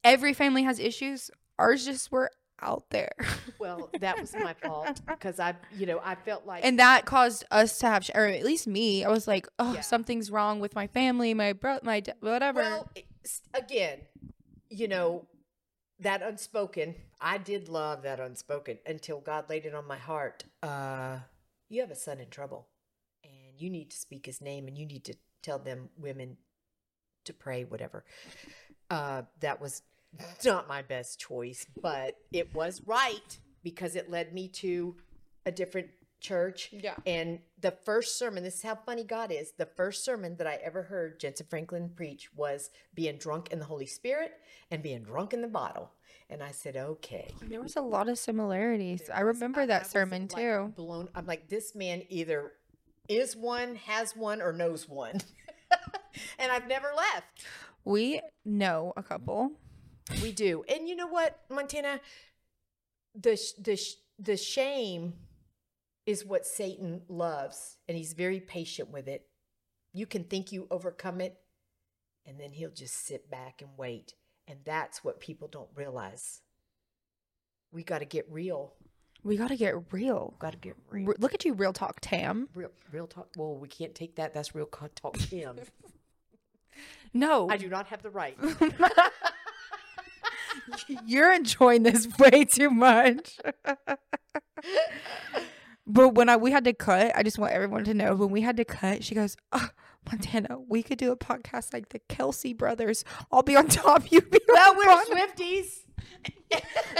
every 0.03 0.33
family 0.33 0.63
has 0.63 0.79
issues. 0.79 1.31
Ours 1.57 1.83
just 1.85 2.11
were 2.11 2.29
out 2.61 2.89
there, 2.89 3.11
well, 3.59 3.89
that 3.99 4.19
was 4.19 4.33
my 4.33 4.53
fault 4.53 5.01
because 5.07 5.41
I, 5.41 5.55
you 5.77 5.85
know, 5.85 5.99
I 6.03 6.15
felt 6.15 6.45
like 6.45 6.63
and 6.63 6.79
that 6.79 7.05
caused 7.05 7.43
us 7.51 7.79
to 7.79 7.87
have, 7.87 8.05
sh- 8.05 8.11
or 8.15 8.25
at 8.27 8.43
least 8.45 8.65
me. 8.65 9.03
I 9.03 9.09
was 9.09 9.27
like, 9.27 9.45
oh, 9.59 9.73
Yeah. 9.73 9.81
something's 9.81 10.31
wrong 10.31 10.61
with 10.61 10.73
my 10.73 10.87
family, 10.87 11.33
my 11.33 11.51
bro, 11.51 11.79
my 11.83 11.99
d- 11.99 12.13
whatever. 12.21 12.61
Well, 12.61 12.89
again, 13.53 13.99
you 14.69 14.87
know, 14.87 15.27
that 15.99 16.21
unspoken, 16.21 16.95
I 17.19 17.37
did 17.39 17.67
love 17.67 18.03
that 18.03 18.21
unspoken 18.21 18.79
until 18.85 19.19
God 19.19 19.49
laid 19.49 19.65
it 19.65 19.75
on 19.75 19.85
my 19.85 19.97
heart. 19.97 20.45
Uh, 20.63 21.19
you 21.69 21.81
have 21.81 21.91
a 21.91 21.95
son 21.95 22.19
in 22.19 22.29
trouble, 22.29 22.67
and 23.55 23.61
you 23.61 23.69
need 23.69 23.89
to 23.91 23.97
speak 23.97 24.25
his 24.25 24.41
name, 24.41 24.67
and 24.67 24.77
you 24.77 24.85
need 24.85 25.05
to 25.05 25.15
tell 25.41 25.59
them 25.59 25.89
women 25.97 26.37
to 27.23 27.33
pray, 27.33 27.63
whatever. 27.63 28.03
Uh, 28.89 29.23
that 29.39 29.61
was 29.61 29.81
not 30.43 30.67
my 30.67 30.81
best 30.81 31.19
choice, 31.19 31.65
but 31.81 32.15
it 32.31 32.53
was 32.53 32.81
right 32.85 33.39
because 33.63 33.95
it 33.95 34.09
led 34.09 34.33
me 34.33 34.47
to 34.47 34.95
a 35.45 35.51
different 35.51 35.87
church. 36.19 36.69
Yeah. 36.71 36.95
And 37.05 37.39
the 37.61 37.71
first 37.71 38.17
sermon, 38.17 38.43
this 38.43 38.55
is 38.55 38.61
how 38.63 38.75
funny 38.75 39.03
God 39.03 39.31
is. 39.31 39.53
The 39.57 39.65
first 39.65 40.03
sermon 40.03 40.37
that 40.37 40.47
I 40.47 40.55
ever 40.63 40.83
heard 40.83 41.19
Jentezen 41.19 41.49
Franklin 41.49 41.89
preach 41.95 42.29
was 42.35 42.69
being 42.93 43.17
drunk 43.17 43.51
in 43.51 43.59
the 43.59 43.65
Holy 43.65 43.85
Spirit 43.85 44.33
and 44.71 44.81
being 44.81 45.03
drunk 45.03 45.33
in 45.33 45.41
the 45.41 45.47
bottle. 45.47 45.91
And 46.29 46.41
I 46.41 46.51
said, 46.51 46.75
okay. 46.75 47.31
there 47.43 47.61
was 47.61 47.75
a 47.75 47.81
lot 47.81 48.09
of 48.09 48.17
similarities. 48.17 49.09
I 49.13 49.21
remember 49.21 49.59
I- 49.59 49.63
I 49.63 49.67
that 49.67 49.83
was, 49.83 49.91
sermon 49.91 50.27
like, 50.31 50.43
too. 50.43 50.73
Blown. 50.75 51.09
I'm 51.13 51.27
like, 51.27 51.49
this 51.49 51.75
man 51.75 52.03
either 52.09 52.53
is 53.07 53.35
one, 53.35 53.75
has 53.75 54.15
one, 54.15 54.41
or 54.41 54.53
knows 54.53 54.87
one. 54.87 55.21
and 56.39 56.51
I've 56.51 56.67
never 56.67 56.91
left. 56.95 57.45
We 57.83 58.21
know 58.43 58.93
a 58.97 59.03
couple. 59.03 59.51
We 60.21 60.31
do. 60.31 60.63
And 60.67 60.87
you 60.87 60.95
know 60.95 61.07
what, 61.07 61.39
Montana? 61.49 61.99
The 63.13 63.37
sh- 63.37 63.53
the 63.59 63.75
sh- 63.75 63.95
the 64.19 64.37
shame 64.37 65.13
is 66.05 66.25
what 66.25 66.45
Satan 66.45 67.01
loves, 67.07 67.77
and 67.87 67.97
he's 67.97 68.13
very 68.13 68.39
patient 68.39 68.91
with 68.91 69.07
it. 69.07 69.27
You 69.93 70.05
can 70.05 70.23
think 70.23 70.51
you 70.51 70.67
overcome 70.69 71.21
it, 71.21 71.37
and 72.25 72.39
then 72.39 72.51
he'll 72.51 72.71
just 72.71 73.05
sit 73.05 73.29
back 73.29 73.61
and 73.61 73.71
wait. 73.77 74.13
And 74.47 74.59
that's 74.63 75.03
what 75.03 75.19
people 75.19 75.47
don't 75.47 75.69
realize. 75.75 76.41
We 77.71 77.83
got 77.83 77.99
to 77.99 78.05
get 78.05 78.27
real. 78.29 78.75
We 79.25 79.37
got 79.37 79.47
to 79.47 79.55
get 79.55 79.73
real. 79.91 80.35
Got 80.37 80.51
to 80.51 80.57
get 80.59 80.75
real. 80.91 81.07
R- 81.07 81.15
Look 81.17 81.33
at 81.33 81.43
you, 81.43 81.53
real 81.53 81.73
talk, 81.73 81.97
Tam. 81.99 82.47
Real, 82.53 82.69
real 82.91 83.07
talk. 83.07 83.27
Well, 83.35 83.55
we 83.55 83.67
can't 83.67 83.95
take 83.95 84.15
that. 84.17 84.35
That's 84.35 84.53
real 84.53 84.67
talk. 84.67 85.17
Tam. 85.17 85.57
No, 87.13 87.47
I 87.49 87.55
do 87.55 87.69
not 87.69 87.87
have 87.87 88.01
the 88.03 88.09
right. 88.09 88.37
you're 91.05 91.31
enjoying 91.31 91.83
this 91.83 92.05
way 92.19 92.43
too 92.43 92.69
much. 92.69 93.39
but 95.87 96.09
when 96.09 96.27
I 96.27 96.35
we 96.35 96.51
had 96.51 96.65
to 96.65 96.73
cut, 96.73 97.13
I 97.15 97.23
just 97.23 97.39
want 97.39 97.53
everyone 97.53 97.85
to 97.85 97.93
know 97.93 98.15
when 98.15 98.29
we 98.31 98.41
had 98.41 98.57
to 98.57 98.65
cut, 98.65 99.05
she 99.05 99.15
goes, 99.15 99.37
oh, 99.53 99.69
"Montana, 100.11 100.59
we 100.67 100.83
could 100.83 100.97
do 100.97 101.13
a 101.13 101.15
podcast 101.15 101.73
like 101.73 101.87
the 101.89 101.99
Kelce 102.09 102.55
brothers. 102.57 103.05
I'll 103.31 103.43
be 103.43 103.55
on 103.55 103.69
top, 103.69 104.11
you 104.11 104.19
be 104.19 104.39
well, 104.49 104.71
on 104.71 104.77
we're. 104.77 105.05
Swifties. 105.15 105.84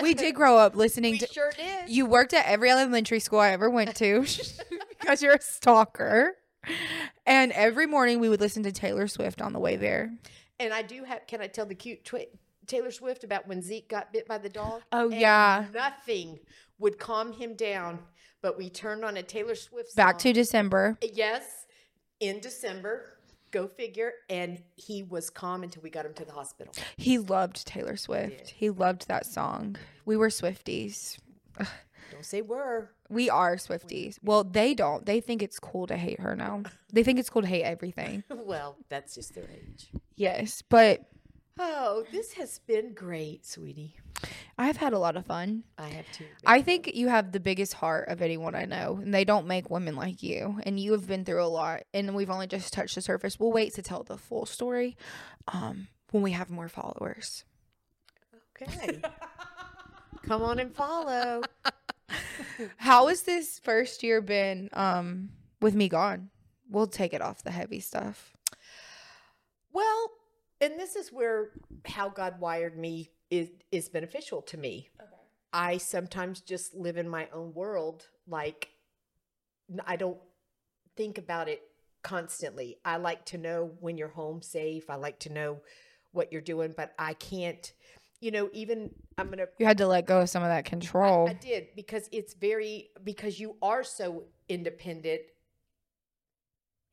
We 0.01 0.14
did 0.14 0.36
grow 0.36 0.58
up 0.58 0.76
listening 0.76 1.14
We 1.14 1.20
to. 1.20 1.28
sure 1.28 1.51
did. 1.56 1.89
You 1.89 2.06
worked 2.06 2.34
at 2.34 2.45
every 2.45 2.70
elementary 2.70 3.20
school 3.20 3.39
I 3.39 3.51
ever 3.51 3.70
went 3.70 3.95
to 3.97 4.22
because 4.99 5.22
you're 5.22 5.36
a 5.36 5.41
stalker. 5.41 6.34
And 7.26 7.51
every 7.53 7.86
morning 7.88 8.20
we 8.20 8.28
would 8.30 8.39
listen 8.41 8.64
to 8.64 8.72
Taylor 8.72 9.08
Swift 9.08 9.41
on 9.41 9.53
the 9.53 9.60
way 9.60 9.76
there. 9.78 10.12
And 10.60 10.74
I 10.74 10.82
do 10.82 11.03
have. 11.03 11.28
Can 11.28 11.41
I 11.41 11.47
tell 11.47 11.66
the 11.66 11.76
cute 11.76 12.03
twi- 12.03 12.28
Taylor 12.68 12.91
Swift 12.91 13.24
about 13.24 13.47
when 13.47 13.62
Zeke 13.62 13.88
got 13.89 14.12
bit 14.12 14.28
by 14.28 14.38
the 14.38 14.49
dog? 14.49 14.82
Oh, 14.91 15.10
And 15.12 15.20
yeah. 15.22 15.66
Nothing 15.74 16.39
would 16.80 16.97
calm 16.99 17.32
him 17.34 17.56
down, 17.56 17.99
but 18.41 18.58
we 18.58 18.70
turned 18.70 19.06
on 19.06 19.16
a 19.18 19.24
Taylor 19.24 19.56
Swift. 19.56 19.95
Back 19.95 20.18
to 20.20 20.34
December. 20.34 20.97
yes, 21.01 21.66
in 22.20 22.39
December. 22.39 23.14
Go 23.51 23.67
figure. 23.67 24.13
And 24.29 24.61
he 24.75 25.03
was 25.03 25.29
calm 25.29 25.63
until 25.63 25.81
we 25.81 25.89
got 25.89 26.05
him 26.05 26.13
to 26.15 26.25
the 26.25 26.31
hospital. 26.33 26.73
He 26.97 27.17
loved 27.17 27.65
Taylor 27.65 27.95
Swift. 27.97 28.49
He 28.49 28.69
loved 28.69 29.07
that 29.07 29.25
song. 29.25 29.77
We 30.05 30.17
were 30.17 30.29
Swifties. 30.29 31.17
Don't 32.11 32.23
say 32.25 32.41
were. 32.41 32.91
We 33.09 33.29
are 33.29 33.55
Swifties. 33.55 34.17
Well, 34.23 34.43
they 34.43 34.73
don't. 34.73 35.05
They 35.05 35.19
think 35.21 35.41
it's 35.41 35.59
cool 35.59 35.87
to 35.87 35.97
hate 35.97 36.19
her 36.19 36.35
now. 36.35 36.63
They 36.93 37.03
think 37.03 37.19
it's 37.19 37.29
cool 37.29 37.41
to 37.41 37.47
hate 37.47 37.63
everything. 37.63 38.23
Well, 38.45 38.77
that's 38.89 39.15
just 39.15 39.33
their 39.33 39.45
age. 39.45 39.89
Yes, 40.15 40.61
but 40.69 41.01
Oh, 41.58 42.03
this 42.12 42.34
has 42.34 42.60
been 42.60 42.93
great, 42.93 43.45
sweetie. 43.45 43.95
I've 44.58 44.78
had 44.78 44.93
a 44.93 44.99
lot 44.99 45.16
of 45.16 45.26
fun. 45.26 45.64
I 45.78 45.88
have 45.88 46.12
too. 46.12 46.26
I 46.45 46.62
think 46.62 46.95
you 46.95 47.08
have 47.08 47.32
the 47.32 47.39
biggest 47.39 47.74
heart 47.74 48.10
of 48.10 48.22
anyone 48.22 48.56
I 48.56 48.66
know, 48.66 48.99
and 49.01 49.14
they 49.14 49.24
don't 49.24 49.47
make 49.47 49.70
women 49.70 49.95
like 49.95 50.22
you. 50.22 50.60
And 50.64 50.80
you 50.80 50.91
have 50.93 51.08
been 51.08 51.24
through 51.24 51.43
a 51.43 51.47
lot, 51.47 51.84
and 51.93 52.14
we've 52.16 52.30
only 52.30 52.47
just 52.47 52.74
touched 52.74 52.95
the 52.95 53.01
surface. 53.01 53.39
We'll 53.39 53.51
wait 53.51 53.74
to 53.76 53.82
tell 53.82 54.03
the 54.03 54.18
full 54.18 54.45
story 54.45 54.97
um, 55.47 55.88
when 56.12 56.24
we 56.24 56.32
have 56.32 56.49
more 56.49 56.68
followers. 56.68 57.45
Okay. 58.62 59.01
Come 60.24 60.41
on 60.41 60.60
and 60.60 60.74
follow. 60.74 61.41
How 62.78 63.08
has 63.08 63.22
this 63.24 63.60
first 63.60 64.03
year 64.03 64.22
been 64.22 64.70
um, 64.74 65.30
with 65.62 65.76
me 65.76 65.88
gone? 65.88 66.30
We'll 66.70 66.88
take 66.88 67.14
it 67.14 67.22
off 67.22 67.43
the 67.43 67.51
heavy 67.51 67.80
stuff. 67.80 68.34
Well, 69.72 70.10
and 70.66 70.80
this 70.80 70.95
is 70.95 71.11
where 71.11 71.49
how 71.86 72.09
God 72.09 72.39
wired 72.39 72.78
me 72.78 73.11
is 73.30 73.49
is 73.72 73.89
beneficial 73.89 74.41
to 74.43 74.57
me. 74.57 74.89
I 75.53 75.78
sometimes 75.78 76.41
just 76.41 76.76
live 76.76 76.97
in 76.97 77.07
my 77.07 77.30
own 77.34 77.53
world 77.53 78.07
like 78.28 78.70
I 79.86 79.95
don't 79.95 80.18
think 80.97 81.18
about 81.18 81.47
it 81.47 81.61
constantly. 82.03 82.78
I 82.84 82.97
like 82.97 83.26
to 83.28 83.38
know 83.38 83.72
when 83.80 83.97
you're 83.97 84.09
home 84.09 84.41
safe. 84.41 84.89
I 84.89 84.95
like 84.95 85.20
to 85.20 85.32
know 85.32 85.61
what 86.11 86.32
you're 86.32 86.41
doing, 86.41 86.74
but 86.76 86.93
I 86.99 87.13
can't 87.13 87.72
you 88.22 88.32
know, 88.32 88.49
even 88.53 88.89
I'm 89.18 89.28
going 89.28 89.39
to 89.39 89.47
You 89.59 89.66
had 89.66 89.78
to 89.80 89.88
let 89.88 90.07
go 90.07 90.22
of 90.22 90.30
some 90.30 90.41
of 90.41 90.49
that 90.49 90.66
control. 90.66 91.30
I 91.30 91.34
did 91.34 91.68
because 91.76 92.09
it's 92.11 92.34
very 92.34 92.89
because 93.03 93.39
you 93.39 93.55
are 93.61 93.84
so 93.84 94.24
independent 94.49 95.22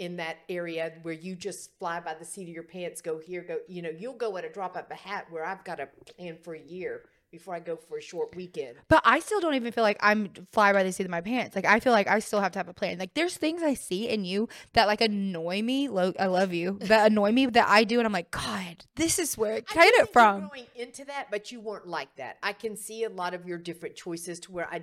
in 0.03 0.16
that 0.16 0.38
area 0.48 0.92
where 1.03 1.14
you 1.14 1.36
just 1.36 1.78
fly 1.78 2.00
by 2.00 2.12
the 2.12 2.24
seat 2.24 2.42
of 2.42 2.48
your 2.48 2.64
pants, 2.64 3.00
go 3.00 3.20
here, 3.20 3.40
go, 3.40 3.59
you 3.68 3.80
know, 3.80 3.88
you'll 3.88 4.16
go 4.16 4.36
at 4.36 4.44
a 4.44 4.48
drop 4.48 4.76
of 4.76 4.84
a 4.90 4.96
hat 4.96 5.26
where 5.30 5.44
I've 5.44 5.62
got 5.62 5.78
a 5.78 5.86
plan 6.16 6.36
for 6.42 6.55
a 6.55 6.61
year 6.61 7.03
before 7.30 7.55
I 7.55 7.61
go 7.61 7.76
for 7.76 7.98
a 7.98 8.03
short 8.03 8.34
weekend. 8.34 8.74
But 8.88 9.03
I 9.05 9.20
still 9.20 9.40
don't 9.40 9.55
even 9.55 9.70
feel 9.70 9.84
like 9.84 9.98
I'm 10.00 10.30
fly 10.50 10.72
by 10.72 10.82
the 10.82 10.90
seat 10.90 11.05
of 11.05 11.11
my 11.11 11.20
pants. 11.20 11.55
Like 11.55 11.64
I 11.64 11.78
feel 11.78 11.92
like 11.92 12.09
I 12.09 12.18
still 12.18 12.40
have 12.40 12.50
to 12.53 12.59
have 12.59 12.66
a 12.66 12.74
plan. 12.74 12.98
Like 12.98 13.14
there's 13.14 13.36
things 13.36 13.62
I 13.62 13.74
see 13.74 14.09
in 14.09 14.24
you 14.24 14.48
that 14.72 14.88
like 14.88 15.00
annoy 15.00 15.62
me. 15.62 15.88
Lo- 15.88 16.12
I 16.18 16.26
love 16.26 16.53
you. 16.53 16.78
That 16.82 17.07
annoy 17.12 17.30
me 17.30 17.46
that 17.46 17.68
I 17.68 17.84
do, 17.84 18.00
and 18.00 18.07
I'm 18.07 18.12
like, 18.12 18.32
God, 18.32 18.84
this 18.96 19.20
is 19.20 19.38
where 19.38 19.53
it 19.53 19.68
came 19.68 19.82
think 19.82 19.94
it 19.94 19.98
that 19.98 20.07
you're 20.09 20.12
from. 20.12 20.48
Growing 20.48 20.66
into 20.74 21.05
that, 21.05 21.28
but 21.30 21.53
you 21.53 21.61
weren't 21.61 21.86
like 21.86 22.14
that. 22.16 22.38
I 22.42 22.53
can 22.53 22.76
see 22.76 23.05
a 23.05 23.09
lot 23.09 23.34
of 23.34 23.46
your 23.46 23.57
different 23.57 23.94
choices 23.94 24.40
to 24.40 24.53
where 24.53 24.66
I 24.66 24.82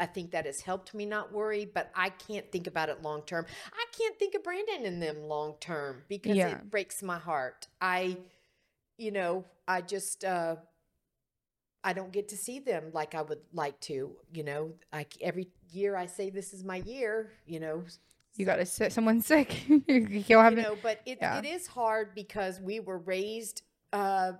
I 0.00 0.06
think 0.06 0.30
that 0.32 0.46
has 0.46 0.60
helped 0.62 0.94
me 0.94 1.06
not 1.06 1.32
worry, 1.32 1.64
but 1.66 1.90
I 1.94 2.08
can't 2.08 2.50
think 2.50 2.66
about 2.66 2.88
it 2.88 3.02
long 3.02 3.22
term. 3.22 3.46
I 3.72 3.84
can't 3.96 4.18
think 4.18 4.34
of 4.34 4.42
Brandon 4.42 4.84
and 4.86 5.00
them 5.02 5.22
long 5.24 5.54
term 5.60 6.02
because 6.08 6.36
Yeah. 6.36 6.48
it 6.56 6.70
breaks 6.70 7.02
my 7.02 7.18
heart. 7.18 7.68
I 7.80 8.16
you 8.98 9.10
know, 9.12 9.44
I 9.68 9.80
just 9.82 10.24
uh 10.24 10.56
I 11.82 11.92
don't 11.94 12.12
get 12.12 12.28
to 12.28 12.36
see 12.36 12.58
them 12.58 12.90
like 12.92 13.14
I 13.14 13.22
would 13.22 13.40
like 13.52 13.80
to, 13.82 14.10
you 14.32 14.44
know. 14.44 14.72
I 14.92 15.06
every 15.20 15.48
year 15.72 15.96
I 15.96 16.06
say 16.06 16.30
this 16.30 16.52
is 16.52 16.64
my 16.64 16.76
year, 16.76 17.30
you 17.46 17.60
know, 17.60 17.84
You 18.36 18.44
got 18.44 18.56
to 18.64 18.66
sit 18.66 18.92
someone 18.92 19.20
sick. 19.22 19.68
you 19.68 20.38
have 20.38 20.54
know 20.56 20.76
but 20.82 21.00
it, 21.06 21.18
yeah. 21.20 21.38
it 21.38 21.46
is 21.46 21.66
hard 21.66 22.14
because 22.14 22.60
we 22.60 22.80
were 22.80 22.98
raised 22.98 23.62
uh, 23.92 24.32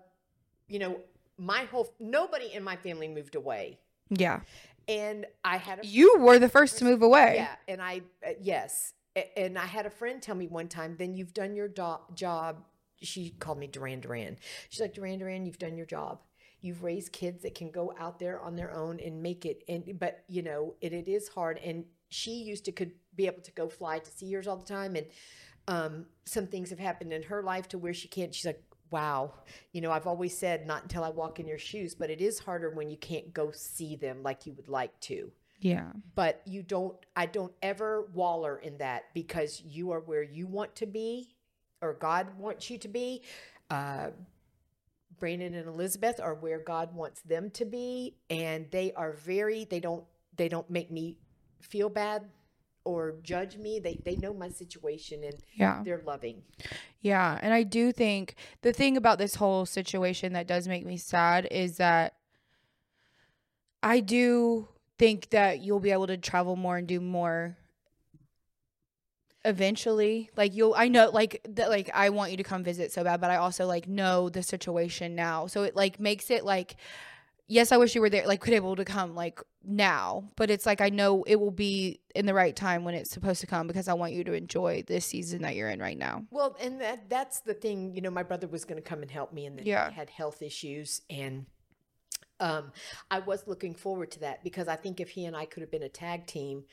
you 0.68 0.78
know, 0.78 1.00
my 1.38 1.64
whole 1.64 1.92
nobody 1.98 2.52
in 2.52 2.62
my 2.62 2.76
family 2.76 3.08
moved 3.08 3.34
away, 3.34 3.78
Yeah. 4.10 4.40
And 4.88 5.26
I 5.44 5.56
had 5.56 5.80
a 5.84 5.86
You 5.86 6.18
were 6.18 6.38
the 6.38 6.48
first 6.48 6.78
to 6.78 6.84
move 6.84 7.02
away. 7.02 7.34
yeah, 7.36 7.54
and 7.68 7.80
I 7.82 8.02
uh, 8.26 8.30
yes, 8.40 8.92
and 9.36 9.58
I 9.58 9.66
had 9.66 9.86
a 9.86 9.90
friend 9.90 10.20
tell 10.22 10.34
me 10.34 10.46
one 10.46 10.68
time, 10.68 10.96
then 10.98 11.14
you've 11.14 11.34
done 11.34 11.54
your 11.54 11.68
do- 11.68 11.98
job. 12.14 12.64
She 13.02 13.30
called 13.30 13.58
me 13.58 13.66
Duran 13.66 14.00
Duran. 14.00 14.36
She's 14.68 14.80
like 14.80 14.94
Duran 14.94 15.18
Duran, 15.18 15.46
you've 15.46 15.58
done 15.58 15.76
your 15.76 15.86
job. 15.86 16.20
You've 16.60 16.82
raised 16.82 17.12
kids 17.12 17.42
that 17.42 17.54
can 17.54 17.70
go 17.70 17.94
out 17.98 18.18
there 18.18 18.38
on 18.40 18.54
their 18.54 18.70
own 18.74 19.00
and 19.00 19.22
make 19.22 19.46
it. 19.46 19.62
And 19.68 19.98
but 19.98 20.24
you 20.28 20.42
know 20.42 20.74
it, 20.82 20.92
it 20.92 21.08
is 21.08 21.28
hard. 21.28 21.58
And 21.58 21.84
she 22.10 22.32
used 22.32 22.66
to 22.66 22.72
could 22.72 22.92
be 23.14 23.26
able 23.26 23.40
to 23.42 23.52
go 23.52 23.68
fly 23.68 23.98
to 24.00 24.10
see 24.10 24.26
yours 24.26 24.46
all 24.46 24.56
the 24.58 24.66
time. 24.66 24.94
And 24.96 25.06
um, 25.68 26.06
some 26.26 26.46
things 26.46 26.68
have 26.70 26.78
happened 26.78 27.12
in 27.12 27.22
her 27.24 27.42
life 27.42 27.68
to 27.68 27.78
where 27.78 27.94
she 27.94 28.08
can't. 28.08 28.34
She's 28.34 28.44
like, 28.46 28.62
wow. 28.90 29.32
You 29.72 29.80
know, 29.80 29.90
I've 29.92 30.06
always 30.06 30.36
said 30.36 30.66
not 30.66 30.82
until 30.82 31.04
I 31.04 31.10
walk 31.10 31.38
in 31.40 31.46
your 31.46 31.58
shoes, 31.58 31.94
but 31.94 32.10
it 32.10 32.20
is 32.20 32.38
harder 32.38 32.70
when 32.70 32.90
you 32.90 32.96
can't 32.96 33.32
go 33.32 33.50
see 33.52 33.96
them 33.96 34.22
like 34.22 34.46
you 34.46 34.52
would 34.54 34.68
like 34.68 34.98
to 35.02 35.30
Yeah. 35.60 35.92
but 36.14 36.40
you 36.46 36.62
don't 36.62 36.96
i 37.16 37.26
don't 37.26 37.52
ever 37.62 38.08
waller 38.14 38.56
in 38.58 38.78
that 38.78 39.04
because 39.14 39.60
you 39.60 39.90
are 39.90 40.00
where 40.00 40.22
you 40.22 40.46
want 40.46 40.74
to 40.76 40.86
be 40.86 41.36
or 41.82 41.92
god 41.94 42.26
wants 42.38 42.70
you 42.70 42.78
to 42.78 42.88
be 42.88 43.22
uh 43.70 44.08
brandon 45.18 45.54
and 45.54 45.68
elizabeth 45.68 46.18
are 46.18 46.34
where 46.34 46.58
god 46.58 46.94
wants 46.94 47.20
them 47.22 47.50
to 47.50 47.64
be 47.66 48.16
and 48.30 48.70
they 48.70 48.92
are 48.94 49.12
very 49.12 49.64
they 49.66 49.80
don't 49.80 50.04
they 50.36 50.48
don't 50.48 50.70
make 50.70 50.90
me 50.90 51.18
feel 51.60 51.90
bad 51.90 52.24
or 52.84 53.16
judge 53.22 53.56
me 53.56 53.78
they 53.78 53.98
they 54.04 54.16
know 54.16 54.32
my 54.34 54.48
situation 54.48 55.22
and 55.24 55.34
Yeah. 55.54 55.82
they're 55.84 56.02
loving 56.06 56.42
Yeah, 57.00 57.38
and 57.40 57.54
I 57.54 57.62
do 57.62 57.92
think 57.92 58.34
the 58.62 58.72
thing 58.72 58.96
about 58.96 59.18
this 59.18 59.36
whole 59.36 59.64
situation 59.66 60.32
that 60.34 60.46
does 60.46 60.68
make 60.68 60.84
me 60.84 60.96
sad 60.96 61.48
is 61.50 61.76
that 61.78 62.14
I 63.82 64.00
do 64.00 64.68
think 64.98 65.30
that 65.30 65.60
you'll 65.60 65.80
be 65.80 65.92
able 65.92 66.06
to 66.08 66.18
travel 66.18 66.56
more 66.56 66.76
and 66.76 66.86
do 66.86 67.00
more 67.00 67.56
eventually. 69.44 70.30
Like 70.36 70.54
you'll 70.54 70.74
I 70.76 70.88
know 70.88 71.10
like 71.10 71.40
that 71.48 71.70
like 71.70 71.90
I 71.94 72.10
want 72.10 72.30
you 72.30 72.36
to 72.36 72.42
come 72.42 72.62
visit 72.62 72.92
so 72.92 73.04
bad, 73.04 73.20
but 73.20 73.30
I 73.30 73.36
also 73.36 73.66
like 73.66 73.88
know 73.88 74.28
the 74.28 74.42
situation 74.42 75.14
now. 75.14 75.46
So 75.46 75.62
it 75.62 75.74
like 75.74 75.98
makes 75.98 76.30
it 76.30 76.44
like 76.44 76.76
yes, 77.48 77.72
I 77.72 77.78
wish 77.78 77.94
you 77.94 78.00
were 78.00 78.10
there 78.10 78.26
like 78.26 78.40
could 78.40 78.52
able 78.54 78.76
to 78.76 78.84
come 78.84 79.14
like 79.14 79.40
now, 79.62 80.30
but 80.36 80.50
it's 80.50 80.64
like 80.66 80.80
I 80.80 80.88
know 80.88 81.22
it 81.24 81.36
will 81.36 81.50
be 81.50 82.00
in 82.14 82.26
the 82.26 82.34
right 82.34 82.54
time 82.56 82.84
when 82.84 82.94
it's 82.94 83.10
supposed 83.10 83.40
to 83.42 83.46
come 83.46 83.66
because 83.66 83.88
I 83.88 83.94
want 83.94 84.12
you 84.12 84.24
to 84.24 84.32
enjoy 84.32 84.82
this 84.86 85.04
season 85.04 85.42
that 85.42 85.54
you're 85.54 85.68
in 85.70 85.80
right 85.80 85.98
now. 85.98 86.24
Well, 86.30 86.56
and 86.60 86.80
that 86.80 87.08
that's 87.10 87.40
the 87.40 87.54
thing, 87.54 87.94
you 87.94 88.00
know, 88.00 88.10
my 88.10 88.22
brother 88.22 88.46
was 88.48 88.64
going 88.64 88.82
to 88.82 88.88
come 88.88 89.02
and 89.02 89.10
help 89.10 89.32
me 89.32 89.46
and 89.46 89.58
then 89.58 89.66
Yeah. 89.66 89.90
he 89.90 89.94
had 89.94 90.08
health 90.10 90.40
issues 90.42 91.02
and 91.10 91.46
um 92.40 92.72
I 93.10 93.18
was 93.20 93.46
looking 93.46 93.74
forward 93.74 94.10
to 94.12 94.20
that 94.20 94.42
because 94.42 94.66
I 94.66 94.76
think 94.76 94.98
if 95.00 95.10
he 95.10 95.26
and 95.26 95.36
I 95.36 95.44
could 95.44 95.60
have 95.60 95.70
been 95.70 95.82
a 95.82 95.88
tag 95.90 96.26
team, 96.26 96.64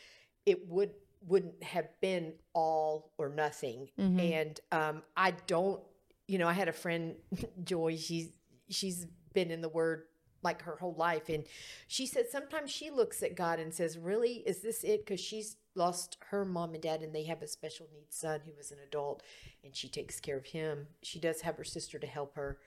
it 0.45 0.67
would 0.69 0.91
wouldn't 1.27 1.61
have 1.63 1.88
been 1.99 2.33
all 2.53 3.11
or 3.17 3.27
nothing. 3.29 3.89
Mhm. 3.99 4.19
And 4.31 4.59
um 4.71 5.03
I 5.15 5.31
don't, 5.45 5.81
you 6.27 6.38
know, 6.38 6.47
I 6.47 6.53
had 6.53 6.69
a 6.69 6.73
friend 6.73 7.15
Joy, 7.63 7.97
she's 7.97 8.29
she's 8.69 9.05
been 9.33 9.51
in 9.51 9.61
the 9.61 9.69
word 9.69 10.03
like 10.49 10.61
her 10.63 10.77
whole 10.77 10.95
life 10.95 11.27
and 11.29 11.43
she 11.87 12.05
said 12.05 12.25
sometimes 12.29 12.69
she 12.71 12.89
looks 12.89 13.21
at 13.21 13.35
God 13.35 13.59
and 13.59 13.73
says, 13.73 13.97
"Really? 13.97 14.35
Is 14.51 14.61
this 14.61 14.83
it?" 14.83 15.05
cuz 15.05 15.19
she's 15.19 15.57
lost 15.75 16.17
her 16.31 16.43
mom 16.45 16.73
and 16.73 16.81
dad 16.83 17.01
and 17.03 17.13
they 17.13 17.23
have 17.31 17.41
a 17.41 17.47
special 17.47 17.87
needs 17.93 18.15
son 18.15 18.39
who 18.45 18.53
is 18.59 18.71
an 18.71 18.79
adult 18.87 19.21
and 19.63 19.75
she 19.75 19.87
takes 19.89 20.19
care 20.19 20.37
of 20.37 20.45
him. 20.47 20.87
She 21.03 21.19
does 21.19 21.41
have 21.41 21.55
her 21.57 21.63
sister 21.63 21.99
to 21.99 22.07
help 22.07 22.35
her 22.35 22.57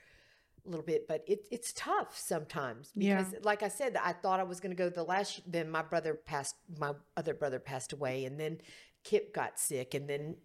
a 0.66 0.68
little 0.68 0.84
bit, 0.84 1.08
but 1.08 1.24
it, 1.26 1.40
it's 1.50 1.72
tough 1.72 2.16
sometimes 2.18 2.90
Yeah. 2.94 3.22
because, 3.22 3.44
like 3.44 3.62
I 3.62 3.68
said, 3.68 3.96
I 3.96 4.12
thought 4.12 4.40
I 4.40 4.42
was 4.52 4.60
going 4.60 4.76
to 4.76 4.82
go 4.84 4.90
the 4.90 5.02
last. 5.14 5.40
Then 5.50 5.70
my 5.70 5.82
brother 5.82 6.12
passed. 6.14 6.56
My 6.78 6.92
other 7.16 7.32
brother 7.32 7.58
passed 7.58 7.92
away, 7.94 8.16
and 8.26 8.38
then 8.38 8.60
Kip 9.02 9.32
got 9.40 9.58
sick, 9.58 9.94
and 9.94 10.06
then 10.06 10.36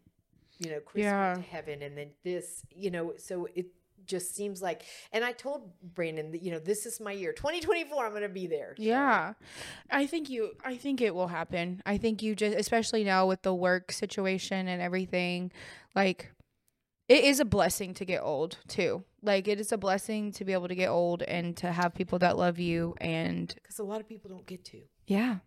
you 0.58 0.70
know 0.72 0.80
Chris 0.80 1.04
Yeah. 1.04 1.34
went 1.34 1.44
to 1.46 1.52
heaven, 1.52 1.82
and 1.82 1.98
then 1.98 2.12
this. 2.24 2.64
You 2.72 2.92
know, 2.92 3.14
so 3.18 3.36
it 3.56 3.68
just 4.06 4.36
seems 4.36 4.62
like. 4.62 4.84
And 5.12 5.24
I 5.24 5.32
told 5.32 5.72
Brandon 5.82 6.32
that 6.32 6.42
you 6.42 6.52
know 6.52 6.60
this 6.60 6.86
is 6.86 7.00
my 7.00 7.12
year, 7.12 7.34
2024. 7.34 8.06
I'm 8.06 8.12
going 8.12 8.22
to 8.24 8.30
be 8.30 8.48
there. 8.48 8.76
So, 8.78 8.84
Yeah. 8.84 9.34
I 9.92 10.06
think 10.06 10.30
you 10.30 10.52
I 10.64 10.78
think 10.78 11.02
it 11.02 11.14
will 11.14 11.28
happen. 11.28 11.82
I 11.86 11.98
think 11.98 12.22
you 12.24 12.36
just 12.36 12.58
especially 12.58 13.04
now 13.04 13.28
with 13.28 13.42
the 13.42 13.54
work 13.54 13.92
situation 13.92 14.68
and 14.68 14.82
everything, 14.82 15.52
like 15.96 16.32
it 17.08 17.24
is 17.24 17.40
a 17.40 17.46
blessing 17.46 17.94
to 17.96 18.06
get 18.06 18.22
old 18.24 18.58
too. 18.68 19.04
Like 19.22 19.48
it 19.48 19.60
is 19.60 19.72
a 19.72 19.78
blessing 19.78 20.32
to 20.34 20.46
be 20.46 20.54
able 20.54 20.68
to 20.68 20.76
get 20.76 20.90
old 20.90 21.22
and 21.24 21.56
to 21.58 21.72
have 21.72 21.94
people 21.94 22.20
that 22.20 22.38
love 22.38 22.60
you 22.60 22.96
and 23.00 23.54
because 23.62 23.80
a 23.80 23.84
lot 23.84 24.02
of 24.02 24.08
people 24.08 24.30
don't 24.30 24.46
get 24.46 24.66
to. 24.66 24.82
yeah. 25.08 25.38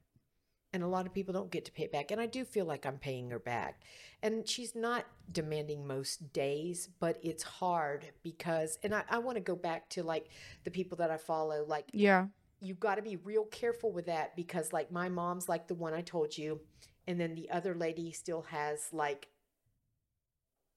And 0.73 0.83
a 0.83 0.87
lot 0.87 1.07
of 1.07 1.14
people 1.14 1.33
don't 1.33 1.51
get 1.51 1.64
to 1.64 1.73
pay 1.73 1.85
it 1.85 1.93
back 1.93 2.11
and 2.11 2.21
i 2.21 2.27
do 2.27 2.45
feel 2.45 2.64
like 2.66 2.85
i'm 2.87 2.99
paying 2.99 3.31
her 3.31 3.39
back 3.39 3.81
and 4.23 4.47
she's 4.49 4.75
not 4.75 5.07
demanding 5.33 5.87
most 5.87 6.33
days 6.33 6.89
but 7.01 7.19
it's 7.23 7.43
hard 7.43 8.07
because 8.23 8.79
and 8.83 8.95
i, 8.95 9.03
I 9.11 9.19
want 9.19 9.37
to 9.37 9.41
go 9.43 9.57
back 9.57 9.89
to 9.91 10.03
like 10.03 10.29
the 10.64 10.71
people 10.71 10.97
that 10.99 11.11
i 11.11 11.16
follow 11.16 11.64
like 11.66 11.87
Yeah. 11.93 12.27
you've 12.61 12.81
got 12.81 12.97
to 12.97 13.03
be 13.03 13.16
real 13.16 13.45
careful 13.45 13.93
with 13.93 14.07
that 14.07 14.37
because 14.37 14.73
like 14.73 14.91
my 14.93 15.09
mom's 15.09 15.49
like 15.49 15.69
the 15.69 15.75
one 15.75 15.95
i 15.95 16.01
told 16.03 16.37
you 16.37 16.61
and 17.07 17.19
then 17.21 17.35
the 17.35 17.51
other 17.51 17.75
lady 17.75 18.12
still 18.12 18.43
has 18.43 18.89
like 18.93 19.29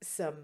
some 0.02 0.36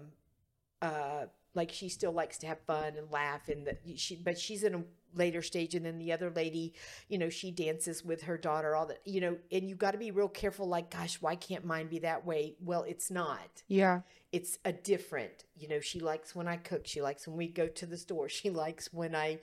uh 0.82 1.24
like 1.54 1.72
she 1.72 1.88
still 1.88 2.12
likes 2.12 2.38
to 2.38 2.46
have 2.46 2.60
fun 2.60 2.94
and 2.96 3.10
laugh 3.10 3.48
and 3.48 3.66
that 3.66 3.80
she 3.96 4.16
but 4.16 4.38
she's 4.38 4.62
in 4.62 4.74
a 4.74 4.82
later 5.14 5.40
stage 5.42 5.74
and 5.74 5.86
then 5.86 5.98
the 5.98 6.12
other 6.12 6.30
lady 6.30 6.74
you 7.08 7.16
know 7.18 7.30
she 7.30 7.50
dances 7.50 8.04
with 8.04 8.22
her 8.22 8.36
daughter 8.36 8.76
all 8.76 8.86
that 8.86 9.00
you 9.04 9.20
know 9.20 9.36
and 9.50 9.68
you 9.68 9.74
got 9.74 9.92
to 9.92 9.98
be 9.98 10.10
real 10.10 10.28
careful 10.28 10.68
like 10.68 10.90
gosh 10.90 11.20
why 11.22 11.34
can't 11.34 11.64
mine 11.64 11.88
be 11.88 11.98
that 11.98 12.26
way 12.26 12.54
well 12.62 12.82
it's 12.82 13.10
not 13.10 13.62
Yeah. 13.68 14.02
it's 14.32 14.58
a 14.66 14.72
different 14.72 15.44
you 15.56 15.66
know 15.68 15.80
she 15.80 15.98
likes 15.98 16.34
when 16.34 16.46
i 16.46 16.56
cook 16.56 16.86
she 16.86 17.00
likes 17.00 17.26
when 17.26 17.36
we 17.38 17.48
go 17.48 17.66
to 17.66 17.86
the 17.86 17.96
store 17.96 18.28
she 18.38 18.50
likes 18.50 18.92
when 18.92 19.14
i 19.14 19.38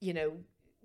you 0.00 0.14
know 0.14 0.32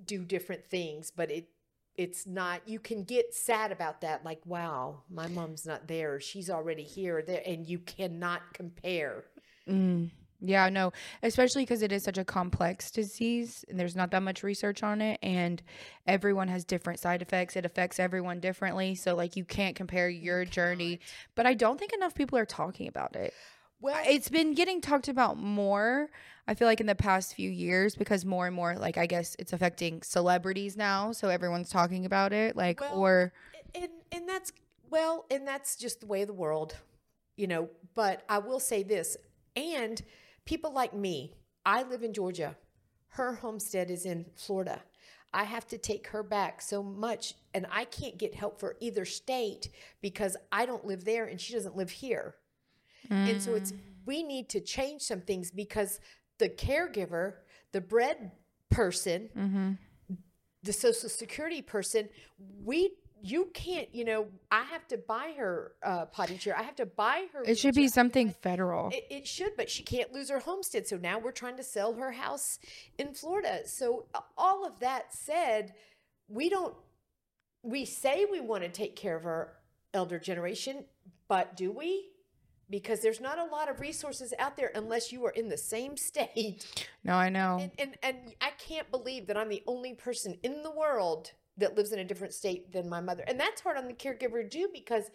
do 0.03 0.25
different 0.25 0.65
things 0.65 1.11
but 1.15 1.29
it 1.29 1.47
it's 1.95 2.25
not 2.25 2.67
you 2.67 2.79
can 2.79 3.03
get 3.03 3.35
sad 3.35 3.71
about 3.71 4.01
that 4.01 4.25
like 4.25 4.41
wow 4.45 5.03
my 5.11 5.27
mom's 5.27 5.67
not 5.67 5.87
there 5.87 6.19
she's 6.19 6.49
already 6.49 6.83
here 6.83 7.21
there 7.21 7.43
and 7.45 7.67
you 7.67 7.77
cannot 7.79 8.41
compare 8.53 9.23
Mm. 9.65 10.09
Yeah, 10.45 10.67
no, 10.67 10.91
especially 11.21 11.63
because 11.63 11.81
it 11.81 11.93
is 11.93 12.03
such 12.03 12.17
a 12.17 12.25
complex 12.25 12.91
disease 12.91 13.63
and 13.69 13.79
there's 13.79 13.95
not 13.95 14.11
that 14.11 14.23
much 14.23 14.43
research 14.43 14.83
on 14.83 15.01
it, 15.01 15.17
and 15.23 15.63
everyone 16.05 16.49
has 16.49 16.65
different 16.65 16.99
side 16.99 17.21
effects. 17.21 17.55
It 17.55 17.65
affects 17.65 17.97
everyone 17.97 18.41
differently. 18.41 18.93
So, 18.95 19.15
like, 19.15 19.37
you 19.37 19.45
can't 19.45 19.73
compare 19.73 20.09
your 20.09 20.43
journey. 20.43 20.99
But 21.35 21.45
I 21.45 21.53
don't 21.53 21.79
think 21.79 21.93
enough 21.93 22.13
people 22.13 22.37
are 22.37 22.45
talking 22.45 22.89
about 22.89 23.15
it. 23.15 23.33
well 23.79 24.01
It's 24.05 24.27
been 24.27 24.53
getting 24.53 24.81
talked 24.81 25.07
about 25.07 25.37
more, 25.37 26.09
I 26.45 26.55
feel 26.55 26.67
like, 26.67 26.81
in 26.81 26.87
the 26.87 26.95
past 26.95 27.35
few 27.35 27.49
years 27.49 27.95
because 27.95 28.25
more 28.25 28.45
and 28.45 28.55
more, 28.55 28.75
like, 28.75 28.97
I 28.97 29.05
guess 29.05 29.37
it's 29.39 29.53
affecting 29.53 30.01
celebrities 30.01 30.75
now. 30.75 31.13
So, 31.13 31.29
everyone's 31.29 31.69
talking 31.69 32.05
about 32.05 32.33
it. 32.33 32.57
Like, 32.57 32.81
Well, 32.81 32.97
or, 32.97 33.33
and 33.73 33.89
and 34.11 34.27
that's 34.27 34.51
well 34.89 35.25
and 35.31 35.47
that's 35.47 35.75
just 35.75 36.01
the 36.01 36.05
way 36.05 36.21
of 36.21 36.27
the 36.27 36.33
world 36.33 36.75
you 37.35 37.47
know 37.47 37.69
but 37.95 38.23
i 38.29 38.37
will 38.37 38.59
say 38.59 38.83
this 38.83 39.17
and 39.55 40.03
people 40.45 40.73
like 40.73 40.93
me 40.93 41.33
i 41.65 41.83
live 41.83 42.03
in 42.03 42.13
georgia. 42.13 42.55
Her 43.09 43.33
homestead 43.33 43.91
is 43.91 44.05
in 44.05 44.25
florida. 44.35 44.81
I 45.35 45.43
have 45.43 45.67
to 45.67 45.77
take 45.77 46.07
her 46.07 46.23
back 46.23 46.61
so 46.61 46.81
much 46.83 47.35
and 47.53 47.65
i 47.71 47.85
can't 47.85 48.17
get 48.17 48.35
help 48.35 48.59
for 48.59 48.75
either 48.79 49.05
state 49.05 49.69
because 50.01 50.37
i 50.51 50.65
don't 50.65 50.85
live 50.85 51.05
there 51.05 51.25
and 51.25 51.39
she 51.39 51.53
doesn't 51.53 51.75
live 51.75 51.89
here. 51.89 52.35
And 53.09 53.41
so 53.41 53.53
it's 53.53 53.73
we 54.05 54.23
need 54.23 54.49
to 54.49 54.59
change 54.61 55.01
some 55.01 55.21
things 55.21 55.51
because 55.51 55.99
the 56.39 56.49
caregiver 56.49 57.35
the 57.71 57.81
bread 57.81 58.31
person 58.69 59.29
mm-hmm. 59.37 59.71
the 60.63 60.73
social 60.73 61.09
security 61.09 61.61
person 61.61 62.09
we 62.63 62.91
you 63.25 63.49
can't 63.53 63.87
you 63.95 64.03
know 64.03 64.27
i 64.51 64.61
have 64.63 64.85
to 64.87 64.97
buy 64.97 65.33
her 65.37 65.71
uh, 65.83 66.05
potty 66.05 66.37
chair. 66.37 66.55
I 66.57 66.63
have 66.63 66.75
to 66.75 66.85
buy 66.85 67.27
her 67.33 67.41
it 67.43 67.57
should 67.57 67.73
be 67.73 67.87
something 67.87 68.29
federal. 68.29 68.89
it, 68.89 69.05
it 69.09 69.27
should 69.27 69.55
but 69.57 69.69
she 69.69 69.81
can't 69.81 70.11
lose 70.13 70.29
her 70.29 70.39
homestead. 70.39 70.87
So 70.87 70.97
now 70.97 71.17
we're 71.19 71.31
trying 71.31 71.57
to 71.57 71.63
sell 71.63 71.93
her 71.93 72.11
house 72.11 72.59
in 72.97 73.13
florida. 73.13 73.61
So 73.65 74.05
uh, 74.13 74.19
all 74.37 74.65
of 74.65 74.79
that 74.79 75.13
said 75.15 75.73
we 76.27 76.49
don't 76.49 76.75
we 77.63 77.85
say 77.85 78.25
we 78.29 78.41
want 78.41 78.63
to 78.63 78.69
take 78.69 78.95
care 78.95 79.15
of 79.15 79.25
our 79.25 79.53
elder 79.93 80.19
generation 80.19 80.83
but 81.27 81.55
do 81.55 81.71
we? 81.71 82.09
Because 82.69 82.99
there's 83.01 83.21
not 83.21 83.39
a 83.39 83.45
lot 83.45 83.69
of 83.69 83.79
resources 83.79 84.33
out 84.39 84.57
there 84.57 84.71
unless 84.75 85.11
you 85.11 85.25
are 85.25 85.31
in 85.31 85.49
the 85.49 85.57
same 85.57 85.97
state. 85.97 86.87
No, 87.03 87.15
I 87.15 87.29
know. 87.29 87.57
and, 87.59 87.71
and 87.77 87.97
and 88.01 88.17
I 88.39 88.51
can't 88.51 88.89
believe 88.91 89.27
that 89.27 89.37
I'm 89.37 89.49
the 89.49 89.63
only 89.67 89.93
person 89.93 90.37
in 90.43 90.63
the 90.63 90.71
world 90.71 91.31
that 91.57 91.75
lives 91.75 91.91
in 91.91 91.99
a 91.99 92.05
different 92.05 92.33
state 92.33 92.71
than 92.71 92.89
my 92.89 92.99
mother. 92.99 93.23
And 93.27 93.39
that's 93.39 93.61
hard 93.61 93.77
on 93.77 93.87
the 93.87 93.93
caregiver 93.93 94.49
too 94.49 94.69
because 94.73 95.09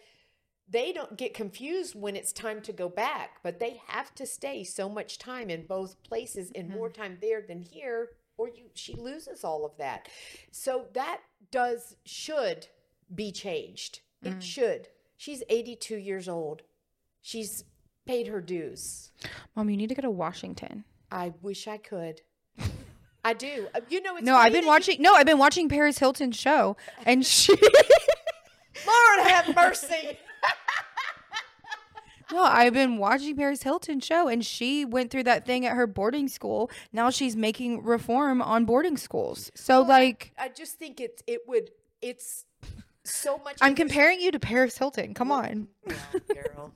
they 0.69 0.93
don't 0.93 1.17
get 1.17 1.33
confused 1.33 1.95
when 1.95 2.15
it's 2.15 2.31
time 2.31 2.61
to 2.61 2.71
go 2.71 2.87
back, 2.89 3.39
but 3.43 3.59
they 3.59 3.81
have 3.87 4.13
to 4.15 4.25
stay 4.25 4.63
so 4.63 4.87
much 4.87 5.17
time 5.17 5.49
in 5.49 5.65
both 5.65 6.01
places 6.03 6.51
and 6.53 6.69
mm-hmm. 6.69 6.77
more 6.77 6.89
time 6.89 7.17
there 7.21 7.41
than 7.41 7.61
here, 7.61 8.09
or 8.37 8.47
you 8.47 8.65
she 8.75 8.93
loses 8.95 9.43
all 9.43 9.65
of 9.65 9.75
that. 9.77 10.07
So 10.51 10.85
that 10.93 11.21
does 11.51 11.95
should 12.05 12.67
be 13.13 13.31
changed. 13.31 14.01
It 14.21 14.37
mm. 14.37 14.41
should. 14.41 14.89
She's 15.17 15.43
82 15.49 15.95
years 15.97 16.29
old. 16.29 16.61
She's 17.21 17.63
paid 18.05 18.27
her 18.27 18.41
dues. 18.41 19.11
Mom, 19.55 19.69
you 19.69 19.77
need 19.77 19.89
to 19.89 19.95
go 19.95 20.01
to 20.01 20.09
Washington. 20.09 20.83
I 21.11 21.33
wish 21.41 21.67
I 21.67 21.77
could. 21.77 22.21
I 23.23 23.33
do. 23.33 23.67
Uh, 23.75 23.81
You 23.89 24.01
know, 24.01 24.15
it's 24.17 24.25
No, 24.25 24.35
I've 24.35 24.51
been 24.53 24.61
that 24.61 24.61
you- 24.61 24.67
watching. 24.67 25.01
No, 25.01 25.13
I've 25.13 25.25
been 25.25 25.37
watching 25.37 25.69
Paris 25.69 25.99
Hilton's 25.99 26.37
show, 26.37 26.77
and 27.05 27.25
she. 27.35 27.53
Lord 28.87 29.27
have 29.27 29.53
mercy. 29.55 30.17
no, 32.31 32.43
I've 32.43 32.73
been 32.73 32.97
watching 32.97 33.35
Paris 33.35 33.63
Hilton's 33.63 34.05
show, 34.05 34.27
and 34.27 34.45
she 34.45 34.85
went 34.85 35.11
through 35.11 35.23
that 35.23 35.45
thing 35.45 35.65
at 35.65 35.75
her 35.75 35.87
boarding 35.87 36.27
school. 36.27 36.69
Now 36.93 37.09
she's 37.09 37.35
making 37.35 37.83
reform 37.83 38.41
on 38.41 38.65
boarding 38.65 38.97
schools. 38.97 39.51
So, 39.55 39.81
like, 39.81 40.31
I 40.37 40.49
just 40.49 40.77
think 40.77 40.99
it's 41.01 41.23
it 41.27 41.41
would 41.47 41.71
it's 42.01 42.45
so 43.03 43.37
much. 43.39 43.57
I'm 43.61 43.75
comparing 43.75 44.21
you 44.21 44.31
to 44.31 44.39
Paris 44.39 44.77
Hilton. 44.77 45.13
Come 45.13 45.31
on. 45.31 45.67
Well, 45.85 45.97
girl. 46.33 46.71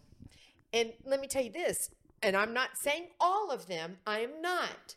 and 0.74 0.92
let 1.06 1.22
me 1.22 1.28
tell 1.28 1.44
you 1.44 1.52
this, 1.52 1.90
and 2.22 2.36
I'm 2.36 2.54
not 2.54 2.70
saying 2.76 3.08
all 3.20 3.52
of 3.52 3.68
them. 3.68 3.98
I 4.08 4.20
am 4.22 4.42
not, 4.42 4.96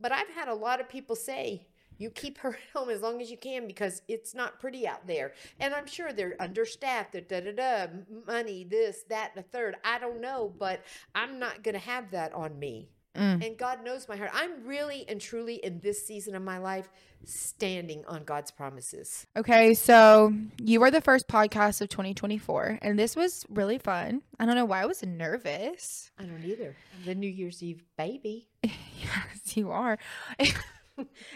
but 0.00 0.12
I've 0.12 0.28
had 0.28 0.48
a 0.48 0.54
lot 0.54 0.80
of 0.80 0.88
people 0.88 1.16
say. 1.16 1.66
You 1.98 2.10
keep 2.10 2.38
her 2.38 2.50
at 2.50 2.78
home 2.78 2.90
as 2.90 3.00
long 3.00 3.22
as 3.22 3.30
you 3.30 3.38
can 3.38 3.66
because 3.66 4.02
it's 4.06 4.34
not 4.34 4.60
pretty 4.60 4.86
out 4.86 5.06
there. 5.06 5.32
And 5.58 5.74
I'm 5.74 5.86
sure 5.86 6.12
they're 6.12 6.36
understaffed, 6.40 7.12
they're 7.12 7.22
da 7.22 7.40
da 7.40 7.52
da, 7.52 7.86
money, 8.26 8.64
this, 8.64 9.04
that, 9.08 9.32
and 9.34 9.44
the 9.44 9.48
third. 9.48 9.76
I 9.82 9.98
don't 9.98 10.20
know, 10.20 10.52
but 10.58 10.82
I'm 11.14 11.38
not 11.38 11.62
going 11.62 11.74
to 11.74 11.80
have 11.80 12.10
that 12.10 12.34
on 12.34 12.58
me. 12.58 12.90
Mm. 13.16 13.46
And 13.46 13.56
God 13.56 13.84
knows 13.84 14.08
my 14.08 14.16
heart. 14.16 14.30
I'm 14.34 14.64
really 14.64 15.04
and 15.08 15.20
truly 15.20 15.56
in 15.56 15.80
this 15.80 16.06
season 16.06 16.34
of 16.34 16.42
my 16.42 16.58
life 16.58 16.88
standing 17.24 18.04
on 18.06 18.24
God's 18.24 18.50
promises. 18.50 19.26
Okay, 19.36 19.74
so 19.74 20.32
you 20.58 20.80
were 20.80 20.90
the 20.90 21.00
first 21.00 21.28
podcast 21.28 21.80
of 21.80 21.88
2024, 21.88 22.78
and 22.82 22.98
this 22.98 23.16
was 23.16 23.44
really 23.48 23.78
fun. 23.78 24.22
I 24.38 24.46
don't 24.46 24.54
know 24.54 24.64
why 24.64 24.82
I 24.82 24.86
was 24.86 25.02
nervous. 25.02 26.10
I 26.18 26.24
don't 26.24 26.44
either. 26.44 26.76
I'm 26.96 27.04
the 27.04 27.14
New 27.14 27.30
Year's 27.30 27.62
Eve 27.62 27.82
baby. 27.96 28.48
yes, 28.62 29.56
you 29.56 29.70
are. 29.70 29.98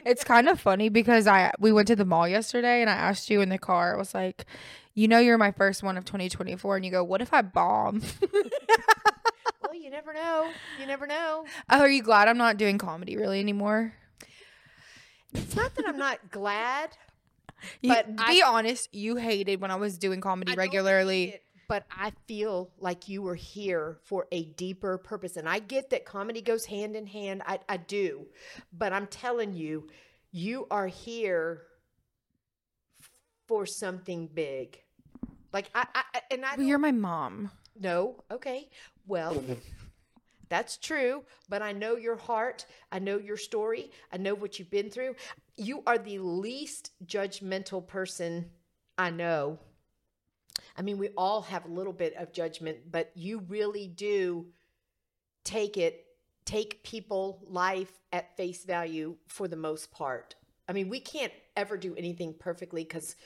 it's 0.05 0.25
kind 0.25 0.49
of 0.49 0.61
funny 0.61 0.89
because 0.89 1.27
I 1.27 1.53
we 1.59 1.73
went 1.73 1.89
to 1.89 1.97
the 1.97 2.05
mall 2.05 2.29
yesterday, 2.29 2.81
and 2.81 2.91
I 2.91 2.95
asked 2.95 3.31
you 3.31 3.41
in 3.41 3.49
the 3.49 3.59
car. 3.59 3.95
I 3.95 3.99
was 3.99 4.15
like, 4.15 4.47
"You 4.95 5.09
know, 5.09 5.19
you're 5.19 5.39
my 5.39 5.53
first 5.53 5.83
one 5.83 5.97
of 5.97 6.05
2024," 6.05 6.77
and 6.77 6.85
you 6.85 6.91
go, 6.91 7.05
"What 7.05 7.23
if 7.23 7.33
I 7.33 7.43
bomb?" 7.43 8.03
well, 9.91 10.01
you 10.03 10.07
never 10.07 10.13
know. 10.13 10.51
You 10.81 10.87
never 10.87 11.07
know. 11.07 11.45
Oh, 11.69 11.81
are 11.81 11.89
you 11.91 12.03
glad 12.03 12.29
I'm 12.29 12.39
not 12.39 12.57
doing 12.57 12.79
comedy 12.79 13.17
really 13.17 13.41
anymore? 13.41 13.95
It's 15.35 15.55
not 15.57 15.75
that 15.77 15.87
I'm 15.87 15.99
not 15.99 16.19
glad. 16.31 16.97
You- 17.83 17.91
But 17.95 18.17
be 18.27 18.43
honest, 18.43 18.95
you 18.95 19.17
hated 19.17 19.61
when 19.61 19.71
I 19.71 19.77
was 19.77 19.99
doing 19.99 20.21
comedy 20.21 20.53
I 20.53 20.55
don't 20.55 20.59
regularly. 20.65 21.27
hate 21.27 21.35
it, 21.35 21.43
but 21.69 21.85
I 21.91 22.13
feel 22.27 22.71
like 22.79 23.09
you 23.09 23.23
were 23.23 23.35
here 23.35 23.99
for 24.05 24.27
a 24.33 24.45
deeper 24.45 24.99
purpose. 24.99 25.37
And 25.37 25.49
I 25.49 25.59
get 25.59 25.91
that 25.91 26.05
comedy 26.05 26.41
goes 26.41 26.65
hand 26.67 26.97
in 26.97 27.07
hand. 27.07 27.43
I, 27.47 27.59
I 27.69 27.77
do. 27.77 28.27
But 28.73 28.93
I'm 28.93 29.07
telling 29.07 29.53
you, 29.53 29.89
you 30.33 30.67
are 30.71 30.87
here 30.87 31.63
for 33.47 33.67
something 33.67 34.29
big. 34.33 34.81
Like 35.53 35.69
I, 35.75 35.87
I 35.95 36.03
I- 36.15 36.21
and 36.31 36.45
I 36.45 36.57
Well, 36.57 36.67
you're 36.67 36.79
my 36.79 36.93
mom. 36.93 37.51
No. 37.79 38.23
Okay. 38.31 38.69
Well, 39.07 39.43
that's 40.51 40.77
true. 40.77 41.23
But 41.49 41.63
I 41.63 41.73
know 41.73 41.97
your 41.97 42.17
heart. 42.17 42.67
I 42.93 42.99
know 42.99 43.19
your 43.19 43.39
story. 43.39 43.91
I 44.13 44.19
know 44.19 44.35
what 44.35 44.59
you've 44.59 44.71
been 44.71 44.91
through. 44.91 45.15
You 45.57 45.83
are 45.87 45.97
the 45.97 46.19
least 46.19 46.93
judgmental 47.07 47.87
person 47.87 48.51
I 48.99 49.09
know. 49.11 49.59
I 50.77 50.83
mean, 50.83 50.99
we 50.99 51.09
all 51.17 51.41
have 51.43 51.65
a 51.65 51.73
little 51.73 51.93
bit 51.93 52.15
of 52.17 52.33
judgment, 52.33 52.79
but 52.91 53.11
you 53.15 53.39
really 53.49 53.87
do 53.87 54.47
take 55.45 55.77
it, 55.77 56.05
take 56.45 56.83
people, 56.83 57.43
life 57.49 57.93
at 58.13 58.37
face 58.37 58.65
value 58.65 59.17
for 59.27 59.49
the 59.49 59.57
most 59.57 59.91
part. 59.91 60.35
I 60.69 60.73
mean, 60.73 60.89
we 60.89 61.01
can't 61.01 61.33
ever 61.57 61.77
do 61.77 61.95
anything 61.97 62.35
perfectly 62.39 62.85
because 62.85 63.17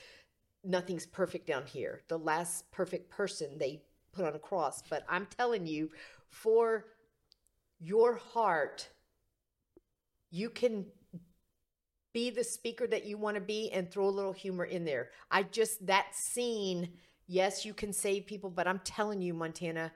nothing's 0.63 1.05
perfect 1.05 1.47
down 1.47 1.65
here. 1.65 2.01
The 2.07 2.17
last 2.17 2.69
perfect 2.71 3.09
person 3.09 3.57
they 3.57 3.81
put 4.13 4.25
on 4.25 4.35
a 4.35 4.39
cross. 4.39 4.81
But 4.89 5.05
I'm 5.09 5.27
telling 5.37 5.67
you, 5.67 5.91
for 6.29 6.85
your 7.79 8.15
heart, 8.15 8.89
you 10.31 10.49
can 10.49 10.85
be 12.13 12.29
the 12.29 12.43
speaker 12.43 12.87
that 12.87 13.05
you 13.05 13.17
want 13.17 13.35
to 13.35 13.41
be 13.41 13.71
and 13.71 13.91
throw 13.91 14.07
a 14.07 14.09
little 14.09 14.33
humor 14.33 14.63
in 14.63 14.85
there. 14.85 15.09
I 15.29 15.43
just, 15.43 15.85
that 15.87 16.15
scene, 16.15 16.89
yes, 17.27 17.65
you 17.65 17.73
can 17.73 17.91
save 17.91 18.25
people, 18.25 18.49
but 18.49 18.67
I'm 18.67 18.79
telling 18.85 19.21
you, 19.21 19.33
Montana, 19.33 19.91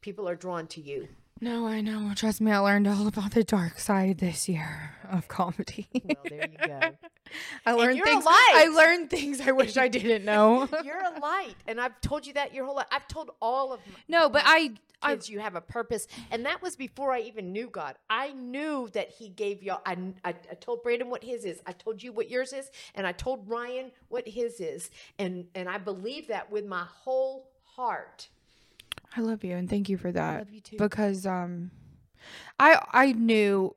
people 0.00 0.28
are 0.28 0.34
drawn 0.34 0.66
to 0.68 0.80
you. 0.80 1.08
No, 1.42 1.66
I 1.66 1.80
know. 1.80 2.12
Trust 2.14 2.42
me, 2.42 2.52
I 2.52 2.58
learned 2.58 2.86
all 2.86 3.06
about 3.06 3.32
the 3.32 3.42
dark 3.42 3.78
side 3.78 4.18
this 4.18 4.46
year 4.46 4.94
of 5.10 5.26
comedy. 5.26 5.88
Well, 6.04 6.16
there 6.28 6.48
you 6.50 6.66
go. 6.66 6.80
I 7.66 7.72
learned 7.72 7.96
you're 7.96 8.06
a 8.06 8.10
things. 8.10 8.24
light. 8.26 8.52
I 8.54 8.66
learned 8.68 9.08
things 9.08 9.40
I 9.40 9.52
wish 9.52 9.76
I 9.78 9.88
didn't 9.88 10.24
know. 10.24 10.68
You're 10.84 11.00
a 11.02 11.18
light, 11.20 11.54
and 11.66 11.80
I've 11.80 11.98
told 12.00 12.26
you 12.26 12.32
that 12.34 12.52
your 12.52 12.64
whole 12.66 12.74
life. 12.76 12.88
I've 12.90 13.06
told 13.06 13.30
all 13.40 13.72
of 13.72 13.80
my 13.86 13.94
no, 14.08 14.28
but 14.28 14.42
I, 14.44 14.72
I 15.00 15.12
kids 15.12 15.30
you 15.30 15.38
have 15.38 15.54
a 15.54 15.60
purpose, 15.60 16.08
and 16.30 16.44
that 16.44 16.60
was 16.60 16.74
before 16.76 17.12
I 17.12 17.20
even 17.20 17.52
knew 17.52 17.68
God. 17.70 17.94
I 18.10 18.32
knew 18.32 18.90
that 18.94 19.10
He 19.10 19.28
gave 19.28 19.62
y'all. 19.62 19.80
I, 19.86 19.96
I, 20.24 20.30
I 20.30 20.54
told 20.60 20.82
Brandon 20.82 21.08
what 21.08 21.22
His 21.22 21.44
is. 21.44 21.60
I 21.66 21.72
told 21.72 22.02
you 22.02 22.12
what 22.12 22.28
yours 22.28 22.52
is, 22.52 22.70
and 22.94 23.06
I 23.06 23.12
told 23.12 23.48
Ryan 23.48 23.92
what 24.08 24.26
His 24.28 24.60
is, 24.60 24.90
and 25.18 25.46
and 25.54 25.68
I 25.68 25.78
believe 25.78 26.28
that 26.28 26.50
with 26.50 26.66
my 26.66 26.84
whole 26.84 27.48
heart. 27.62 28.28
I 29.16 29.20
love 29.20 29.42
you 29.44 29.56
and 29.56 29.68
thank 29.68 29.88
you 29.88 29.96
for 29.96 30.12
that. 30.12 30.38
love 30.40 30.50
you 30.50 30.60
too. 30.60 30.76
Because 30.76 31.26
um 31.26 31.70
I 32.58 32.80
I 32.92 33.12
knew 33.12 33.74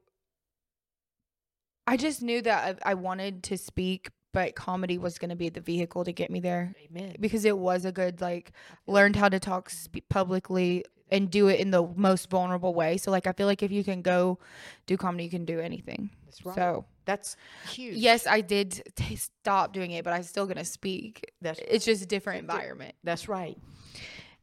I 1.87 1.97
just 1.97 2.21
knew 2.21 2.41
that 2.41 2.79
I, 2.85 2.91
I 2.91 2.93
wanted 2.93 3.43
to 3.43 3.57
speak, 3.57 4.09
but 4.31 4.55
comedy 4.55 4.97
was 4.97 5.17
going 5.19 5.29
to 5.29 5.35
be 5.35 5.49
the 5.49 5.59
vehicle 5.59 6.05
to 6.05 6.13
get 6.13 6.31
me 6.31 6.39
there 6.39 6.73
Amen. 6.89 7.15
because 7.19 7.45
it 7.45 7.57
was 7.57 7.83
a 7.85 7.91
good 7.91 8.21
like 8.21 8.51
learned 8.87 9.15
how 9.15 9.29
to 9.29 9.39
talk 9.39 9.71
publicly 10.09 10.85
and 11.11 11.29
do 11.29 11.47
it 11.47 11.59
in 11.59 11.71
the 11.71 11.83
most 11.95 12.29
vulnerable 12.29 12.73
way. 12.73 12.97
So 12.97 13.11
like 13.11 13.27
I 13.27 13.33
feel 13.33 13.47
like 13.47 13.61
if 13.63 13.71
you 13.71 13.83
can 13.83 14.01
go 14.01 14.39
do 14.85 14.97
comedy, 14.97 15.25
you 15.25 15.29
can 15.29 15.45
do 15.45 15.59
anything. 15.59 16.09
That's 16.25 16.45
right. 16.45 16.55
So 16.55 16.85
That's 17.05 17.35
huge. 17.69 17.97
yes, 17.97 18.25
I 18.25 18.41
did 18.41 18.81
t- 18.95 19.15
stop 19.17 19.73
doing 19.73 19.91
it, 19.91 20.03
but 20.03 20.13
I'm 20.13 20.23
still 20.23 20.45
gonna 20.47 20.65
speak. 20.65 21.31
That's 21.41 21.59
It's 21.67 21.85
just 21.85 22.01
a 22.01 22.07
different 22.07 22.39
environment. 22.39 22.95
that's 23.03 23.27
right. 23.27 23.57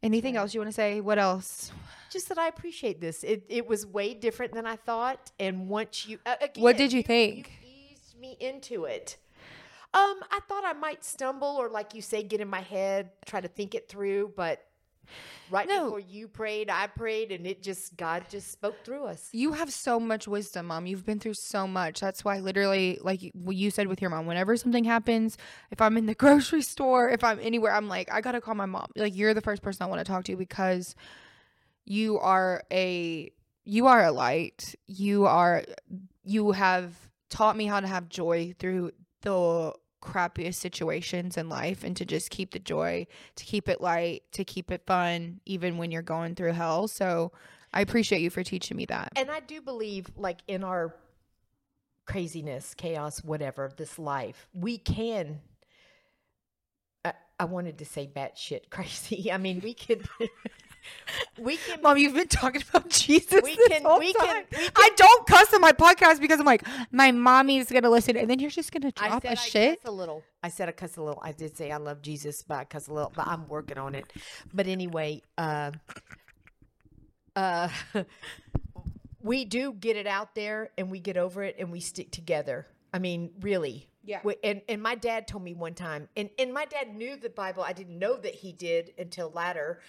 Anything 0.03 0.37
else 0.37 0.55
you 0.55 0.61
want 0.61 0.69
to 0.71 0.75
say? 0.75 1.01
What 1.01 1.19
else? 1.19 1.73
Just 2.11 2.29
that 2.31 2.39
I 2.39 2.49
appreciate 2.49 3.01
this. 3.01 3.23
It 3.23 3.45
it 3.49 3.69
was 3.69 3.87
way 3.87 4.15
different 4.15 4.53
than 4.53 4.67
I 4.67 4.77
thought, 4.77 5.31
and 5.39 5.69
once 5.69 6.07
you 6.07 6.19
uh, 6.27 6.37
again, 6.41 6.63
What 6.63 6.77
did 6.77 6.93
you 6.93 7.03
think? 7.03 7.53
You 7.63 7.69
eased 7.93 8.19
me 8.19 8.37
into 8.41 8.85
it. 8.85 9.17
Um, 9.93 10.21
I 10.31 10.39
thought 10.49 10.65
I 10.65 10.73
might 10.73 11.05
stumble 11.05 11.49
or, 11.49 11.69
like 11.69 11.95
you 11.95 12.03
say, 12.03 12.23
get 12.23 12.41
in 12.41 12.49
my 12.49 12.61
head, 12.61 13.11
try 13.27 13.41
to 13.41 13.49
think 13.49 13.75
it 13.75 13.89
through, 13.89 14.33
but 14.37 14.65
right 15.51 15.67
No. 15.69 15.85
before 15.85 16.01
you 16.01 16.29
prayed, 16.29 16.71
I 16.71 16.87
prayed, 16.87 17.33
and 17.33 17.47
it 17.47 17.63
just 17.63 17.97
God 17.97 18.25
just 18.31 18.51
spoke 18.51 18.85
through 18.85 19.05
us. 19.05 19.29
You 19.33 19.53
have 19.53 19.73
so 19.73 19.99
much 20.01 20.29
wisdom, 20.29 20.67
mom. 20.67 20.87
You've 20.87 21.05
been 21.05 21.19
through 21.19 21.35
so 21.35 21.67
much. 21.67 22.01
That's 22.01 22.25
why, 22.25 22.39
literally, 22.41 22.99
like 23.03 23.21
what 23.35 23.57
you 23.57 23.71
said 23.71 23.87
with 23.89 24.01
your 24.01 24.11
mom, 24.11 24.27
whenever 24.27 24.57
something 24.57 24.85
happens, 24.85 25.37
if 25.71 25.81
I'm 25.81 25.97
in 25.97 26.07
the 26.07 26.15
grocery 26.25 26.63
store, 26.63 27.09
if 27.11 27.25
I'm 27.25 27.39
anywhere, 27.41 27.75
I'm 27.75 27.89
like, 27.89 28.11
I 28.13 28.21
gotta 28.21 28.41
call 28.41 28.55
my 28.55 28.67
mom. 28.67 28.87
Like, 28.97 29.17
you're 29.17 29.35
the 29.35 29.41
first 29.41 29.63
person 29.63 29.83
I 29.85 29.87
want 29.87 30.01
to 30.01 30.05
talk 30.05 30.25
to 30.25 30.37
because 30.37 30.95
you 31.85 32.19
are 32.19 32.63
a 32.73 33.31
you 33.65 33.87
are 33.87 34.05
a 34.05 34.13
light. 34.13 34.75
You 34.87 35.27
are 35.27 35.65
you 36.25 36.53
have 36.53 36.95
taught 37.29 37.57
me 37.57 37.67
how 37.67 37.81
to 37.81 37.87
have 37.87 38.09
joy 38.09 38.55
through 38.59 38.93
the 39.23 39.73
crappiest 40.01 40.55
situations 40.55 41.37
in 41.37 41.49
life 41.49 41.85
and 41.85 41.97
to 41.97 42.05
just 42.05 42.31
keep 42.31 42.53
the 42.53 42.59
joy, 42.59 43.07
to 43.37 43.45
keep 43.45 43.69
it 43.69 43.81
light, 43.81 44.23
to 44.33 44.45
keep 44.45 44.71
it 44.71 44.83
fun, 44.87 45.41
even 45.47 45.79
when 45.79 45.91
you're 45.91 46.03
going 46.03 46.35
through 46.35 46.53
hell. 46.53 46.89
So 46.89 47.33
I 47.73 47.81
appreciate 47.81 48.21
you 48.21 48.31
for 48.31 48.43
teaching 48.43 48.77
me 48.77 48.87
that. 48.87 49.13
And 49.17 49.31
I 49.31 49.41
do 49.41 49.61
believe, 49.61 50.07
like 50.17 50.39
in 50.49 50.65
our 50.65 50.95
craziness, 52.07 52.75
chaos, 52.75 53.23
whatever, 53.23 53.71
this 53.77 53.99
life, 53.99 54.49
we 54.53 54.79
can. 54.79 55.41
I, 57.05 57.13
I 57.39 57.45
wanted 57.45 57.79
to 57.79 57.85
say 57.85 58.11
batshit 58.15 58.63
crazy. 58.71 59.31
I 59.31 59.39
mean, 59.39 59.61
we 59.63 59.75
can. 59.75 60.03
we 61.39 61.57
can 61.57 61.81
Mom, 61.83 61.97
you've 61.99 62.15
been 62.15 62.29
talking 62.29 62.63
about 62.71 62.89
Jesus. 62.91 63.41
We 63.43 63.57
this 63.57 63.69
can- 63.69 63.83
whole 63.83 63.99
we 63.99 64.13
can- 64.13 64.27
time. 64.27 64.45
we 64.51 64.57
can- 64.59 64.71
I 64.77 64.91
don't 64.97 65.27
cuss 65.27 65.53
on 65.55 65.61
my 65.61 65.73
podcast 65.73 66.21
because 66.21 66.41
I'm 66.41 66.47
like, 66.47 66.65
my 66.91 67.13
mommy's 67.13 67.71
gonna 67.71 67.91
listen, 67.91 68.17
and 68.17 68.29
then 68.29 68.39
you're 68.39 68.51
just 68.51 68.73
gonna 68.73 68.93
drop 68.93 69.25
a 69.25 69.31
I 69.33 69.35
shit. 69.35 69.81
a 69.85 69.91
little. 69.91 70.23
I 70.43 70.49
said 70.49 70.69
I 70.69 70.73
cuss 70.73 70.97
a 70.97 71.03
little. 71.03 71.21
I 71.23 71.33
did 71.33 71.57
say 71.57 71.71
I 71.71 71.77
love 71.77 72.03
Jesus, 72.03 72.43
but 72.43 72.59
I 72.59 72.65
cuss 72.65 72.89
a 72.89 72.93
little. 72.95 73.13
But 73.15 73.27
I'm 73.27 73.47
working 73.49 73.79
on 73.79 73.95
it. 73.95 74.11
But 74.55 74.67
anyway, 74.67 75.23
uh, 75.37 75.73
uh, 77.37 77.69
we 79.23 79.45
do 79.45 79.73
get 79.73 79.97
it 79.97 80.07
out 80.07 80.35
there, 80.35 80.71
and 80.79 80.91
we 80.91 80.99
get 81.01 81.17
over 81.17 81.43
it, 81.43 81.57
and 81.59 81.71
we 81.71 81.81
stick 81.81 82.11
together. 82.11 82.67
I 82.93 82.99
mean, 82.99 83.31
really. 83.41 83.87
Yeah. 84.03 84.21
And 84.43 84.63
and 84.69 84.83
my 84.83 84.95
dad 84.95 85.29
told 85.29 85.45
me 85.45 85.53
one 85.55 85.75
time, 85.75 86.09
and 86.17 86.31
and 86.39 86.53
my 86.55 86.65
dad 86.65 86.95
knew 86.95 87.17
the 87.17 87.29
Bible. 87.31 87.63
I 87.63 87.73
didn't 87.75 87.99
know 87.99 88.17
that 88.17 88.35
he 88.35 88.51
did 88.53 88.93
until 88.99 89.31
latter 89.31 89.81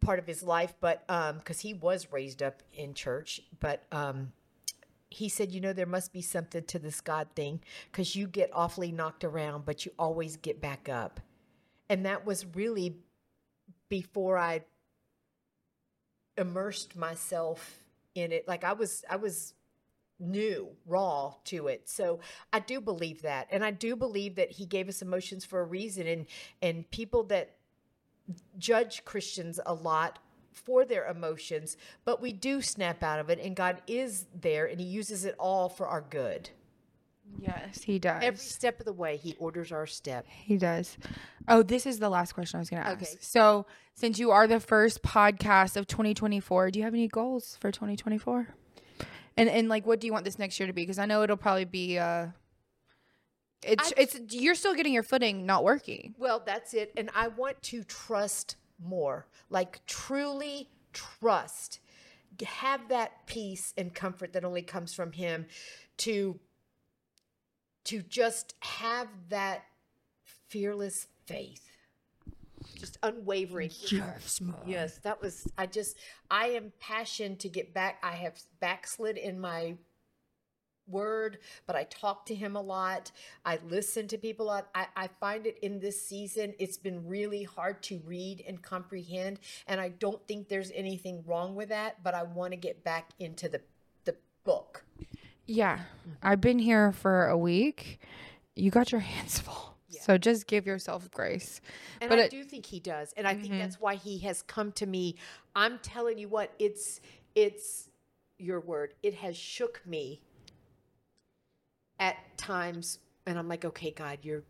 part 0.00 0.18
of 0.18 0.26
his 0.26 0.42
life, 0.42 0.74
but 0.80 1.04
um, 1.08 1.38
because 1.38 1.60
he 1.60 1.74
was 1.74 2.12
raised 2.12 2.42
up 2.42 2.62
in 2.72 2.94
church, 2.94 3.40
but 3.60 3.84
um 3.92 4.32
he 5.10 5.28
said, 5.28 5.52
you 5.52 5.60
know, 5.60 5.72
there 5.72 5.86
must 5.86 6.12
be 6.12 6.20
something 6.20 6.64
to 6.64 6.78
this 6.78 7.00
God 7.00 7.28
thing 7.34 7.60
because 7.90 8.14
you 8.14 8.26
get 8.26 8.50
awfully 8.52 8.92
knocked 8.92 9.24
around, 9.24 9.64
but 9.64 9.86
you 9.86 9.92
always 9.98 10.36
get 10.36 10.60
back 10.60 10.88
up. 10.88 11.20
And 11.88 12.04
that 12.04 12.26
was 12.26 12.44
really 12.54 12.96
before 13.88 14.36
I 14.36 14.64
immersed 16.36 16.94
myself 16.94 17.80
in 18.14 18.32
it. 18.32 18.46
Like 18.46 18.64
I 18.64 18.74
was, 18.74 19.04
I 19.08 19.16
was 19.16 19.54
new, 20.20 20.68
raw 20.84 21.34
to 21.44 21.68
it. 21.68 21.88
So 21.88 22.20
I 22.52 22.60
do 22.60 22.80
believe 22.80 23.22
that. 23.22 23.48
And 23.50 23.64
I 23.64 23.70
do 23.70 23.96
believe 23.96 24.34
that 24.34 24.50
he 24.52 24.66
gave 24.66 24.88
us 24.88 25.00
emotions 25.00 25.44
for 25.44 25.60
a 25.60 25.64
reason. 25.64 26.06
And, 26.06 26.26
and 26.60 26.90
people 26.90 27.22
that 27.24 27.57
judge 28.58 29.04
Christians 29.04 29.60
a 29.64 29.74
lot 29.74 30.18
for 30.52 30.84
their 30.84 31.06
emotions, 31.06 31.76
but 32.04 32.20
we 32.20 32.32
do 32.32 32.60
snap 32.60 33.02
out 33.02 33.20
of 33.20 33.30
it, 33.30 33.38
and 33.40 33.54
God 33.54 33.80
is 33.86 34.26
there, 34.38 34.66
and 34.66 34.80
He 34.80 34.86
uses 34.86 35.24
it 35.24 35.34
all 35.38 35.68
for 35.68 35.86
our 35.86 36.00
good. 36.00 36.50
Yes, 37.38 37.82
he 37.82 37.98
does. 37.98 38.22
Every 38.22 38.38
step 38.38 38.80
of 38.80 38.86
the 38.86 38.92
way, 38.92 39.16
He 39.16 39.36
orders 39.38 39.70
our 39.70 39.86
step. 39.86 40.26
He 40.28 40.56
does. 40.56 40.96
Oh, 41.46 41.62
this 41.62 41.86
is 41.86 41.98
the 41.98 42.08
last 42.08 42.32
question 42.32 42.56
I 42.56 42.60
was 42.60 42.70
going 42.70 42.82
to 42.82 42.88
ask. 42.88 43.02
Okay. 43.02 43.18
So, 43.20 43.66
since 43.94 44.18
you 44.18 44.30
are 44.30 44.46
the 44.46 44.60
first 44.60 45.02
podcast 45.02 45.76
of 45.76 45.86
2024, 45.86 46.70
do 46.70 46.78
you 46.78 46.84
have 46.84 46.94
any 46.94 47.08
goals 47.08 47.56
for 47.60 47.70
2024? 47.70 48.48
And 49.36 49.48
and 49.48 49.68
like, 49.68 49.86
what 49.86 50.00
do 50.00 50.06
you 50.06 50.12
want 50.12 50.24
this 50.24 50.38
next 50.38 50.58
year 50.58 50.66
to 50.66 50.72
be? 50.72 50.82
Because 50.82 50.98
I 50.98 51.06
know 51.06 51.22
it'll 51.22 51.36
probably 51.36 51.64
be. 51.66 51.98
uh 51.98 52.28
It's 53.62 53.88
I- 53.88 54.00
it's 54.02 54.20
you're 54.34 54.54
still 54.54 54.74
getting 54.74 54.92
your 54.92 55.02
footing, 55.02 55.44
not 55.46 55.64
working. 55.64 56.14
Well, 56.18 56.42
that's 56.44 56.74
it. 56.74 56.92
And 56.96 57.10
I 57.14 57.28
want 57.28 57.60
to 57.64 57.82
trust 57.84 58.56
more, 58.82 59.26
like 59.50 59.84
truly 59.86 60.70
trust, 60.92 61.80
have 62.44 62.88
that 62.88 63.26
peace 63.26 63.74
and 63.76 63.92
comfort 63.92 64.32
that 64.34 64.44
only 64.44 64.62
comes 64.62 64.94
from 64.94 65.12
Him, 65.12 65.46
to 65.98 66.38
to 67.84 68.02
just 68.02 68.54
have 68.60 69.08
that 69.30 69.64
fearless 70.48 71.06
faith, 71.26 71.66
just 72.76 72.98
unwavering. 73.02 73.70
Yes, 73.90 74.40
Yes, 74.66 74.98
that 74.98 75.20
was. 75.20 75.48
I 75.58 75.66
just. 75.66 75.96
I 76.30 76.48
am 76.48 76.72
passionate 76.80 77.40
to 77.40 77.48
get 77.48 77.74
back. 77.74 77.98
I 78.02 78.12
have 78.12 78.38
backslid 78.60 79.16
in 79.16 79.40
my 79.40 79.74
word, 80.88 81.38
but 81.66 81.76
I 81.76 81.84
talk 81.84 82.26
to 82.26 82.34
him 82.34 82.56
a 82.56 82.60
lot. 82.60 83.10
I 83.44 83.58
listen 83.68 84.08
to 84.08 84.18
people 84.18 84.46
a 84.46 84.48
lot. 84.48 84.68
I, 84.74 84.86
I 84.96 85.08
find 85.20 85.46
it 85.46 85.58
in 85.62 85.80
this 85.80 86.00
season, 86.00 86.54
it's 86.58 86.76
been 86.76 87.06
really 87.06 87.44
hard 87.44 87.82
to 87.84 88.00
read 88.06 88.44
and 88.46 88.62
comprehend. 88.62 89.40
And 89.66 89.80
I 89.80 89.90
don't 89.90 90.26
think 90.26 90.48
there's 90.48 90.72
anything 90.74 91.22
wrong 91.26 91.54
with 91.54 91.68
that, 91.70 92.02
but 92.02 92.14
I 92.14 92.22
want 92.22 92.52
to 92.52 92.56
get 92.56 92.84
back 92.84 93.10
into 93.18 93.48
the, 93.48 93.60
the 94.04 94.16
book. 94.44 94.84
Yeah, 95.46 95.80
I've 96.22 96.40
been 96.40 96.58
here 96.58 96.92
for 96.92 97.26
a 97.26 97.36
week. 97.36 98.00
You 98.54 98.70
got 98.70 98.92
your 98.92 99.00
hands 99.12 99.38
full, 99.38 99.76
so 100.00 100.18
just 100.18 100.46
give 100.46 100.66
yourself 100.66 101.10
grace. 101.10 101.60
And 102.00 102.10
But 102.10 102.18
I 102.18 102.22
it- 102.22 102.30
do 102.30 102.44
think 102.44 102.66
he 102.66 102.80
does. 102.80 103.12
And 103.16 103.26
I 103.26 103.34
think 103.34 103.48
mm-hmm. 103.48 103.58
that's 103.58 103.80
why 103.80 103.94
he 103.94 104.18
has 104.20 104.42
come 104.42 104.72
to 104.72 104.86
me. 104.86 105.16
I'm 105.56 105.78
telling 105.78 106.18
you 106.18 106.28
what, 106.28 106.52
it's 106.58 107.00
it's 107.34 107.88
your 108.38 108.60
word. 108.60 108.94
It 109.02 109.14
has 109.14 109.36
shook 109.36 109.80
me 109.86 110.20
at 111.98 112.16
times 112.36 112.98
and 113.26 113.38
I'm 113.38 113.48
like, 113.48 113.64
okay, 113.64 113.90
God, 113.90 114.18
you're 114.22 114.42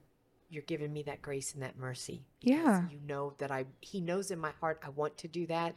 you're 0.50 0.62
giving 0.62 0.92
me 0.92 1.02
that 1.02 1.20
grace 1.20 1.52
and 1.52 1.62
that 1.62 1.78
mercy. 1.78 2.22
Yeah. 2.40 2.84
You 2.90 2.98
know 3.06 3.34
that 3.38 3.50
I 3.50 3.66
he 3.80 4.00
knows 4.00 4.30
in 4.30 4.38
my 4.38 4.52
heart 4.60 4.80
I 4.84 4.90
want 4.90 5.16
to 5.18 5.28
do 5.28 5.46
that. 5.46 5.76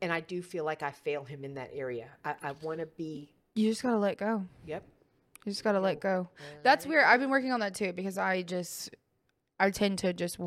And 0.00 0.12
I 0.12 0.20
do 0.20 0.42
feel 0.42 0.64
like 0.64 0.82
I 0.82 0.90
fail 0.90 1.22
him 1.24 1.44
in 1.44 1.54
that 1.54 1.70
area. 1.72 2.08
I, 2.24 2.34
I 2.42 2.52
want 2.62 2.80
to 2.80 2.86
be 2.86 3.30
You 3.54 3.68
just 3.70 3.82
gotta 3.82 3.98
let 3.98 4.18
go. 4.18 4.44
yep. 4.66 4.82
You 5.44 5.52
just 5.52 5.62
gotta 5.64 5.80
let 5.80 6.00
go. 6.00 6.28
That's 6.62 6.86
weird. 6.86 7.04
I've 7.04 7.20
been 7.20 7.30
working 7.30 7.52
on 7.52 7.60
that 7.60 7.74
too 7.74 7.92
because 7.92 8.18
I 8.18 8.42
just, 8.42 8.90
I 9.60 9.70
tend 9.70 9.98
to 9.98 10.12
just 10.12 10.38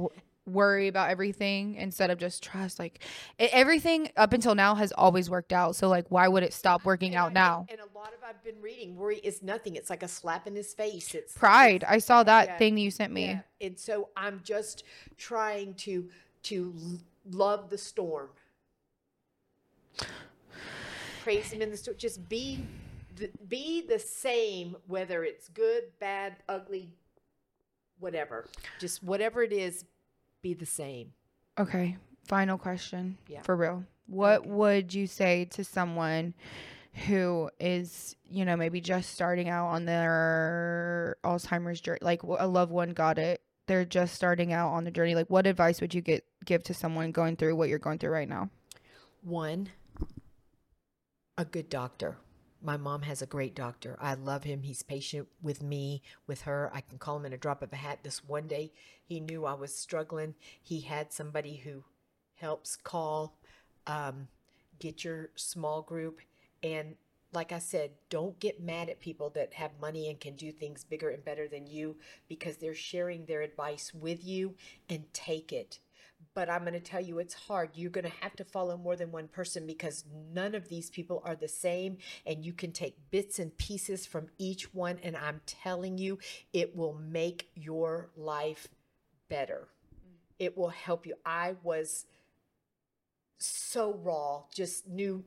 worry 0.48 0.88
about 0.88 1.10
everything 1.10 1.76
instead 1.76 2.10
of 2.12 2.18
just 2.20 2.44
trust. 2.44 2.78
Like 2.80 3.00
e- 3.40 3.48
everything 3.52 4.10
up 4.16 4.34
until 4.34 4.56
now 4.56 4.76
has 4.76 4.92
always 4.92 5.30
worked 5.30 5.52
out. 5.54 5.76
So 5.76 5.88
like, 5.90 6.06
why 6.10 6.28
would 6.28 6.44
it 6.44 6.54
stop 6.54 6.86
working 6.86 7.12
And 7.16 7.18
out 7.20 7.32
I- 7.32 7.34
now? 7.34 7.66
And 7.70 7.80
a 7.80 7.98
lot 7.98 8.14
of 8.14 8.20
I've 8.28 8.44
been 8.44 8.62
reading, 8.62 8.96
worry 8.96 9.18
is 9.18 9.42
nothing. 9.42 9.76
It's 9.76 9.90
like 9.90 10.04
a 10.04 10.08
slap 10.08 10.48
in 10.48 10.56
his 10.56 10.74
face. 10.74 11.14
It's 11.16 11.34
Pride. 11.38 11.84
I 11.88 11.98
saw 12.00 12.24
that 12.24 12.48
Yeah. 12.48 12.58
thing 12.58 12.78
you 12.78 12.92
sent 12.92 13.12
me. 13.14 13.26
Yeah. 13.26 13.42
And 13.62 13.80
so 13.80 14.10
I'm 14.16 14.42
just 14.44 14.84
trying 15.18 15.74
to 15.76 16.10
to 16.44 16.76
love 17.32 17.70
the 17.72 17.78
storm. 17.78 18.30
Praise 21.24 21.52
him 21.52 21.62
in 21.62 21.72
the 21.72 21.78
storm. 21.78 21.98
Just 21.98 22.28
be 22.30 22.64
the, 23.16 23.30
be 23.48 23.82
the 23.88 23.98
same 23.98 24.76
whether 24.88 25.24
it's 25.24 25.48
good, 25.50 25.86
bad, 26.00 26.36
ugly, 26.48 26.92
whatever. 28.00 28.48
Just 28.80 29.04
whatever 29.04 29.42
it 29.42 29.52
is, 29.54 29.86
be 30.46 30.54
the 30.54 30.66
same. 30.66 31.12
Okay. 31.58 31.98
Final 32.28 32.60
question. 32.60 33.18
Yeah. 33.28 33.42
For 33.42 33.56
real. 33.56 33.84
What 34.06 34.42
Okay. 34.42 34.50
would 34.52 34.94
you 34.94 35.08
say 35.08 35.46
to 35.46 35.64
someone 35.64 36.36
who 37.08 37.50
is, 37.60 38.16
you 38.30 38.46
know, 38.46 38.56
maybe 38.56 38.80
just 38.80 39.10
starting 39.10 39.50
out 39.50 39.70
on 39.70 39.86
their 39.86 41.18
Alzheimer's 41.24 41.82
journey? 41.82 41.98
Like 42.04 42.22
a 42.22 42.46
loved 42.46 42.72
one 42.72 42.92
got 42.92 43.18
it. 43.18 43.42
They're 43.66 43.86
just 43.86 44.14
starting 44.14 44.54
out 44.54 44.70
on 44.70 44.84
the 44.84 44.92
journey. 44.92 45.16
Like, 45.16 45.32
what 45.32 45.48
advice 45.48 45.82
would 45.82 45.96
you 45.96 46.02
get 46.02 46.24
give 46.46 46.62
to 46.66 46.76
someone 46.76 47.12
going 47.12 47.38
through 47.38 47.56
what 47.56 47.68
you're 47.68 47.80
going 47.80 47.98
through 47.98 48.12
right 48.12 48.30
now? 48.30 48.52
One, 49.24 49.70
a 51.40 51.46
good 51.46 51.70
doctor. 51.72 52.18
My 52.66 52.78
mom 52.78 53.04
has 53.04 53.22
a 53.22 53.28
great 53.28 53.54
doctor. 53.54 53.96
I 54.02 54.16
love 54.16 54.44
him. 54.44 54.64
He's 54.64 54.82
patient 54.82 55.28
with 55.40 55.62
me, 55.62 56.02
with 56.26 56.42
her. 56.42 56.72
I 56.74 56.82
can 56.82 56.98
call 56.98 57.18
him 57.18 57.26
in 57.28 57.34
a 57.34 57.38
drop 57.38 57.62
of 57.62 57.72
a 57.72 57.76
hat. 57.76 58.00
This 58.02 58.24
one 58.24 58.48
day, 58.48 58.72
he 59.04 59.20
knew 59.20 59.46
I 59.46 59.54
was 59.54 59.76
struggling. 59.76 60.34
He 60.64 60.82
had 60.82 61.14
somebody 61.14 61.58
who 61.58 61.84
helps 62.34 62.76
call, 62.76 63.38
um, 63.86 64.30
get 64.80 65.04
your 65.04 65.30
small 65.36 65.84
group. 65.84 66.22
And 66.64 66.96
like 67.34 67.52
I 67.52 67.60
said, 67.60 67.92
don't 68.10 68.40
get 68.40 68.60
mad 68.60 68.90
at 68.90 69.00
people 69.00 69.30
that 69.36 69.54
have 69.54 69.80
money 69.80 70.10
and 70.10 70.20
can 70.20 70.36
do 70.36 70.52
things 70.52 70.84
bigger 70.84 71.12
and 71.12 71.24
better 71.24 71.48
than 71.48 71.68
you 71.68 71.98
because 72.28 72.58
they're 72.58 72.74
sharing 72.74 73.26
their 73.26 73.44
advice 73.44 73.94
with 73.94 74.26
you 74.26 74.56
and 74.90 75.04
take 75.14 75.54
it 75.54 75.78
but 76.36 76.50
I'm 76.50 76.62
going 76.62 76.74
to 76.74 76.80
tell 76.82 77.02
you 77.02 77.18
it's 77.20 77.34
hard. 77.34 77.70
You're 77.74 77.90
going 77.90 78.06
to 78.06 78.12
have 78.22 78.36
to 78.36 78.44
follow 78.44 78.78
more 78.78 78.98
than 78.98 79.12
one 79.12 79.30
person 79.30 79.66
because 79.66 80.04
none 80.34 80.54
of 80.54 80.68
these 80.68 80.90
people 80.90 81.24
are 81.26 81.36
the 81.36 81.48
same 81.48 81.98
and 82.26 82.46
you 82.46 82.52
can 82.52 82.74
take 82.74 83.10
bits 83.10 83.40
and 83.40 83.58
pieces 83.58 84.06
from 84.06 84.28
each 84.38 84.74
one 84.74 85.00
and 85.02 85.16
I'm 85.16 85.40
telling 85.46 85.98
you 85.98 86.20
it 86.52 86.76
will 86.76 86.94
make 86.94 87.48
your 87.56 88.10
life 88.18 88.68
better. 89.30 89.70
It 90.38 90.58
will 90.58 90.70
help 90.70 91.08
you. 91.08 91.16
I 91.26 91.56
was 91.64 92.06
so 93.38 93.94
raw, 94.04 94.44
just 94.54 94.88
knew 94.88 95.24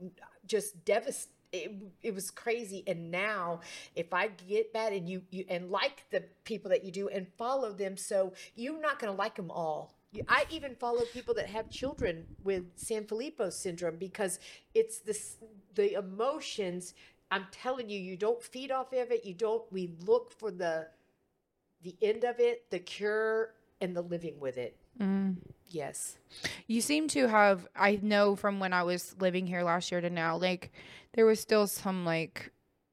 just 0.47 0.85
devastated 0.85 1.33
it, 1.51 1.73
it 2.03 2.15
was 2.15 2.31
crazy 2.31 2.85
and 2.87 3.11
now 3.11 3.61
if 3.97 4.13
i 4.13 4.29
get 4.29 4.75
that 4.75 4.93
and 4.93 5.09
you, 5.09 5.23
you 5.31 5.47
and 5.49 5.71
like 5.71 6.05
the 6.11 6.23
people 6.45 6.69
that 6.69 6.85
you 6.85 6.93
do 6.93 7.09
and 7.09 7.27
follow 7.39 7.73
them 7.73 7.97
so 7.97 8.35
you're 8.55 8.79
not 8.79 8.99
going 8.99 9.11
to 9.11 9.19
like 9.19 9.37
them 9.37 9.51
all 9.51 9.98
i 10.29 10.45
even 10.51 10.75
follow 10.75 11.03
people 11.13 11.35
that 11.35 11.47
have 11.47 11.71
children 11.71 12.25
with 12.43 12.77
sanfilippo 12.77 13.53
syndrome 13.53 13.97
because 13.97 14.39
it's 14.75 15.01
this 15.01 15.37
the 15.75 15.95
emotions 15.95 16.95
i'm 17.31 17.47
telling 17.51 17.89
you 17.89 17.99
you 17.99 18.17
don't 18.17 18.43
feed 18.43 18.71
off 18.71 18.93
of 18.93 19.11
it 19.11 19.25
you 19.25 19.35
don't 19.35 19.71
we 19.73 19.95
look 20.05 20.33
for 20.33 20.51
the 20.51 20.87
the 21.83 21.97
end 22.03 22.25
of 22.25 22.41
it 22.41 22.71
the 22.71 22.79
cure 22.79 23.55
and 23.81 23.95
the 23.95 24.03
living 24.03 24.39
with 24.41 24.57
it. 24.59 24.77
Yes. 25.69 26.19
You 26.67 26.81
seem 26.81 27.09
to 27.09 27.29
have 27.29 27.67
I 27.77 27.99
know 28.03 28.37
from 28.37 28.61
when 28.61 28.73
I 28.73 28.83
was 28.83 29.15
living 29.21 29.47
here 29.47 29.63
last 29.63 29.91
year 29.93 30.01
to 30.01 30.11
now, 30.11 30.37
like 30.37 30.73
there 31.13 31.27
was 31.27 31.41
still 31.41 31.67
some 31.67 32.05
like 32.05 32.51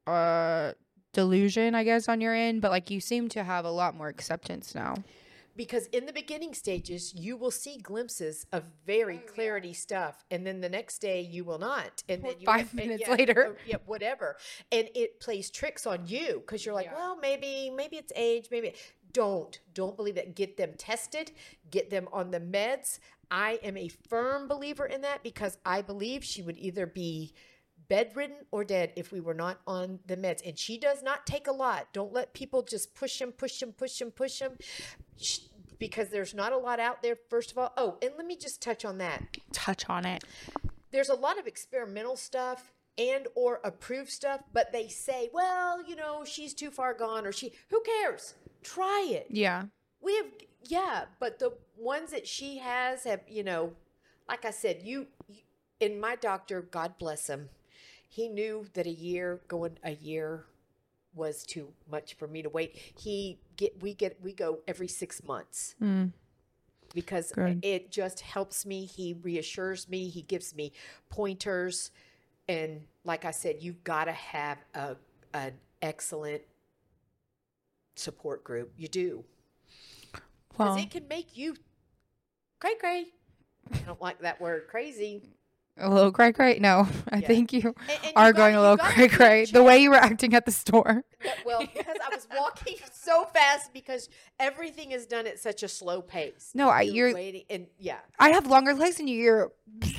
uh 0.07 0.74
delusion, 1.13 1.76
I 1.76 1.84
guess, 1.84 2.09
on 2.09 2.22
your 2.22 2.34
end, 2.34 2.61
but 2.61 2.72
like 2.72 2.91
you 2.91 2.99
seem 2.99 3.30
to 3.30 3.43
have 3.43 3.66
a 3.66 3.72
lot 3.72 3.95
more 3.95 4.09
acceptance 4.09 4.76
now. 4.76 4.95
Because 5.56 5.88
in 5.88 6.06
the 6.06 6.14
beginning 6.14 6.53
stages 6.53 7.14
you 7.16 7.38
will 7.38 7.51
see 7.51 7.78
glimpses 7.78 8.45
of 8.51 8.64
very 8.86 9.18
Oh, 9.18 9.22
yeah. 9.26 9.32
clarity 9.34 9.74
stuff 9.74 10.24
and 10.32 10.45
then 10.45 10.62
the 10.62 10.70
next 10.70 10.99
day 10.99 11.22
you 11.22 11.43
will 11.43 11.60
not 11.60 12.03
and 12.10 12.24
then 12.24 12.34
you 12.39 12.45
five 12.45 12.74
minutes 12.74 13.03
yeah, 13.08 13.14
later. 13.16 13.41
or- 13.51 13.58
yeah 13.66 13.78
whatever 13.86 14.38
and 14.72 14.89
it 14.95 15.20
plays 15.20 15.49
tricks 15.49 15.86
on 15.86 16.06
you 16.08 16.41
because 16.45 16.66
you're 16.66 16.76
like 16.76 16.86
Yeah. 16.88 16.95
well 16.95 17.18
maybe 17.18 17.70
maybe 17.76 17.95
it's 17.97 18.12
age 18.16 18.47
maybe 18.51 18.74
don't 19.14 19.60
don't 19.74 19.95
believe 19.95 20.16
that 20.16 20.36
get 20.36 20.58
them 20.58 20.72
tested 20.78 21.32
get 21.72 21.89
them 21.89 22.08
on 22.12 22.32
the 22.32 22.39
meds 22.39 22.99
i 23.32 23.60
am 23.64 23.78
a 23.78 23.88
firm 23.88 24.47
believer 24.47 24.86
in 24.86 25.01
that 25.01 25.24
because 25.24 25.58
i 25.66 25.82
believe 25.82 26.24
she 26.24 26.41
would 26.41 26.58
either 26.58 26.86
be 26.86 27.34
bedridden 27.88 28.38
or 28.51 28.64
dead 28.64 28.91
if 28.95 29.12
we 29.12 29.20
were 29.20 29.36
not 29.36 29.60
on 29.68 29.99
the 30.08 30.18
meds. 30.18 30.41
And 30.43 30.58
she 30.58 30.80
does 30.80 31.03
not 31.03 31.28
take 31.28 31.45
a 31.45 31.51
lot. 31.51 31.86
Don't 31.93 32.12
let 32.12 32.34
people 32.34 32.64
just 32.64 32.95
push 32.95 33.22
him, 33.22 33.32
push 33.32 33.62
him, 33.62 33.74
push 33.74 34.01
him, 34.01 34.10
push 34.10 34.39
him, 34.39 34.53
because 35.80 36.09
there's 36.09 36.34
not 36.34 36.51
a 36.51 36.57
lot 36.57 36.80
out 36.80 37.01
there. 37.01 37.18
First 37.30 37.51
of 37.51 37.57
all, 37.57 37.74
oh, 37.78 37.97
and 38.01 38.11
let 38.18 38.26
me 38.26 38.36
just 38.36 38.61
touch 38.61 38.86
on 38.86 38.97
that. 38.99 39.24
Touch 39.51 39.89
on 39.89 40.05
it. 40.05 40.24
There's 40.91 41.09
a 41.09 41.16
lot 41.16 41.38
of 41.38 41.47
experimental 41.47 42.16
stuff 42.16 42.72
and 42.97 43.28
or 43.36 43.59
approved 43.63 44.09
stuff, 44.09 44.41
but 44.53 44.72
they 44.72 44.88
say, 44.88 45.30
well, 45.34 45.84
you 45.86 45.95
know, 45.95 46.24
she's 46.24 46.53
too 46.53 46.72
far 46.72 46.93
gone, 46.93 47.26
or 47.26 47.32
she. 47.32 47.51
Who 47.70 47.82
cares? 47.82 48.36
Try 48.63 49.07
it. 49.09 49.28
Yeah. 49.30 49.63
We 50.01 50.16
have, 50.16 50.28
yeah, 50.63 51.05
but 51.20 51.39
the 51.39 51.53
ones 51.78 52.11
that 52.11 52.28
she 52.28 52.57
has 52.59 53.03
have, 53.03 53.22
you 53.28 53.43
know, 53.43 53.74
like 54.30 54.45
I 54.45 54.51
said, 54.51 54.82
you, 54.84 55.07
you 55.28 55.41
and 55.82 55.99
my 55.99 56.16
doctor, 56.16 56.61
God 56.61 56.97
bless 56.97 57.28
him, 57.28 57.49
he 58.07 58.30
knew 58.30 58.66
that 58.74 58.88
a 58.88 58.91
year 58.91 59.41
going 59.47 59.78
a 59.84 59.91
year 59.91 60.45
was 61.16 61.43
too 61.43 61.70
much 61.89 62.13
for 62.16 62.28
me 62.28 62.41
to 62.43 62.49
wait. 62.49 62.76
He 62.97 63.39
get 63.57 63.82
we 63.82 63.93
get 63.93 64.20
we 64.22 64.34
go 64.34 64.59
every 64.68 64.88
six 64.88 65.24
months 65.24 65.76
Mm. 65.82 66.11
because 66.93 67.32
Good. 67.32 67.63
it 67.63 67.91
just 67.91 68.20
helps 68.22 68.66
me. 68.66 68.86
He 68.86 69.13
reassures 69.13 69.88
me. 69.89 70.09
He 70.09 70.22
gives 70.22 70.53
me 70.55 70.74
pointers, 71.09 71.91
and 72.47 72.82
like 73.03 73.26
I 73.26 73.32
said, 73.32 73.57
you've 73.61 73.84
got 73.84 74.05
to 74.05 74.11
have 74.11 74.57
a 74.74 74.95
an 75.34 75.53
excellent 75.82 76.41
support 77.95 78.43
group. 78.43 78.74
You 78.78 78.88
do 78.88 79.24
because 80.11 80.76
Well, 80.76 80.78
it 80.78 80.91
can 80.91 81.07
make 81.07 81.38
you 81.38 81.55
cray 82.59 82.76
cray. 82.76 83.05
I 83.74 83.78
don't 83.80 84.01
like 84.01 84.20
that 84.20 84.39
word, 84.39 84.68
crazy. 84.68 85.24
A 85.78 85.89
little 85.89 86.11
cray 86.11 86.32
cray. 86.32 86.59
No, 86.59 86.88
I 87.09 87.17
Yeah. 87.17 87.28
think 87.28 87.53
you 87.53 87.59
And- 87.61 87.76
and 87.89 88.05
you 88.05 88.11
are 88.15 88.32
gotta- 88.32 88.34
going 88.34 88.55
a 88.55 88.61
little 88.61 88.78
gotta 88.78 88.93
cray 88.93 89.07
cray. 89.07 89.45
The 89.45 89.63
way 89.63 89.80
you 89.80 89.89
were 89.89 89.95
acting 89.97 90.34
at 90.34 90.45
the 90.45 90.51
store. 90.51 91.03
Yeah, 91.23 91.32
Well, 91.45 91.59
because 91.61 91.95
I 92.05 92.13
was 92.13 92.28
walking 92.38 92.78
so 92.93 93.26
fast 93.26 93.73
because 93.73 94.09
everything 94.39 94.91
is 94.91 95.05
done 95.07 95.26
at 95.28 95.39
such 95.39 95.63
a 95.63 95.67
slow 95.67 96.01
pace. 96.01 96.51
No, 96.53 96.69
I- 96.69 96.82
you're- 96.82 97.13
waiting, 97.13 97.43
and 97.49 97.67
yeah, 97.80 97.97
I 98.19 98.30
have 98.30 98.47
longer 98.47 98.73
legs 98.73 98.97
than 98.97 99.07
you. 99.07 99.19
You're 99.21 99.51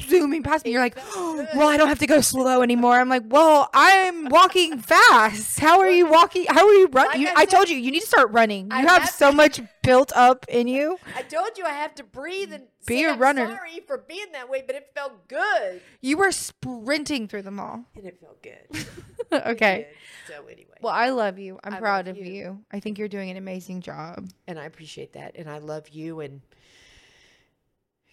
zooming 0.08 0.42
past 0.42 0.64
me. 0.64 0.70
You're 0.72 0.80
like, 0.80 0.96
felt 0.96 1.36
good. 1.36 1.48
well, 1.56 1.68
I 1.68 1.76
don't 1.76 1.88
have 1.88 1.98
to 1.98 2.06
go 2.06 2.20
slow 2.20 2.62
anymore. 2.62 2.94
I'm 3.00 3.08
like, 3.08 3.24
well, 3.26 3.68
I'm 3.74 4.26
walking 4.28 4.78
fast. 4.78 5.58
How 5.58 5.80
are 5.80 5.90
you 5.90 6.06
walking? 6.06 6.46
How 6.48 6.66
are 6.66 6.72
you 6.74 6.86
running? 6.92 7.24
Like 7.24 7.36
I 7.36 7.42
I, 7.42 7.44
told 7.44 7.68
you, 7.68 7.76
you 7.76 7.90
need 7.90 8.00
to 8.00 8.06
start 8.06 8.30
running. 8.30 8.66
You 8.66 8.76
I 8.76 8.80
have 8.82 9.02
have 9.02 9.10
so 9.10 9.32
much 9.32 9.60
built 9.82 10.12
up 10.14 10.46
in 10.48 10.68
you. 10.68 10.98
I 11.16 11.22
told 11.22 11.58
you 11.58 11.64
I 11.64 11.70
have 11.72 11.94
to 11.96 12.04
breathe 12.04 12.52
and 12.52 12.64
Be 12.86 12.98
say 13.00 13.04
a 13.04 13.12
I'm 13.12 13.18
runner. 13.18 13.46
Sorry 13.46 13.80
for 13.86 13.98
being 13.98 14.32
that 14.32 14.48
way, 14.48 14.62
but 14.66 14.76
it 14.76 14.90
felt 14.94 15.28
good, 15.28 15.80
You 16.00 16.16
were 16.16 16.30
sprinting 16.32 17.28
through 17.28 17.42
the 17.42 17.50
mall. 17.50 17.84
and 17.94 18.06
it 18.06 18.18
felt 18.20 18.42
good. 18.42 18.86
Okay. 19.32 19.88
did. 20.28 20.34
So 20.36 20.46
anyway, 20.46 20.76
Well, 20.80 20.92
I 20.92 21.08
love 21.10 21.38
you. 21.38 21.58
I'm 21.64 21.74
I 21.74 21.78
proud 21.80 22.06
of 22.06 22.16
you. 22.16 22.24
you. 22.26 22.64
I 22.70 22.78
think 22.80 22.96
you're 22.98 23.08
doing 23.08 23.28
an 23.30 23.36
amazing 23.36 23.80
job. 23.80 24.28
and 24.46 24.58
I 24.58 24.64
appreciate 24.66 25.14
that, 25.14 25.32
and 25.36 25.50
I 25.50 25.58
love 25.58 25.88
you, 25.88 26.20
and 26.20 26.42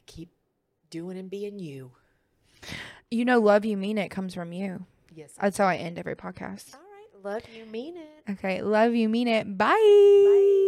keep 0.08 0.32
doing 0.90 1.18
and 1.20 1.30
being 1.30 1.60
you. 1.60 1.92
You 3.12 3.26
know, 3.26 3.40
love 3.40 3.64
you, 3.64 3.78
mean 3.78 3.98
it 4.00 4.10
comes 4.10 4.34
from 4.34 4.52
you. 4.54 4.86
Yes. 5.14 5.34
That's 5.40 5.58
how 5.58 5.68
I 5.68 5.76
end 5.76 6.00
every 6.00 6.16
podcast. 6.16 6.74
All 6.74 6.80
right. 6.82 7.24
Love 7.24 7.44
you. 7.56 7.66
Mean 7.68 7.96
it. 7.98 8.32
Okay. 8.32 8.62
Love 8.64 8.96
you, 8.96 9.08
mean 9.08 9.28
it. 9.28 9.56
Bye. 9.58 9.68
Bye. 9.70 10.60